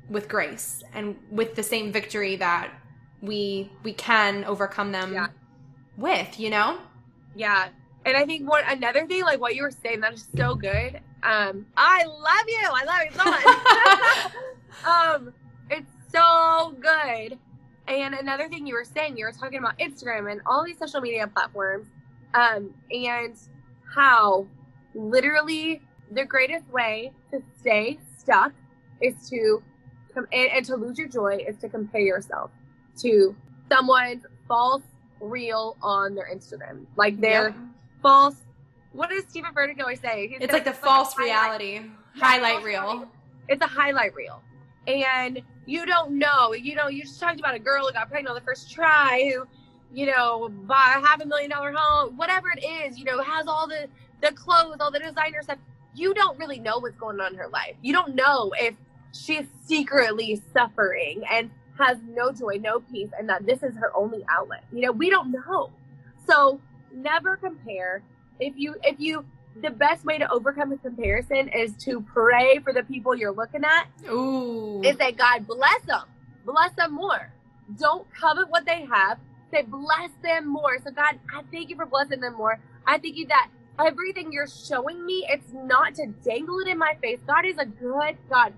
with 0.08 0.28
grace 0.28 0.82
and 0.94 1.16
with 1.30 1.54
the 1.54 1.62
same 1.62 1.92
victory 1.92 2.36
that 2.36 2.70
we 3.20 3.70
we 3.82 3.92
can 3.92 4.44
overcome 4.44 4.92
them 4.92 5.12
Yeah. 5.12 5.28
with, 5.96 6.38
you 6.38 6.50
know? 6.50 6.78
Yeah. 7.38 7.68
And 8.04 8.16
I 8.16 8.26
think 8.26 8.48
one 8.50 8.64
another 8.66 9.06
thing, 9.06 9.22
like 9.22 9.40
what 9.40 9.54
you 9.54 9.62
were 9.62 9.70
saying, 9.70 10.00
that 10.00 10.12
is 10.12 10.26
so 10.36 10.56
good. 10.56 11.00
Um, 11.22 11.66
I 11.76 12.04
love 12.04 12.46
you. 12.48 12.68
I 12.72 12.84
love 12.84 13.00
you 13.04 13.12
so 13.12 13.24
much. 13.24 14.32
um, 14.84 15.34
it's 15.70 15.90
so 16.12 16.74
good. 16.80 17.38
And 17.86 18.14
another 18.14 18.48
thing 18.48 18.66
you 18.66 18.74
were 18.74 18.84
saying, 18.84 19.16
you 19.16 19.24
were 19.24 19.32
talking 19.32 19.58
about 19.58 19.78
Instagram 19.78 20.30
and 20.30 20.40
all 20.46 20.64
these 20.64 20.78
social 20.78 21.00
media 21.00 21.28
platforms, 21.28 21.86
um, 22.34 22.74
and 22.90 23.36
how 23.94 24.46
literally 24.94 25.80
the 26.10 26.24
greatest 26.24 26.68
way 26.70 27.12
to 27.30 27.40
stay 27.60 27.98
stuck 28.18 28.52
is 29.00 29.14
to 29.30 29.62
come 30.12 30.26
and, 30.32 30.50
and 30.50 30.66
to 30.66 30.76
lose 30.76 30.98
your 30.98 31.08
joy 31.08 31.38
is 31.46 31.56
to 31.58 31.68
compare 31.68 32.00
yourself 32.00 32.50
to 32.98 33.34
someone's 33.70 34.24
false 34.48 34.82
reel 35.20 35.76
on 35.82 36.14
their 36.14 36.28
Instagram, 36.32 36.86
like 36.96 37.20
their 37.20 37.48
Yep. 37.50 37.54
false. 38.02 38.36
What 38.92 39.10
does 39.10 39.24
Steven 39.28 39.52
Furtick 39.54 39.80
always 39.80 40.00
say? 40.00 40.28
He 40.28 40.34
It's 40.36 40.52
like 40.52 40.64
the 40.64 40.72
false 40.72 41.12
highlight- 41.14 41.26
reality 41.60 41.90
highlight 42.18 42.52
false 42.54 42.64
reel. 42.64 42.82
reality. 42.82 43.10
It's 43.48 43.62
a 43.62 43.66
highlight 43.66 44.14
reel, 44.14 44.42
and 44.86 45.40
you 45.66 45.86
don't 45.86 46.12
know. 46.12 46.52
You 46.54 46.74
know, 46.74 46.88
you 46.88 47.02
just 47.02 47.20
talked 47.20 47.38
about 47.38 47.54
a 47.54 47.58
girl 47.58 47.86
who 47.86 47.92
got 47.92 48.08
pregnant 48.08 48.30
on 48.30 48.34
the 48.34 48.40
first 48.44 48.70
try, 48.70 49.30
who, 49.34 49.46
you 49.92 50.06
know, 50.06 50.48
bought 50.50 50.98
a 51.02 51.06
half 51.06 51.20
a 51.20 51.26
million 51.26 51.50
dollar 51.50 51.72
home, 51.74 52.16
whatever 52.16 52.48
it 52.50 52.62
is. 52.64 52.98
You 52.98 53.04
know, 53.04 53.20
has 53.22 53.46
all 53.46 53.66
the 53.68 53.88
the 54.20 54.32
clothes, 54.32 54.76
all 54.80 54.90
the 54.90 54.98
designer 54.98 55.42
stuff. 55.42 55.58
You 55.94 56.12
don't 56.14 56.38
really 56.38 56.58
know 56.58 56.78
what's 56.78 56.96
going 56.96 57.20
on 57.20 57.32
in 57.32 57.38
her 57.38 57.48
life. 57.48 57.74
You 57.82 57.92
don't 57.92 58.14
know 58.14 58.52
if 58.58 58.74
she's 59.12 59.46
secretly 59.64 60.42
suffering 60.52 61.22
and 61.30 61.50
has 61.78 61.98
no 62.06 62.32
joy, 62.32 62.58
no 62.60 62.80
peace, 62.80 63.10
and 63.18 63.28
that 63.28 63.46
this 63.46 63.62
is 63.62 63.76
her 63.76 63.92
only 63.96 64.24
outlet. 64.28 64.64
You 64.72 64.82
know, 64.82 64.92
we 64.92 65.10
don't 65.10 65.30
know. 65.30 65.70
So 66.26 66.60
never 66.92 67.36
compare. 67.36 68.02
If 68.40 68.54
you 68.56 68.76
if 68.82 69.00
you 69.00 69.24
the 69.60 69.70
best 69.70 70.04
way 70.04 70.18
to 70.18 70.30
overcome 70.30 70.72
a 70.72 70.76
comparison 70.76 71.48
is 71.48 71.72
to 71.84 72.00
pray 72.00 72.58
for 72.60 72.72
the 72.72 72.82
people 72.82 73.16
you're 73.16 73.32
looking 73.32 73.64
at 73.64 73.86
Ooh. 74.10 74.82
is 74.84 74.96
say, 74.96 75.12
God 75.12 75.46
bless 75.46 75.82
them, 75.82 76.02
bless 76.44 76.72
them 76.72 76.94
more. 76.94 77.32
Don't 77.78 78.06
covet 78.14 78.48
what 78.48 78.64
they 78.64 78.86
have. 78.86 79.18
Say, 79.50 79.62
bless 79.62 80.10
them 80.22 80.46
more. 80.46 80.78
So, 80.84 80.90
God, 80.90 81.18
I 81.34 81.42
thank 81.50 81.70
you 81.70 81.76
for 81.76 81.86
blessing 81.86 82.20
them 82.20 82.34
more. 82.34 82.60
I 82.86 82.98
thank 82.98 83.16
you 83.16 83.26
that 83.26 83.48
everything 83.84 84.32
you're 84.32 84.46
showing 84.46 85.04
me, 85.04 85.26
it's 85.28 85.52
not 85.52 85.94
to 85.96 86.06
dangle 86.24 86.58
it 86.60 86.68
in 86.68 86.78
my 86.78 86.96
face. 87.00 87.18
God 87.26 87.44
is 87.44 87.58
a 87.58 87.66
good 87.66 88.16
God. 88.30 88.52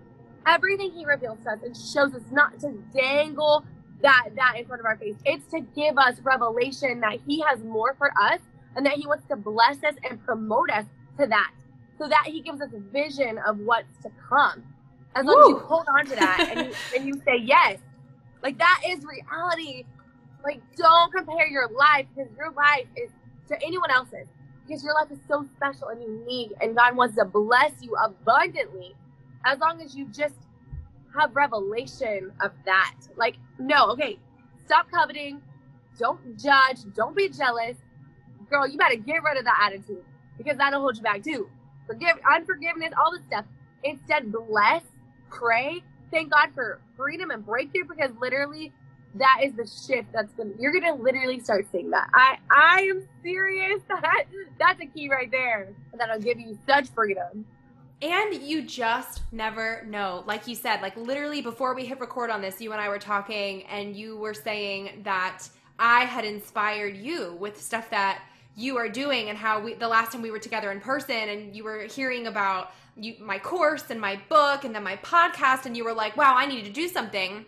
Everything 0.47 0.91
He 0.93 1.05
reveals 1.05 1.38
to 1.45 1.51
us 1.51 1.59
and 1.64 1.76
shows 1.76 2.14
us 2.14 2.22
not 2.30 2.59
to 2.61 2.72
dangle 2.95 3.64
that 4.03 4.28
that 4.36 4.55
in 4.57 4.66
front 4.66 4.80
of 4.80 4.86
our 4.86 4.97
face. 4.97 5.16
It's 5.24 5.47
to 5.53 5.61
give 5.61 5.99
us 5.99 6.18
revelation 6.22 7.01
that 7.01 7.18
He 7.26 7.41
has 7.43 7.62
more 7.62 7.95
for 7.99 8.11
us 8.20 8.41
and 8.76 8.84
that 8.86 8.95
He 8.95 9.07
wants 9.07 9.26
to 9.28 9.36
bless 9.36 9.82
us 9.84 9.95
and 10.09 10.24
promote 10.24 10.70
us 10.70 10.86
to 11.18 11.26
that, 11.26 11.53
so 11.99 12.09
that 12.09 12.24
He 12.26 12.41
gives 12.41 12.61
us 12.61 12.70
a 12.74 12.80
vision 12.80 13.38
of 13.47 13.59
what's 13.59 13.97
to 14.03 14.11
come. 14.28 14.64
As 15.14 15.26
long 15.26 15.41
as 15.43 15.49
you 15.49 15.59
hold 15.59 15.86
on 15.88 16.07
to 16.07 16.14
that 16.14 16.49
and 16.51 16.68
you, 16.68 16.74
and 16.95 17.07
you 17.07 17.20
say 17.24 17.38
yes, 17.43 17.78
like 18.43 18.59
that 18.59 18.80
is 18.86 19.05
reality. 19.05 19.84
Like 20.43 20.62
don't 20.76 21.12
compare 21.12 21.47
your 21.49 21.68
life 21.68 22.07
because 22.14 22.32
your 22.36 22.51
life 22.53 22.86
is 22.97 23.11
to 23.49 23.62
anyone 23.62 23.91
else's 23.91 24.26
because 24.66 24.84
your 24.84 24.95
life 24.95 25.11
is 25.11 25.18
so 25.28 25.45
special 25.57 25.88
and 25.88 26.01
unique 26.01 26.53
and 26.61 26.76
God 26.76 26.97
wants 26.97 27.16
to 27.16 27.24
bless 27.24 27.72
you 27.80 27.95
abundantly 27.97 28.95
as 29.45 29.59
long 29.59 29.80
as 29.82 29.95
you 29.95 30.07
just 30.07 30.34
have 31.18 31.34
revelation 31.34 32.32
of 32.41 32.53
that. 32.64 32.95
Like 33.16 33.36
no, 33.59 33.91
okay, 33.91 34.18
stop 34.66 34.91
coveting, 34.91 35.41
don't 35.99 36.38
judge, 36.38 36.78
don't 36.95 37.16
be 37.16 37.28
jealous. 37.28 37.76
Girl, 38.49 38.66
you 38.68 38.78
better 38.78 38.97
get 38.97 39.22
rid 39.22 39.38
of 39.38 39.45
that 39.45 39.59
attitude 39.72 40.05
because 40.38 40.57
that'll 40.59 40.80
hold 40.80 40.97
you 40.97 41.03
back 41.03 41.22
too. 41.22 41.49
Forgive 41.86 42.18
unforgiveness, 42.30 42.93
all 42.99 43.12
this 43.12 43.22
stuff. 43.26 43.45
Instead, 43.84 44.32
bless, 44.32 44.82
pray, 45.30 45.82
thank 46.11 46.30
God 46.32 46.51
for 46.55 46.80
freedom 46.97 47.30
and 47.30 47.45
breakthrough 47.45 47.84
because 47.88 48.11
literally 48.20 48.72
that 49.14 49.41
is 49.43 49.53
the 49.55 49.66
shift 49.66 50.09
that's 50.12 50.32
gonna 50.34 50.51
you're 50.59 50.72
gonna 50.72 50.95
literally 50.95 51.41
start 51.41 51.66
seeing 51.72 51.91
that. 51.91 52.09
I 52.14 52.38
I 52.51 52.82
am 52.82 53.09
serious. 53.22 53.82
That 53.88 54.24
that's 54.59 54.80
a 54.80 54.86
key 54.86 55.11
right 55.11 55.30
there. 55.30 55.68
That'll 55.99 56.20
give 56.20 56.38
you 56.38 56.59
such 56.68 56.88
freedom. 56.91 57.47
And 58.03 58.34
you 58.42 58.62
just 58.62 59.20
never 59.30 59.84
know. 59.86 60.24
Like 60.26 60.48
you 60.48 60.55
said, 60.55 60.80
like 60.80 60.96
literally 60.96 61.42
before 61.42 61.74
we 61.74 61.84
hit 61.84 62.01
record 62.01 62.30
on 62.30 62.40
this, 62.40 62.61
you 62.61 62.72
and 62.72 62.80
I 62.80 62.88
were 62.88 62.98
talking, 62.98 63.64
and 63.64 63.94
you 63.94 64.16
were 64.16 64.32
saying 64.32 65.03
that 65.05 65.42
I 65.78 66.05
had 66.05 66.24
inspired 66.24 66.96
you 66.96 67.36
with 67.38 67.61
stuff 67.61 67.90
that 67.90 68.22
you 68.57 68.78
are 68.78 68.88
doing, 68.88 69.28
and 69.28 69.36
how 69.36 69.61
we 69.61 69.74
the 69.74 69.88
last 69.88 70.12
time 70.12 70.22
we 70.22 70.30
were 70.30 70.38
together 70.38 70.72
in 70.72 70.80
person, 70.80 71.28
and 71.28 71.55
you 71.55 71.62
were 71.62 71.82
hearing 71.82 72.26
about 72.26 72.72
you 72.96 73.16
my 73.20 73.38
course 73.38 73.90
and 73.90 74.01
my 74.01 74.18
book, 74.30 74.64
and 74.64 74.74
then 74.74 74.82
my 74.82 74.96
podcast, 74.96 75.66
and 75.66 75.76
you 75.76 75.84
were 75.84 75.94
like, 75.94 76.16
"Wow, 76.16 76.34
I 76.36 76.46
need 76.46 76.64
to 76.64 76.72
do 76.72 76.88
something." 76.88 77.44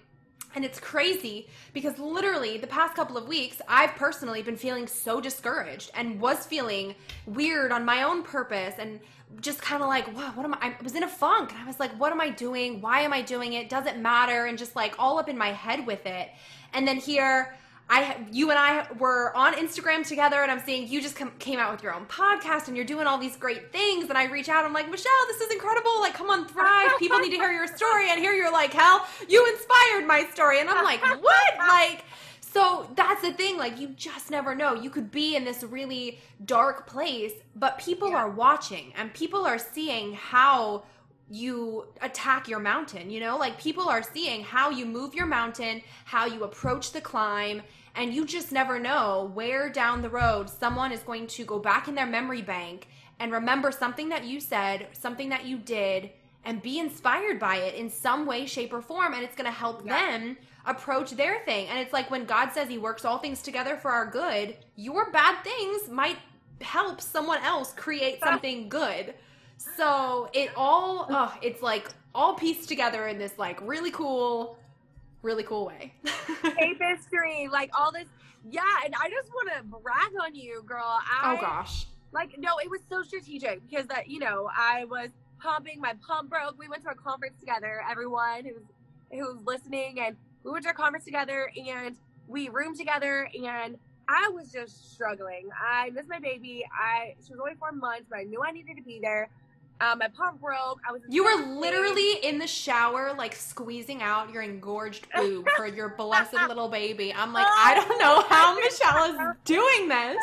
And 0.55 0.67
it's 0.67 0.79
crazy 0.79 1.49
because 1.73 1.99
literally 1.99 2.59
the 2.59 2.67
past 2.67 2.95
couple 2.95 3.17
of 3.17 3.27
weeks, 3.27 3.63
I've 3.69 3.95
personally 3.95 4.43
been 4.43 4.57
feeling 4.57 4.87
so 4.87 5.19
discouraged 5.19 5.91
and 5.95 6.21
was 6.21 6.45
feeling 6.45 6.95
weird 7.25 7.73
on 7.73 7.87
my 7.87 8.03
own 8.03 8.23
purpose 8.23 8.75
and 8.79 9.01
just 9.41 9.61
kind 9.63 9.83
of 9.83 9.89
like, 9.89 10.15
wow, 10.17 10.33
what 10.35 10.45
am 10.45 10.55
I? 10.55 10.59
I 10.69 10.77
was 10.83 10.95
in 10.95 11.03
a 11.03 11.09
funk 11.09 11.53
and 11.53 11.61
I 11.61 11.67
was 11.67 11.81
like, 11.81 11.99
what 11.99 12.13
am 12.13 12.21
I 12.21 12.31
doing? 12.31 12.81
Why 12.81 13.01
am 13.01 13.13
I 13.13 13.23
doing 13.23 13.55
it? 13.55 13.69
Does 13.69 13.87
it 13.87 13.99
matter? 13.99 14.47
And 14.47 14.59
just 14.59 14.77
like 14.77 14.95
all 14.99 15.19
up 15.19 15.29
in 15.29 15.39
my 15.39 15.53
head 15.53 15.87
with 15.87 16.07
it. 16.07 16.31
And 16.73 16.87
then 16.87 16.97
here, 16.99 17.57
I, 17.91 18.25
you 18.31 18.51
and 18.51 18.59
I 18.59 18.87
were 18.99 19.37
on 19.37 19.55
Instagram 19.55 20.07
together, 20.07 20.41
and 20.41 20.51
I'm 20.51 20.61
seeing 20.61 20.89
you 20.89 21.03
just 21.03 21.15
come, 21.15 21.31
came 21.39 21.59
out 21.59 21.73
with 21.73 21.83
your 21.83 21.93
own 21.93 22.07
podcast, 22.07 22.69
and 22.69 22.77
you're 22.77 22.87
doing 22.87 23.07
all 23.07 23.19
these 23.19 23.37
great 23.37 23.71
things. 23.71 24.09
And 24.09 24.17
I 24.17 24.25
reach 24.27 24.49
out, 24.49 24.65
I'm 24.65 24.73
like, 24.73 24.91
Michelle, 24.91 25.13
this 25.27 25.43
is 25.43 25.53
incredible. 25.53 26.01
Like, 26.01 26.15
come 26.15 26.31
on, 26.31 26.49
thrive. 26.49 26.93
People 26.99 27.19
need 27.19 27.31
to 27.31 27.37
hear 27.37 27.53
your 27.53 27.67
story. 27.67 28.11
And 28.11 28.19
here 28.19 28.33
you're 28.33 28.53
like, 28.53 28.73
hell, 28.73 29.07
you 29.29 29.47
inspired 29.53 30.07
my 30.07 30.27
story. 30.33 30.61
And 30.61 30.71
I'm 30.71 30.83
like, 30.85 31.03
what? 31.23 31.59
Like, 31.59 32.05
so 32.53 32.89
that's 32.95 33.23
the 33.23 33.33
thing. 33.33 33.57
Like, 33.57 33.79
you 33.81 33.89
just 33.89 34.31
never 34.31 34.55
know. 34.55 34.75
You 34.75 34.91
could 34.91 35.11
be 35.11 35.37
in 35.37 35.45
this 35.45 35.63
really 35.65 36.19
dark 36.45 36.87
place, 36.87 37.33
but 37.57 37.79
people 37.79 38.11
Yeah. 38.11 38.17
are 38.19 38.29
watching, 38.31 38.93
and 38.97 39.13
people 39.15 39.47
are 39.47 39.59
seeing 39.59 40.15
how 40.15 40.85
you 41.31 41.87
attack 42.03 42.47
your 42.47 42.59
mountain 42.59 43.09
you 43.09 43.19
know 43.19 43.39
like 43.39 43.59
people 43.59 43.89
are 43.89 44.03
seeing 44.03 44.43
how 44.43 44.69
you 44.69 44.85
move 44.85 45.15
your 45.15 45.25
mountain 45.25 45.81
how 46.05 46.27
you 46.27 46.45
approach 46.45 46.93
the 46.93 47.01
climb 47.01 47.63
and 47.95 48.13
you 48.13 48.27
just 48.27 48.53
never 48.53 48.79
know 48.79 49.31
where 49.33 49.71
down 49.71 50.03
the 50.03 50.11
road 50.11 50.51
someone 50.51 50.93
is 50.93 51.01
going 51.01 51.27
to 51.27 51.43
go 51.45 51.59
back 51.59 51.89
in 51.89 51.95
their 51.95 52.05
memory 52.07 52.43
bank 52.43 52.87
and 53.19 53.33
remember 53.33 53.73
something 53.73 54.11
that 54.11 54.25
you 54.25 54.41
said 54.41 54.89
something 54.93 55.31
that 55.31 55.47
you 55.47 55.57
did 55.57 56.11
and 56.45 56.61
be 56.61 56.79
inspired 56.79 57.39
by 57.39 57.57
it 57.57 57.75
in 57.77 57.89
some 57.89 58.27
way 58.27 58.45
shape 58.45 58.73
or 58.73 58.83
form 58.83 59.15
and 59.15 59.23
it's 59.23 59.37
going 59.37 59.47
to 59.47 59.51
help 59.57 59.83
Yeah. 59.87 60.11
them 60.11 60.37
approach 60.67 61.11
their 61.13 61.41
thing 61.45 61.67
and 61.69 61.79
it's 61.79 61.93
like 61.93 62.11
when 62.11 62.25
god 62.25 62.51
says 62.53 62.69
he 62.69 62.79
works 62.79 63.05
all 63.05 63.19
things 63.19 63.43
together 63.43 63.77
for 63.77 63.91
our 63.91 64.07
good 64.07 64.57
your 64.77 65.11
bad 65.11 65.43
things 65.43 65.89
might 65.89 66.19
help 66.61 67.01
someone 67.01 67.43
else 67.43 67.73
create 67.75 68.21
something 68.21 68.69
good 68.69 69.15
so 69.77 70.29
it 70.33 70.51
all, 70.57 71.07
oh, 71.11 71.35
it's 71.43 71.63
like 71.63 71.89
all 72.15 72.35
pieced 72.35 72.69
together 72.69 73.07
in 73.07 73.19
this 73.19 73.39
like 73.39 73.61
really 73.63 73.91
cool, 73.91 74.59
really 75.23 75.45
cool 75.45 75.67
way. 75.67 75.95
Tapestry, 76.43 77.49
like 77.51 77.71
all 77.79 77.93
this. 77.93 78.09
Yeah, 78.51 78.63
and 78.85 78.95
I 79.01 79.09
just 79.09 79.29
want 79.31 79.51
to 79.57 79.63
brag 79.63 80.13
on 80.21 80.35
you, 80.35 80.63
girl. 80.67 80.83
Oh, 80.85 81.01
I, 81.23 81.37
oh 81.37 81.41
gosh. 81.41 81.87
like 82.13 82.37
no 82.39 82.59
it 82.59 82.69
was 82.69 82.81
so 82.89 83.03
strategic 83.03 83.67
because 83.69 83.87
that 83.87 84.09
you 84.09 84.19
know 84.19 84.51
i 84.57 84.85
was 84.87 85.11
pumping 85.41 85.81
my 85.81 85.95
pump 86.07 86.29
broke 86.29 86.59
we 86.59 86.69
went 86.69 86.83
to 86.83 86.91
a 86.91 86.95
conference 86.95 87.39
together 87.41 87.83
everyone 87.91 88.45
who's 88.45 88.63
who's 89.11 89.37
listening 89.47 89.99
and 90.01 90.17
we 90.45 90.51
went 90.51 90.65
to 90.65 90.71
a 90.71 90.75
conference 90.75 91.05
together 91.05 91.51
and 91.57 91.97
we 92.29 92.49
roomed 92.49 92.77
together 92.77 93.29
and 93.35 93.77
i 94.09 94.29
was 94.35 94.51
just 94.51 94.93
struggling 94.93 95.49
i 95.61 95.91
missed 95.91 96.09
my 96.09 96.19
baby 96.19 96.65
i 96.73 97.15
she 97.25 97.33
was 97.33 97.41
only 97.41 97.55
four 97.55 97.73
months 97.73 98.05
but 98.11 98.19
i 98.19 98.23
knew 98.23 98.43
i 98.43 98.51
needed 98.51 98.77
to 98.77 98.83
be 98.83 98.99
there 99.01 99.29
um, 99.81 99.99
my 99.99 100.09
pump 100.09 100.41
broke 100.41 100.81
i 100.89 100.93
was 100.93 101.03
You 101.09 101.25
were 101.25 101.45
literally 101.59 102.15
in 102.23 102.39
the 102.39 102.47
shower, 102.47 103.13
like 103.19 103.35
squeezing 103.35 104.01
out 104.01 104.31
your 104.33 104.43
engorged 104.43 105.09
boob 105.17 105.49
for 105.57 105.67
your 105.67 105.89
blessed 105.89 106.35
little 106.49 106.69
baby. 106.69 107.13
I'm 107.13 107.33
like, 107.33 107.47
I 107.49 107.75
don't 107.75 107.99
know 107.99 108.23
how 108.29 108.55
Michelle 108.55 109.11
is 109.11 109.37
doing 109.45 109.89
this. 109.89 110.17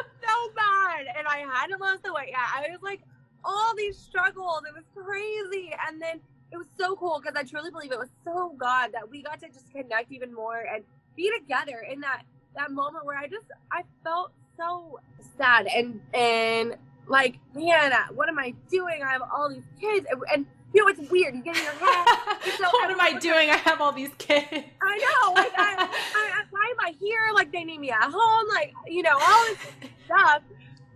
so 0.00 0.52
bad. 0.56 1.06
And 1.16 1.28
I 1.28 1.44
hadn't 1.52 1.80
lost 1.80 2.02
the 2.02 2.12
weight 2.12 2.30
yet. 2.30 2.38
I 2.38 2.66
was 2.70 2.82
like, 2.82 3.02
all 3.44 3.74
these 3.76 3.96
struggles. 3.96 4.62
It 4.68 4.74
was 4.74 4.84
crazy. 5.04 5.72
And 5.88 6.02
then 6.02 6.18
it 6.52 6.56
was 6.56 6.66
so 6.78 6.96
cool 6.96 7.20
because 7.22 7.36
I 7.38 7.44
truly 7.44 7.70
believe 7.70 7.92
it 7.92 7.98
was 7.98 8.08
so 8.24 8.54
God 8.58 8.90
that 8.92 9.08
we 9.08 9.22
got 9.22 9.40
to 9.40 9.48
just 9.48 9.70
connect 9.70 10.10
even 10.10 10.32
more 10.32 10.64
and 10.72 10.82
be 11.16 11.30
together 11.38 11.84
in 11.90 12.00
that 12.00 12.22
that 12.54 12.70
moment 12.70 13.04
where 13.04 13.16
I 13.16 13.26
just 13.26 13.46
I 13.70 13.82
felt 14.02 14.32
so 14.56 14.98
sad 15.36 15.66
and 15.66 16.00
and 16.14 16.76
like 17.06 17.38
man, 17.54 17.92
what 18.14 18.28
am 18.28 18.38
I 18.38 18.54
doing? 18.70 19.02
I 19.02 19.10
have 19.10 19.22
all 19.22 19.48
these 19.48 19.62
kids 19.80 20.06
and, 20.10 20.22
and 20.32 20.46
you 20.72 20.82
know 20.82 20.88
it's 20.88 21.10
weird. 21.10 21.34
You 21.34 21.42
get 21.42 21.56
in 21.56 21.62
your 21.62 21.72
head. 21.72 22.06
So, 22.58 22.64
what 22.64 22.90
am 22.90 23.00
I 23.00 23.12
doing? 23.18 23.50
I 23.50 23.56
have 23.56 23.80
all 23.80 23.92
these 23.92 24.10
kids. 24.18 24.46
I 24.50 24.98
know. 24.98 25.32
Like 25.34 25.52
I, 25.56 25.88
I, 26.14 26.42
why 26.50 26.72
am 26.72 26.80
I 26.80 26.94
here? 26.98 27.30
Like 27.34 27.52
they 27.52 27.62
need 27.62 27.78
me 27.78 27.90
at 27.90 28.10
home. 28.10 28.48
Like 28.48 28.72
you 28.88 29.02
know 29.02 29.16
all 29.20 29.46
this 29.46 29.90
stuff. 30.06 30.42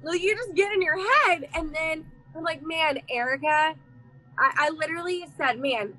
Like 0.03 0.21
you 0.21 0.35
just 0.35 0.55
get 0.55 0.73
in 0.73 0.83
your 0.83 0.99
head, 0.99 1.49
and 1.55 1.73
then 1.75 2.05
I'm 2.35 2.43
like, 2.43 2.67
man, 2.67 2.99
Erica. 3.11 3.75
I, 4.39 4.53
I 4.57 4.71
literally 4.71 5.25
said, 5.37 5.59
man, 5.59 5.95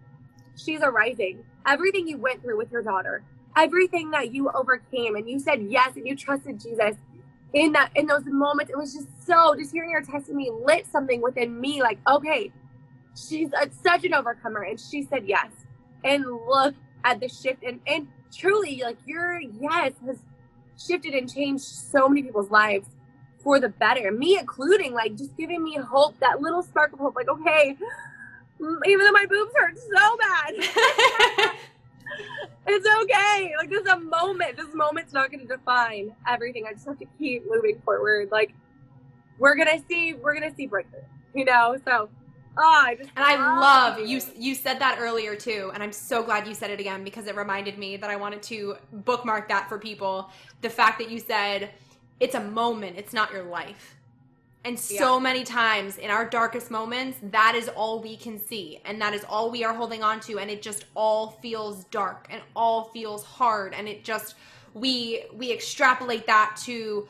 she's 0.55 0.81
a 0.81 0.89
rising. 0.89 1.43
Everything 1.65 2.07
you 2.07 2.17
went 2.17 2.41
through 2.41 2.57
with 2.57 2.71
your 2.71 2.81
daughter, 2.84 3.23
everything 3.55 4.11
that 4.11 4.34
you 4.34 4.49
overcame, 4.49 5.15
and 5.15 5.29
you 5.29 5.39
said 5.39 5.67
yes, 5.69 5.95
and 5.95 6.07
you 6.07 6.15
trusted 6.15 6.59
Jesus. 6.59 6.95
In 7.53 7.73
that, 7.73 7.91
in 7.95 8.07
those 8.07 8.25
moments, 8.25 8.71
it 8.71 8.77
was 8.77 8.93
just 8.93 9.07
so. 9.25 9.55
Just 9.55 9.71
hearing 9.71 9.91
your 9.91 10.01
testimony 10.01 10.49
lit 10.65 10.88
something 10.88 11.21
within 11.21 11.61
me. 11.61 11.81
Like, 11.84 11.99
okay, 12.07 12.51
she's 13.15 13.49
a, 13.53 13.69
such 13.84 14.03
an 14.05 14.13
overcomer 14.13 14.61
and 14.63 14.79
she 14.79 15.03
said 15.03 15.25
yes 15.25 15.49
and 16.03 16.25
look 16.25 16.75
at 17.03 17.19
the 17.19 17.27
shift 17.27 17.63
and, 17.63 17.79
and 17.86 18.07
truly 18.36 18.81
like 18.84 18.97
your 19.05 19.39
yes 19.39 19.93
has 20.05 20.17
shifted 20.77 21.13
and 21.13 21.31
changed 21.31 21.63
so 21.63 22.09
many 22.09 22.23
people's 22.23 22.49
lives 22.49 22.88
for 23.39 23.59
the 23.59 23.69
better 23.69 24.11
me 24.11 24.38
including 24.39 24.93
like 24.93 25.15
just 25.15 25.36
giving 25.38 25.63
me 25.63 25.75
hope 25.77 26.17
that 26.19 26.41
little 26.41 26.63
spark 26.63 26.91
of 26.93 26.99
hope 26.99 27.15
like 27.15 27.29
okay 27.29 27.77
even 28.86 29.05
though 29.05 29.11
my 29.11 29.26
boobs 29.26 29.51
hurt 29.55 29.78
so 29.78 30.18
bad. 30.18 31.55
It's 32.66 32.88
okay. 33.03 33.53
Like 33.57 33.70
this 33.70 33.82
is 33.82 33.88
a 33.88 33.99
moment. 33.99 34.55
This 34.55 34.74
moment's 34.74 35.11
not 35.11 35.30
going 35.32 35.45
to 35.45 35.57
define 35.57 36.16
everything. 36.26 36.66
I 36.66 36.72
just 36.72 36.86
have 36.86 36.97
to 36.99 37.05
keep 37.20 37.43
moving 37.49 37.82
forward. 37.84 38.30
Like 38.32 38.53
we're 39.38 39.55
gonna 39.55 39.84
see 39.89 40.14
we're 40.14 40.34
gonna 40.34 40.55
see 40.55 40.68
breakthrough 40.68 41.01
you 41.34 41.45
know? 41.45 41.78
So 41.86 42.09
Oh, 42.55 42.61
I 42.86 42.93
just 42.93 43.09
and 43.16 43.26
I 43.26 43.36
love 43.59 43.97
you. 43.97 44.22
You 44.38 44.53
said 44.53 44.78
that 44.78 44.99
earlier 44.99 45.36
too, 45.36 45.72
and 45.74 45.82
I'm 45.82 45.91
so 45.91 46.22
glad 46.22 46.45
you 46.47 46.53
said 46.53 46.70
it 46.70 46.80
again 46.80 47.03
because 47.03 47.26
it 47.26 47.36
reminded 47.36 47.80
me 47.80 47.97
that 47.97 48.11
I 48.11 48.16
wanted 48.16 48.43
to 48.43 48.76
bookmark 48.91 49.47
that 49.47 49.68
for 49.68 49.80
people. 49.80 50.30
The 50.61 50.70
fact 50.70 50.99
that 50.99 51.09
you 51.09 51.20
said 51.20 51.72
it's 52.20 52.36
a 52.36 52.39
moment, 52.39 52.95
it's 52.99 53.11
not 53.11 53.34
your 53.34 53.41
life. 53.45 53.95
And 54.66 54.80
so 54.80 55.16
yeah. 55.16 55.24
many 55.24 55.43
times 55.43 55.97
in 55.97 56.09
our 56.09 56.24
darkest 56.24 56.72
moments, 56.72 57.18
that 57.22 57.53
is 57.55 57.68
all 57.70 58.01
we 58.01 58.16
can 58.16 58.39
see, 58.39 58.80
and 58.86 59.01
that 59.01 59.14
is 59.14 59.26
all 59.26 59.51
we 59.51 59.64
are 59.64 59.74
holding 59.74 60.03
on 60.03 60.22
to, 60.22 60.39
and 60.39 60.49
it 60.49 60.61
just 60.61 60.86
all 60.95 61.32
feels 61.41 61.84
dark 61.86 62.28
and 62.30 62.41
all 62.55 62.86
feels 62.86 63.26
hard, 63.26 63.74
and 63.74 63.88
it 63.89 64.03
just 64.03 64.36
we 64.74 65.26
we 65.34 65.51
extrapolate 65.51 66.26
that 66.28 66.57
to 66.64 67.07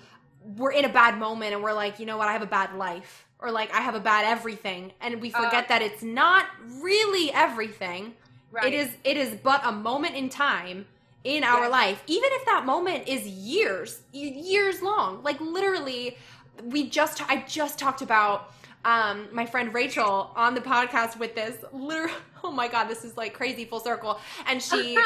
we're 0.58 0.72
in 0.72 0.86
a 0.86 0.90
bad 0.90 1.20
moment, 1.20 1.54
and 1.54 1.62
we're 1.62 1.74
like, 1.74 2.00
you 2.00 2.06
know 2.06 2.18
what, 2.18 2.28
I 2.28 2.34
have 2.34 2.42
a 2.42 2.48
bad 2.48 2.74
life 2.76 3.26
or 3.44 3.52
like 3.52 3.72
I 3.74 3.82
have 3.82 3.94
a 3.94 4.00
bad 4.00 4.26
everything 4.26 4.94
and 5.02 5.22
we 5.22 5.30
forget 5.30 5.66
uh, 5.66 5.68
that 5.68 5.82
it's 5.82 6.02
not 6.02 6.46
really 6.82 7.32
everything. 7.34 8.16
Right. 8.52 8.74
It 8.74 8.74
is 8.74 8.96
it 9.04 9.18
is 9.18 9.36
but 9.44 9.62
a 9.66 9.72
moment 9.72 10.16
in 10.16 10.30
time 10.30 10.86
in 11.24 11.44
our 11.44 11.70
life. 11.70 12.04
Even 12.08 12.30
if 12.34 12.46
that 12.46 12.66
moment 12.66 13.08
is 13.08 13.28
years, 13.28 14.02
years 14.12 14.82
long. 14.82 15.24
Like 15.24 15.40
literally 15.40 16.18
we 16.64 16.90
just 16.90 17.22
I 17.30 17.44
just 17.48 17.80
talked 17.80 18.02
about 18.02 18.54
um, 18.86 19.28
my 19.32 19.46
friend 19.46 19.74
Rachel 19.74 20.32
on 20.36 20.56
the 20.56 20.62
podcast 20.62 21.18
with 21.18 21.36
this. 21.36 21.64
Literally, 21.72 22.14
oh 22.44 22.52
my 22.52 22.68
god, 22.68 22.86
this 22.86 23.04
is 23.04 23.18
like 23.18 23.34
crazy 23.34 23.66
full 23.66 23.80
circle. 23.80 24.20
And 24.48 24.62
she 24.62 24.98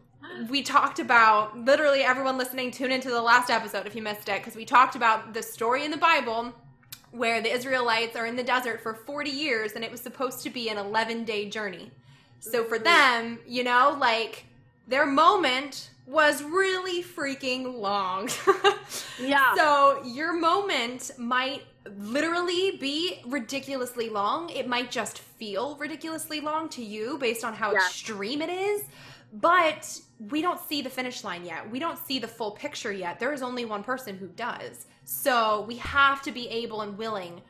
we 0.50 0.62
talked 0.62 0.98
about 0.98 1.56
literally 1.58 2.02
everyone 2.02 2.36
listening 2.36 2.70
tune 2.70 2.90
into 2.90 3.08
the 3.08 3.22
last 3.22 3.50
episode 3.50 3.86
if 3.86 3.94
you 3.94 4.02
missed 4.02 4.28
it 4.28 4.40
because 4.40 4.56
we 4.56 4.64
talked 4.64 4.96
about 4.96 5.32
the 5.32 5.42
story 5.42 5.84
in 5.84 5.90
the 5.92 5.96
bible 5.96 6.52
where 7.16 7.40
the 7.40 7.50
Israelites 7.50 8.16
are 8.16 8.26
in 8.26 8.36
the 8.36 8.42
desert 8.42 8.82
for 8.82 8.94
40 8.94 9.30
years 9.30 9.72
and 9.72 9.84
it 9.84 9.90
was 9.90 10.00
supposed 10.00 10.42
to 10.42 10.50
be 10.50 10.68
an 10.68 10.76
11 10.76 11.24
day 11.24 11.48
journey. 11.48 11.90
So 12.40 12.64
for 12.64 12.78
them, 12.78 13.38
you 13.46 13.64
know, 13.64 13.96
like 13.98 14.44
their 14.86 15.06
moment 15.06 15.90
was 16.06 16.42
really 16.42 17.02
freaking 17.02 17.80
long. 17.80 18.28
yeah. 19.20 19.54
So 19.56 20.02
your 20.04 20.32
moment 20.32 21.10
might 21.18 21.62
literally 21.98 22.76
be 22.78 23.20
ridiculously 23.26 24.08
long. 24.08 24.50
It 24.50 24.68
might 24.68 24.90
just 24.90 25.18
feel 25.18 25.76
ridiculously 25.76 26.40
long 26.40 26.68
to 26.70 26.84
you 26.84 27.18
based 27.18 27.44
on 27.44 27.54
how 27.54 27.72
yeah. 27.72 27.78
extreme 27.78 28.40
it 28.40 28.50
is. 28.50 28.84
But 29.32 30.00
we 30.18 30.40
don't 30.40 30.60
see 30.60 30.80
the 30.82 30.90
finish 30.90 31.24
line 31.24 31.44
yet. 31.44 31.68
We 31.68 31.78
don't 31.78 31.98
see 32.06 32.18
the 32.18 32.28
full 32.28 32.52
picture 32.52 32.92
yet. 32.92 33.18
There 33.18 33.32
is 33.32 33.42
only 33.42 33.64
one 33.64 33.82
person 33.82 34.16
who 34.16 34.28
does. 34.28 34.86
So 35.04 35.64
we 35.68 35.76
have 35.76 36.22
to 36.22 36.32
be 36.32 36.48
able 36.48 36.82
and 36.82 36.96
willing 36.96 37.42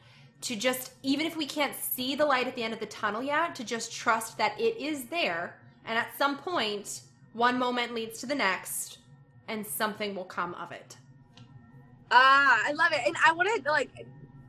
to 0.43 0.57
just, 0.57 0.93
even 1.03 1.27
if 1.27 1.37
we 1.37 1.47
can't 1.47 1.75
see 1.75 2.15
the 2.15 2.27
light 2.27 2.47
at 2.47 2.55
the 2.55 2.63
end 2.63 2.75
of 2.75 2.81
the 2.81 2.87
tunnel 2.87 3.23
yet, 3.23 3.55
to 3.57 3.65
just 3.65 3.93
trust 3.93 4.39
that 4.39 4.59
it 4.59 4.77
is 4.79 5.05
there. 5.05 5.59
And 5.85 5.99
at 5.99 6.17
some 6.19 6.39
point, 6.39 7.03
one 7.37 7.59
moment 7.59 7.95
leads 7.95 8.19
to 8.21 8.27
the 8.27 8.35
next, 8.35 8.99
and 9.47 9.65
something 9.67 10.15
will 10.15 10.25
come 10.25 10.55
of 10.55 10.73
it. 10.73 10.97
Ah, 12.11 12.63
I 12.65 12.73
love 12.73 12.93
it. 12.93 13.01
And 13.07 13.15
I 13.25 13.33
want 13.33 13.49
to, 13.63 13.71
like, 13.71 13.91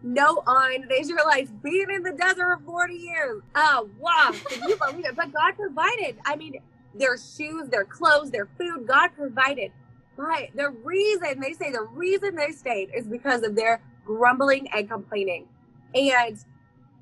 no 0.03 0.41
on 0.47 0.87
the 0.87 0.99
Israelites 0.99 1.51
being 1.63 1.87
in 1.93 2.03
the 2.03 2.13
desert 2.13 2.59
for 2.65 2.87
40 2.87 2.93
years. 2.93 3.41
Oh, 3.55 3.89
wow. 3.99 4.31
But 5.15 5.33
God 5.33 5.55
provided. 5.57 6.17
I 6.25 6.35
mean, 6.37 6.61
their 6.95 7.17
shoes, 7.17 7.67
their 7.69 7.83
clothes, 7.83 8.31
their 8.31 8.47
food, 8.57 8.87
God 8.87 9.09
provided. 9.15 9.71
But 10.15 10.49
the 10.55 10.69
reason 10.69 11.39
they 11.41 11.53
say 11.53 11.71
the 11.71 11.87
reason 11.93 12.35
they 12.35 12.51
stayed 12.51 12.89
is 12.95 13.05
because 13.05 13.43
of 13.43 13.55
their 13.55 13.81
grumbling 14.05 14.67
and 14.73 14.89
complaining. 14.89 15.47
And 15.93 16.37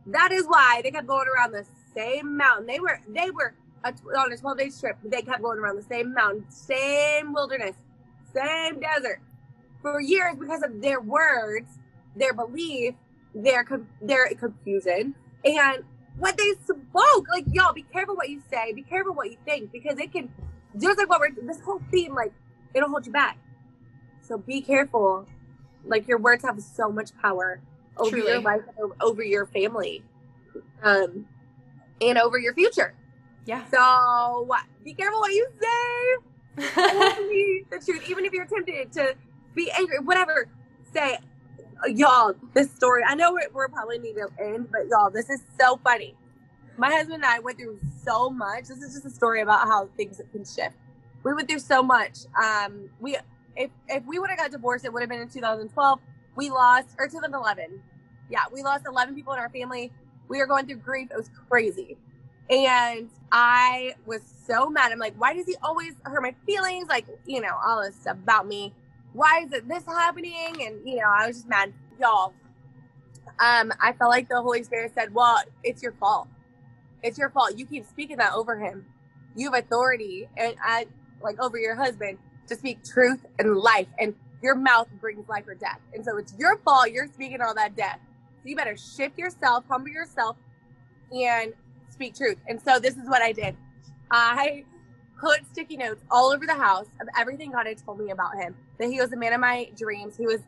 that 0.07 0.31
is 0.31 0.45
why 0.47 0.81
they 0.83 0.91
kept 0.91 1.07
going 1.07 1.27
around 1.27 1.51
the 1.51 1.65
same 1.93 2.35
mountain. 2.35 2.65
They 2.65 2.79
were 2.79 2.99
they 3.07 3.31
were 3.31 3.53
a, 3.85 4.17
on 4.17 4.31
a 4.31 4.37
12 4.37 4.57
day 4.57 4.69
trip. 4.69 4.97
They 5.03 5.21
kept 5.21 5.41
going 5.41 5.59
around 5.59 5.77
the 5.77 5.83
same 5.83 6.13
mountain, 6.13 6.45
same 6.49 7.33
wilderness, 7.33 7.75
same 8.33 8.79
desert 8.79 9.21
for 9.81 10.01
years 10.01 10.35
because 10.39 10.63
of 10.63 10.81
their 10.81 10.99
words, 10.99 11.67
their 12.15 12.33
belief, 12.33 12.95
their 13.33 13.65
their 14.01 14.27
confusion, 14.35 15.15
and 15.43 15.83
what 16.17 16.37
they 16.37 16.53
spoke. 16.63 17.27
Like 17.29 17.45
y'all, 17.51 17.73
be 17.73 17.83
careful 17.83 18.15
what 18.15 18.29
you 18.29 18.41
say. 18.49 18.73
Be 18.73 18.81
careful 18.81 19.13
what 19.13 19.29
you 19.29 19.37
think 19.45 19.71
because 19.71 19.99
it 19.99 20.11
can. 20.11 20.29
Just 20.77 20.97
like 20.97 21.09
what 21.09 21.21
we're 21.21 21.31
this 21.45 21.61
whole 21.61 21.81
theme, 21.91 22.13
like 22.13 22.33
it'll 22.73 22.89
hold 22.89 23.05
you 23.05 23.11
back. 23.11 23.37
So 24.21 24.37
be 24.37 24.61
careful. 24.61 25.25
Like 25.85 26.07
your 26.07 26.17
words 26.17 26.43
have 26.43 26.61
so 26.61 26.89
much 26.89 27.15
power 27.21 27.61
over 27.97 28.09
Truly. 28.09 28.31
your 28.31 28.41
life, 28.41 28.61
over 28.99 29.23
your 29.23 29.45
family, 29.45 30.03
um, 30.83 31.27
and 32.01 32.17
over 32.17 32.37
your 32.37 32.53
future. 32.53 32.93
Yeah. 33.45 33.63
So 33.69 34.47
be 34.83 34.93
careful 34.93 35.19
what 35.19 35.31
you 35.31 35.47
say. 35.61 36.17
the 36.57 37.81
truth, 37.85 38.09
even 38.09 38.25
if 38.25 38.33
you're 38.33 38.45
tempted 38.45 38.91
to 38.93 39.15
be 39.53 39.71
angry, 39.71 39.99
whatever. 39.99 40.47
Say, 40.93 41.17
y'all, 41.87 42.33
this 42.53 42.71
story. 42.71 43.03
I 43.05 43.15
know 43.15 43.33
we're, 43.33 43.49
we're 43.53 43.67
probably 43.67 43.99
need 43.99 44.13
to 44.13 44.29
end, 44.41 44.69
but 44.71 44.87
y'all, 44.89 45.09
this 45.09 45.29
is 45.29 45.41
so 45.59 45.77
funny. 45.83 46.15
My 46.77 46.89
husband 46.89 47.15
and 47.15 47.25
I 47.25 47.39
went 47.39 47.57
through 47.57 47.79
so 48.03 48.29
much. 48.29 48.69
This 48.69 48.81
is 48.81 48.93
just 48.93 49.05
a 49.05 49.09
story 49.09 49.41
about 49.41 49.67
how 49.67 49.89
things 49.97 50.21
can 50.31 50.45
shift 50.45 50.75
we 51.25 51.33
went 51.33 51.49
through 51.49 51.59
so 51.59 51.83
much. 51.83 52.19
Um, 52.41 52.89
we 53.01 53.17
if 53.55 53.71
if 53.89 54.05
we 54.05 54.19
would 54.19 54.29
have 54.29 54.37
got 54.37 54.51
divorced, 54.51 54.85
it 54.85 54.93
would 54.93 55.01
have 55.01 55.09
been 55.09 55.21
in 55.21 55.29
2012. 55.29 55.99
We 56.35 56.49
lost 56.51 56.89
or 56.99 57.07
2011. 57.07 57.81
Yeah, 58.29 58.43
we 58.53 58.61
lost 58.63 58.85
11 58.87 59.15
people 59.15 59.33
in 59.33 59.39
our 59.39 59.49
family. 59.49 59.91
We 60.29 60.37
were 60.37 60.45
going 60.45 60.67
through 60.67 60.77
grief. 60.77 61.09
It 61.11 61.17
was 61.17 61.29
crazy. 61.49 61.97
And 62.49 63.09
I 63.31 63.95
was 64.05 64.21
so 64.47 64.69
mad. 64.69 64.91
I'm 64.91 64.99
like, 64.99 65.15
why 65.17 65.33
does 65.33 65.45
he 65.45 65.55
always 65.63 65.93
hurt 66.03 66.21
my 66.21 66.35
feelings? 66.45 66.87
Like, 66.87 67.05
you 67.25 67.41
know, 67.41 67.57
all 67.65 67.81
this 67.81 67.95
stuff 67.95 68.17
about 68.17 68.47
me. 68.47 68.73
Why 69.13 69.45
is 69.45 69.53
it 69.53 69.67
this 69.67 69.85
happening? 69.85 70.61
And, 70.61 70.87
you 70.87 70.97
know, 70.97 71.07
I 71.07 71.27
was 71.27 71.37
just 71.37 71.49
mad. 71.49 71.73
Y'all, 71.99 72.33
um, 73.39 73.71
I 73.81 73.93
felt 73.93 74.11
like 74.11 74.29
the 74.29 74.41
Holy 74.41 74.63
Spirit 74.63 74.91
said, 74.93 75.13
well, 75.13 75.41
it's 75.63 75.81
your 75.81 75.93
fault. 75.93 76.27
It's 77.01 77.17
your 77.17 77.29
fault. 77.29 77.57
You 77.57 77.65
keep 77.65 77.85
speaking 77.85 78.17
that 78.17 78.33
over 78.33 78.59
him. 78.59 78.85
You 79.35 79.51
have 79.51 79.63
authority. 79.63 80.27
And 80.37 80.55
I, 80.61 80.87
like 81.21 81.41
over 81.41 81.57
your 81.57 81.75
husband 81.75 82.17
to 82.47 82.55
speak 82.55 82.83
truth 82.83 83.25
and 83.39 83.57
life 83.57 83.87
and 83.99 84.13
your 84.41 84.55
mouth 84.55 84.87
brings 85.01 85.27
life 85.27 85.45
or 85.47 85.55
death 85.55 85.79
and 85.93 86.05
so 86.05 86.17
it's 86.17 86.33
your 86.37 86.57
fault 86.59 86.91
you're 86.91 87.07
speaking 87.07 87.41
all 87.41 87.55
that 87.55 87.75
death 87.75 87.99
so 88.43 88.49
you 88.49 88.55
better 88.55 88.77
shift 88.77 89.17
yourself 89.17 89.63
humble 89.67 89.89
yourself 89.89 90.35
and 91.11 91.53
speak 91.95 92.15
truth 92.15 92.37
and 92.47 92.61
so 92.61 92.79
this 92.79 92.95
is 92.97 93.07
what 93.07 93.21
i 93.21 93.31
did 93.31 93.55
i 94.11 94.63
put 95.19 95.45
sticky 95.51 95.77
notes 95.77 96.03
all 96.11 96.31
over 96.31 96.45
the 96.45 96.53
house 96.53 96.87
of 97.01 97.07
everything 97.17 97.51
god 97.51 97.65
had 97.65 97.77
told 97.77 97.99
me 97.99 98.11
about 98.11 98.35
him 98.35 98.55
that 98.77 98.87
he 98.87 98.99
was 98.99 99.11
a 99.13 99.15
man 99.15 99.33
of 99.33 99.39
my 99.39 99.69
dreams 99.75 100.15
he 100.17 100.25
was 100.25 100.41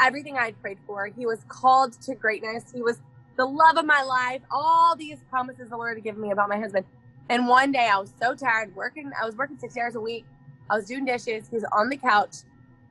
everything 0.00 0.36
I'd 0.38 0.60
prayed 0.60 0.78
for. 0.86 1.06
He 1.06 1.26
was 1.26 1.40
called 1.48 1.92
to 2.02 2.14
greatness. 2.14 2.72
He 2.72 2.82
was 2.82 2.98
the 3.36 3.44
love 3.44 3.76
of 3.76 3.84
my 3.84 4.02
life. 4.02 4.40
All 4.50 4.96
these 4.96 5.18
promises 5.28 5.68
the 5.70 5.76
Lord 5.76 5.96
had 5.96 6.04
given 6.04 6.20
me 6.20 6.30
about 6.30 6.48
my 6.48 6.58
husband. 6.58 6.86
And 7.28 7.46
one 7.46 7.70
day 7.70 7.88
I 7.92 7.98
was 7.98 8.12
so 8.20 8.34
tired 8.34 8.74
working. 8.74 9.10
I 9.20 9.24
was 9.24 9.36
working 9.36 9.58
six 9.58 9.76
hours 9.76 9.94
a 9.94 10.00
week. 10.00 10.24
I 10.68 10.76
was 10.76 10.86
doing 10.86 11.04
dishes. 11.04 11.48
He 11.48 11.56
was 11.56 11.64
on 11.72 11.88
the 11.88 11.96
couch, 11.96 12.36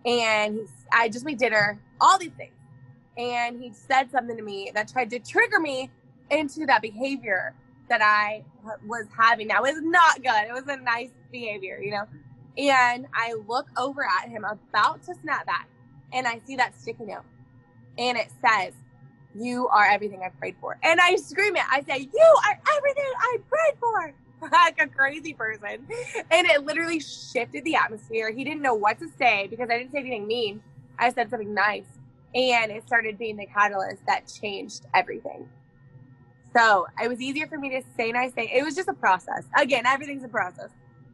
and 0.06 0.68
I 0.92 1.10
just 1.10 1.26
made 1.26 1.38
dinner. 1.38 1.80
All 2.02 2.18
these 2.18 2.32
things, 2.32 2.54
and 3.18 3.62
he 3.62 3.72
said 3.74 4.12
something 4.12 4.36
to 4.38 4.44
me 4.44 4.72
that 4.74 4.88
tried 4.88 5.10
to 5.12 5.20
trigger 5.20 5.60
me 5.60 5.90
into 6.30 6.66
that 6.66 6.82
behavior 6.82 7.54
that 7.90 8.02
I 8.02 8.44
was 8.88 9.06
having. 9.16 9.50
That 9.50 9.62
was 9.62 9.76
not 9.82 10.18
good. 10.24 10.48
It 10.48 10.54
was 10.54 10.68
a 10.68 10.78
nice 10.78 11.12
behavior, 11.32 11.80
you 11.82 11.92
know. 11.92 12.06
And 12.58 13.08
I 13.14 13.34
look 13.48 13.68
over 13.78 14.04
at 14.04 14.30
him, 14.30 14.44
about 14.46 15.04
to 15.04 15.16
snap 15.22 15.46
back, 15.46 15.68
and 16.12 16.28
I 16.28 16.42
see 16.46 16.56
that 16.56 16.80
sticky 16.80 17.06
note, 17.06 17.24
and 17.98 18.18
it 18.18 18.32
says, 18.42 18.74
"You 19.36 19.68
are 19.70 19.86
everything 19.86 20.22
I 20.24 20.30
prayed 20.30 20.56
for." 20.60 20.78
And 20.84 21.00
I 21.00 21.16
scream 21.16 21.56
it. 21.56 21.64
I 21.72 21.82
say, 21.84 22.10
"You 22.14 22.40
are 22.46 22.60
everything 22.78 23.12
I 23.20 23.38
prayed 23.50 23.80
for." 23.80 24.14
like 24.52 24.82
a 24.82 24.88
crazy 24.88 25.34
person. 25.34 25.88
And 26.32 26.48
it 26.48 26.64
literally 26.64 27.00
shifted 27.00 27.64
the 27.64 27.76
atmosphere. 27.76 28.32
He 28.32 28.44
didn't 28.44 28.62
know 28.62 28.74
what 28.74 29.00
to 29.00 29.08
say 29.18 29.48
because 29.48 29.70
I 29.70 29.78
didn't 29.78 29.92
say 29.92 30.00
anything 30.00 30.28
mean. 30.28 30.62
I 30.98 31.12
said 31.12 31.30
something 31.30 31.54
nice. 31.54 31.88
And 32.36 32.72
it 32.72 32.86
started 32.86 33.18
being 33.18 33.38
the 33.38 33.48
catalyst 33.48 34.06
that 34.06 34.32
changed 34.42 34.86
everything. 34.94 35.50
So 36.56 36.88
it 37.02 37.08
was 37.08 37.22
easier 37.22 37.48
for 37.48 37.58
me 37.58 37.70
to 37.70 37.82
say 37.96 38.12
nice 38.12 38.32
things. 38.32 38.50
It 38.54 38.64
was 38.64 38.76
just 38.76 38.90
a 38.90 38.94
process. 38.94 39.46
Again, 39.58 39.86
everything's 39.86 40.24
a 40.24 40.28
process. 40.28 40.70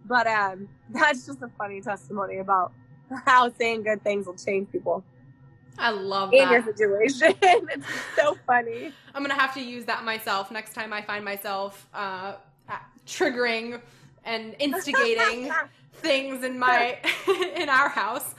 But 0.06 0.28
um, 0.28 0.68
that's 0.90 1.26
just 1.26 1.42
a 1.42 1.50
funny 1.58 1.82
testimony 1.82 2.38
about 2.38 2.72
how 3.26 3.52
saying 3.58 3.84
good 3.84 4.04
things 4.04 4.26
will 4.26 4.38
change 4.38 4.72
people. 4.72 5.04
I 5.78 5.90
love 5.90 6.34
in 6.34 6.40
that. 6.40 6.52
your 6.52 6.64
situation. 6.64 7.34
it's 7.42 7.86
so 8.16 8.38
funny. 8.48 8.94
I'm 9.14 9.22
gonna 9.24 9.40
have 9.40 9.54
to 9.56 9.62
use 9.62 9.86
that 9.86 10.04
myself 10.04 10.52
next 10.52 10.74
time 10.74 10.94
I 10.94 11.02
find 11.02 11.24
myself 11.24 11.88
uh, 11.94 12.36
triggering 13.06 13.82
and 14.24 14.56
instigating 14.60 15.52
things 15.96 16.44
in 16.44 16.58
my 16.58 16.98
in 17.56 17.70
our 17.70 17.90
house. 17.90 18.36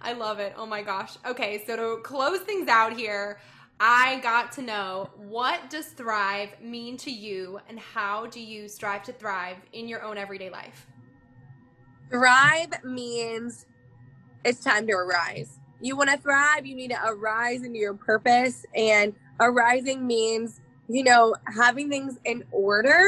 I 0.00 0.12
love 0.14 0.40
it. 0.40 0.54
Oh 0.56 0.66
my 0.66 0.82
gosh. 0.82 1.16
Okay, 1.24 1.62
so 1.66 1.76
to 1.76 2.02
close 2.02 2.40
things 2.40 2.68
out 2.68 2.92
here, 2.96 3.38
I 3.84 4.20
got 4.20 4.52
to 4.52 4.62
know 4.62 5.10
what 5.16 5.68
does 5.68 5.86
thrive 5.86 6.50
mean 6.62 6.96
to 6.98 7.10
you 7.10 7.58
and 7.68 7.80
how 7.80 8.26
do 8.26 8.40
you 8.40 8.68
strive 8.68 9.02
to 9.02 9.12
thrive 9.12 9.56
in 9.72 9.88
your 9.88 10.04
own 10.04 10.16
everyday 10.16 10.50
life? 10.50 10.86
Thrive 12.08 12.84
means 12.84 13.66
it's 14.44 14.62
time 14.62 14.86
to 14.86 14.92
arise. 14.92 15.58
You 15.80 15.96
want 15.96 16.10
to 16.10 16.16
thrive, 16.16 16.64
you 16.64 16.76
need 16.76 16.92
to 16.92 16.98
arise 17.04 17.64
into 17.64 17.80
your 17.80 17.94
purpose 17.94 18.64
and 18.72 19.14
arising 19.40 20.06
means, 20.06 20.60
you 20.88 21.02
know, 21.02 21.34
having 21.52 21.90
things 21.90 22.20
in 22.24 22.44
order 22.52 23.04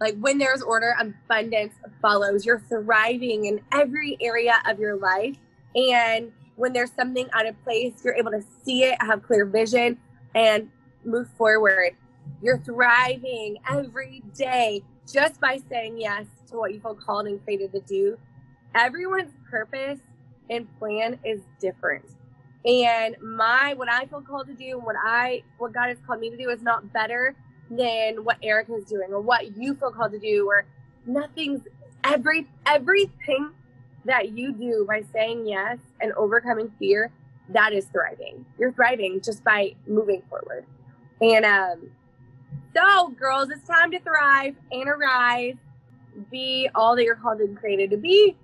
like 0.00 0.18
when 0.18 0.38
there's 0.38 0.60
order, 0.60 0.96
abundance 0.98 1.72
follows. 2.02 2.44
You're 2.44 2.64
thriving 2.68 3.44
in 3.44 3.60
every 3.70 4.16
area 4.20 4.56
of 4.68 4.80
your 4.80 4.96
life. 4.96 5.36
And 5.76 6.32
when 6.56 6.72
there's 6.72 6.92
something 6.92 7.28
out 7.32 7.46
of 7.46 7.62
place, 7.64 7.94
you're 8.04 8.14
able 8.14 8.30
to 8.30 8.42
see 8.62 8.84
it, 8.84 9.00
have 9.00 9.22
clear 9.22 9.44
vision, 9.44 9.98
and 10.34 10.68
move 11.04 11.28
forward. 11.36 11.92
You're 12.42 12.58
thriving 12.58 13.58
every 13.70 14.22
day 14.34 14.82
just 15.10 15.40
by 15.40 15.60
saying 15.68 16.00
yes 16.00 16.26
to 16.50 16.56
what 16.56 16.72
you 16.72 16.80
feel 16.80 16.94
called 16.94 17.26
and 17.26 17.42
created 17.44 17.72
to 17.72 17.80
do. 17.80 18.18
Everyone's 18.74 19.32
purpose 19.50 20.00
and 20.50 20.66
plan 20.78 21.18
is 21.24 21.40
different. 21.60 22.04
And 22.64 23.16
my 23.20 23.74
what 23.74 23.90
I 23.90 24.06
feel 24.06 24.22
called 24.22 24.46
to 24.46 24.54
do, 24.54 24.78
what 24.78 24.96
I 24.98 25.42
what 25.58 25.72
God 25.72 25.88
has 25.88 25.98
called 26.06 26.20
me 26.20 26.30
to 26.30 26.36
do 26.36 26.48
is 26.48 26.62
not 26.62 26.92
better 26.92 27.34
than 27.70 28.24
what 28.24 28.38
Erica 28.42 28.74
is 28.74 28.84
doing 28.84 29.12
or 29.12 29.20
what 29.20 29.56
you 29.56 29.74
feel 29.74 29.90
called 29.90 30.12
to 30.12 30.18
do 30.18 30.46
or 30.48 30.64
nothing's 31.06 31.62
every 32.04 32.46
everything 32.66 33.50
that 34.04 34.36
you 34.36 34.52
do 34.52 34.84
by 34.88 35.02
saying 35.12 35.46
yes 35.46 35.78
and 36.00 36.12
overcoming 36.12 36.70
fear 36.78 37.10
that 37.48 37.72
is 37.72 37.86
thriving 37.86 38.44
you're 38.58 38.72
thriving 38.72 39.20
just 39.20 39.44
by 39.44 39.74
moving 39.86 40.22
forward 40.28 40.64
and 41.20 41.44
um 41.44 41.90
so 42.74 43.08
girls 43.10 43.48
it's 43.50 43.66
time 43.66 43.90
to 43.90 44.00
thrive 44.00 44.54
and 44.72 44.88
arise 44.88 45.54
be 46.30 46.68
all 46.74 46.96
that 46.96 47.04
you're 47.04 47.16
called 47.16 47.40
and 47.40 47.56
created 47.56 47.90
to 47.90 47.96
be 47.96 48.36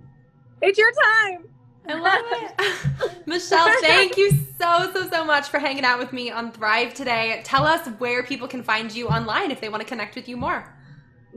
it's 0.61 0.77
your 0.77 0.91
time 0.91 1.47
I 1.87 1.93
love 1.95 2.23
it. 2.23 3.11
Michelle, 3.25 3.67
thank 3.81 4.15
you 4.15 4.31
so, 4.59 4.91
so, 4.93 5.09
so 5.09 5.25
much 5.25 5.49
for 5.49 5.57
hanging 5.57 5.83
out 5.83 5.97
with 5.97 6.13
me 6.13 6.29
on 6.29 6.51
Thrive 6.51 6.93
today. 6.93 7.41
Tell 7.43 7.65
us 7.65 7.87
where 7.97 8.23
people 8.23 8.47
can 8.47 8.61
find 8.63 8.93
you 8.93 9.07
online 9.07 9.51
if 9.51 9.59
they 9.59 9.69
want 9.69 9.81
to 9.81 9.87
connect 9.87 10.15
with 10.15 10.29
you 10.29 10.37
more. 10.37 10.71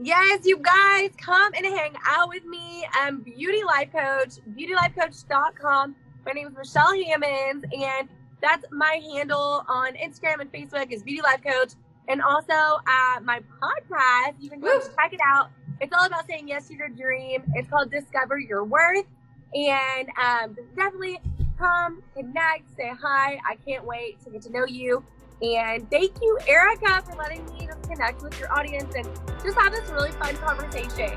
Yes, 0.01 0.41
you 0.43 0.57
guys, 0.57 1.11
come 1.17 1.53
and 1.53 1.65
hang 1.65 1.93
out 2.05 2.27
with 2.27 2.43
me. 2.43 2.85
I'm 2.93 3.21
Beauty 3.21 3.63
Life 3.63 3.93
Coach, 3.93 4.39
beautylifecoach.com. 4.53 5.95
My 6.25 6.31
name 6.33 6.47
is 6.47 6.57
Michelle 6.57 6.93
Hammonds, 6.93 7.65
and 7.71 8.09
that's 8.41 8.65
my 8.71 8.99
handle 9.13 9.63
on 9.69 9.93
Instagram 9.93 10.41
and 10.41 10.51
Facebook 10.51 10.91
is 10.91 11.01
Beauty 11.01 11.21
Life 11.21 11.41
Coach. 11.41 11.75
And 12.09 12.21
also 12.21 12.51
uh, 12.53 13.21
my 13.23 13.39
podcast, 13.61 14.33
you 14.41 14.49
can 14.49 14.59
go 14.59 14.79
check 14.81 15.13
it 15.13 15.21
out. 15.25 15.49
It's 15.79 15.93
all 15.93 16.05
about 16.05 16.27
saying 16.27 16.49
yes 16.49 16.67
to 16.67 16.75
your 16.75 16.89
dream. 16.89 17.43
It's 17.53 17.69
called 17.69 17.89
Discover 17.89 18.39
Your 18.39 18.65
Worth. 18.65 19.05
And 19.53 20.09
um, 20.21 20.57
definitely 20.75 21.21
come, 21.57 22.03
connect, 22.13 22.75
say 22.75 22.91
hi. 23.01 23.39
I 23.49 23.55
can't 23.65 23.85
wait 23.85 24.21
to 24.25 24.29
get 24.29 24.41
to 24.41 24.51
know 24.51 24.65
you. 24.65 25.05
And 25.41 25.89
thank 25.91 26.13
you, 26.21 26.39
Erica, 26.47 27.03
for 27.03 27.15
letting 27.17 27.45
me 27.45 27.67
just 27.67 27.83
connect 27.83 28.21
with 28.21 28.39
your 28.39 28.51
audience 28.53 28.93
and 28.95 29.07
just 29.43 29.57
have 29.57 29.73
this 29.73 29.89
really 29.89 30.11
fun 30.11 30.35
conversation. 30.37 31.11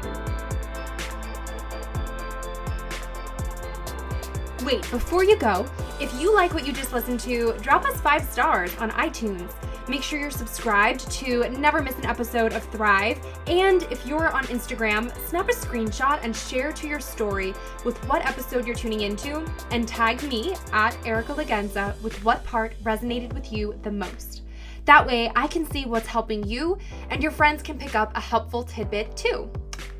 Wait, 4.64 4.82
before 4.90 5.22
you 5.22 5.38
go, 5.38 5.66
if 6.00 6.12
you 6.20 6.34
like 6.34 6.52
what 6.52 6.66
you 6.66 6.72
just 6.72 6.92
listened 6.92 7.20
to, 7.20 7.54
drop 7.60 7.84
us 7.84 8.00
five 8.00 8.24
stars 8.24 8.76
on 8.78 8.90
iTunes. 8.90 9.52
Make 9.88 10.02
sure 10.02 10.20
you're 10.20 10.30
subscribed 10.30 11.10
to 11.12 11.48
never 11.48 11.80
miss 11.82 11.96
an 11.96 12.04
episode 12.04 12.52
of 12.52 12.62
Thrive. 12.64 13.18
And 13.46 13.84
if 13.84 14.04
you're 14.06 14.30
on 14.30 14.44
Instagram, 14.44 15.10
snap 15.28 15.48
a 15.48 15.52
screenshot 15.52 16.20
and 16.22 16.36
share 16.36 16.72
to 16.72 16.86
your 16.86 17.00
story 17.00 17.54
with 17.84 17.96
what 18.06 18.24
episode 18.26 18.66
you're 18.66 18.76
tuning 18.76 19.00
into 19.00 19.44
and 19.70 19.88
tag 19.88 20.22
me 20.24 20.54
at 20.72 20.96
Erica 21.06 21.34
Lagenza 21.34 21.98
with 22.02 22.22
what 22.22 22.44
part 22.44 22.74
resonated 22.84 23.32
with 23.32 23.50
you 23.50 23.78
the 23.82 23.90
most. 23.90 24.42
That 24.84 25.06
way, 25.06 25.30
I 25.34 25.46
can 25.46 25.64
see 25.70 25.86
what's 25.86 26.06
helping 26.06 26.46
you 26.46 26.78
and 27.10 27.22
your 27.22 27.32
friends 27.32 27.62
can 27.62 27.78
pick 27.78 27.94
up 27.94 28.14
a 28.14 28.20
helpful 28.20 28.62
tidbit 28.62 29.16
too. 29.16 29.50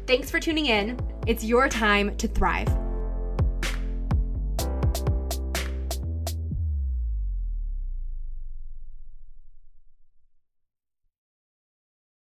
Thanks 0.07 0.31
for 0.31 0.41
tuning 0.41 0.67
in. 0.67 0.99
It's 1.27 1.45
your 1.45 1.69
time 1.69 2.17
to 2.17 2.29
thrive. 2.29 2.88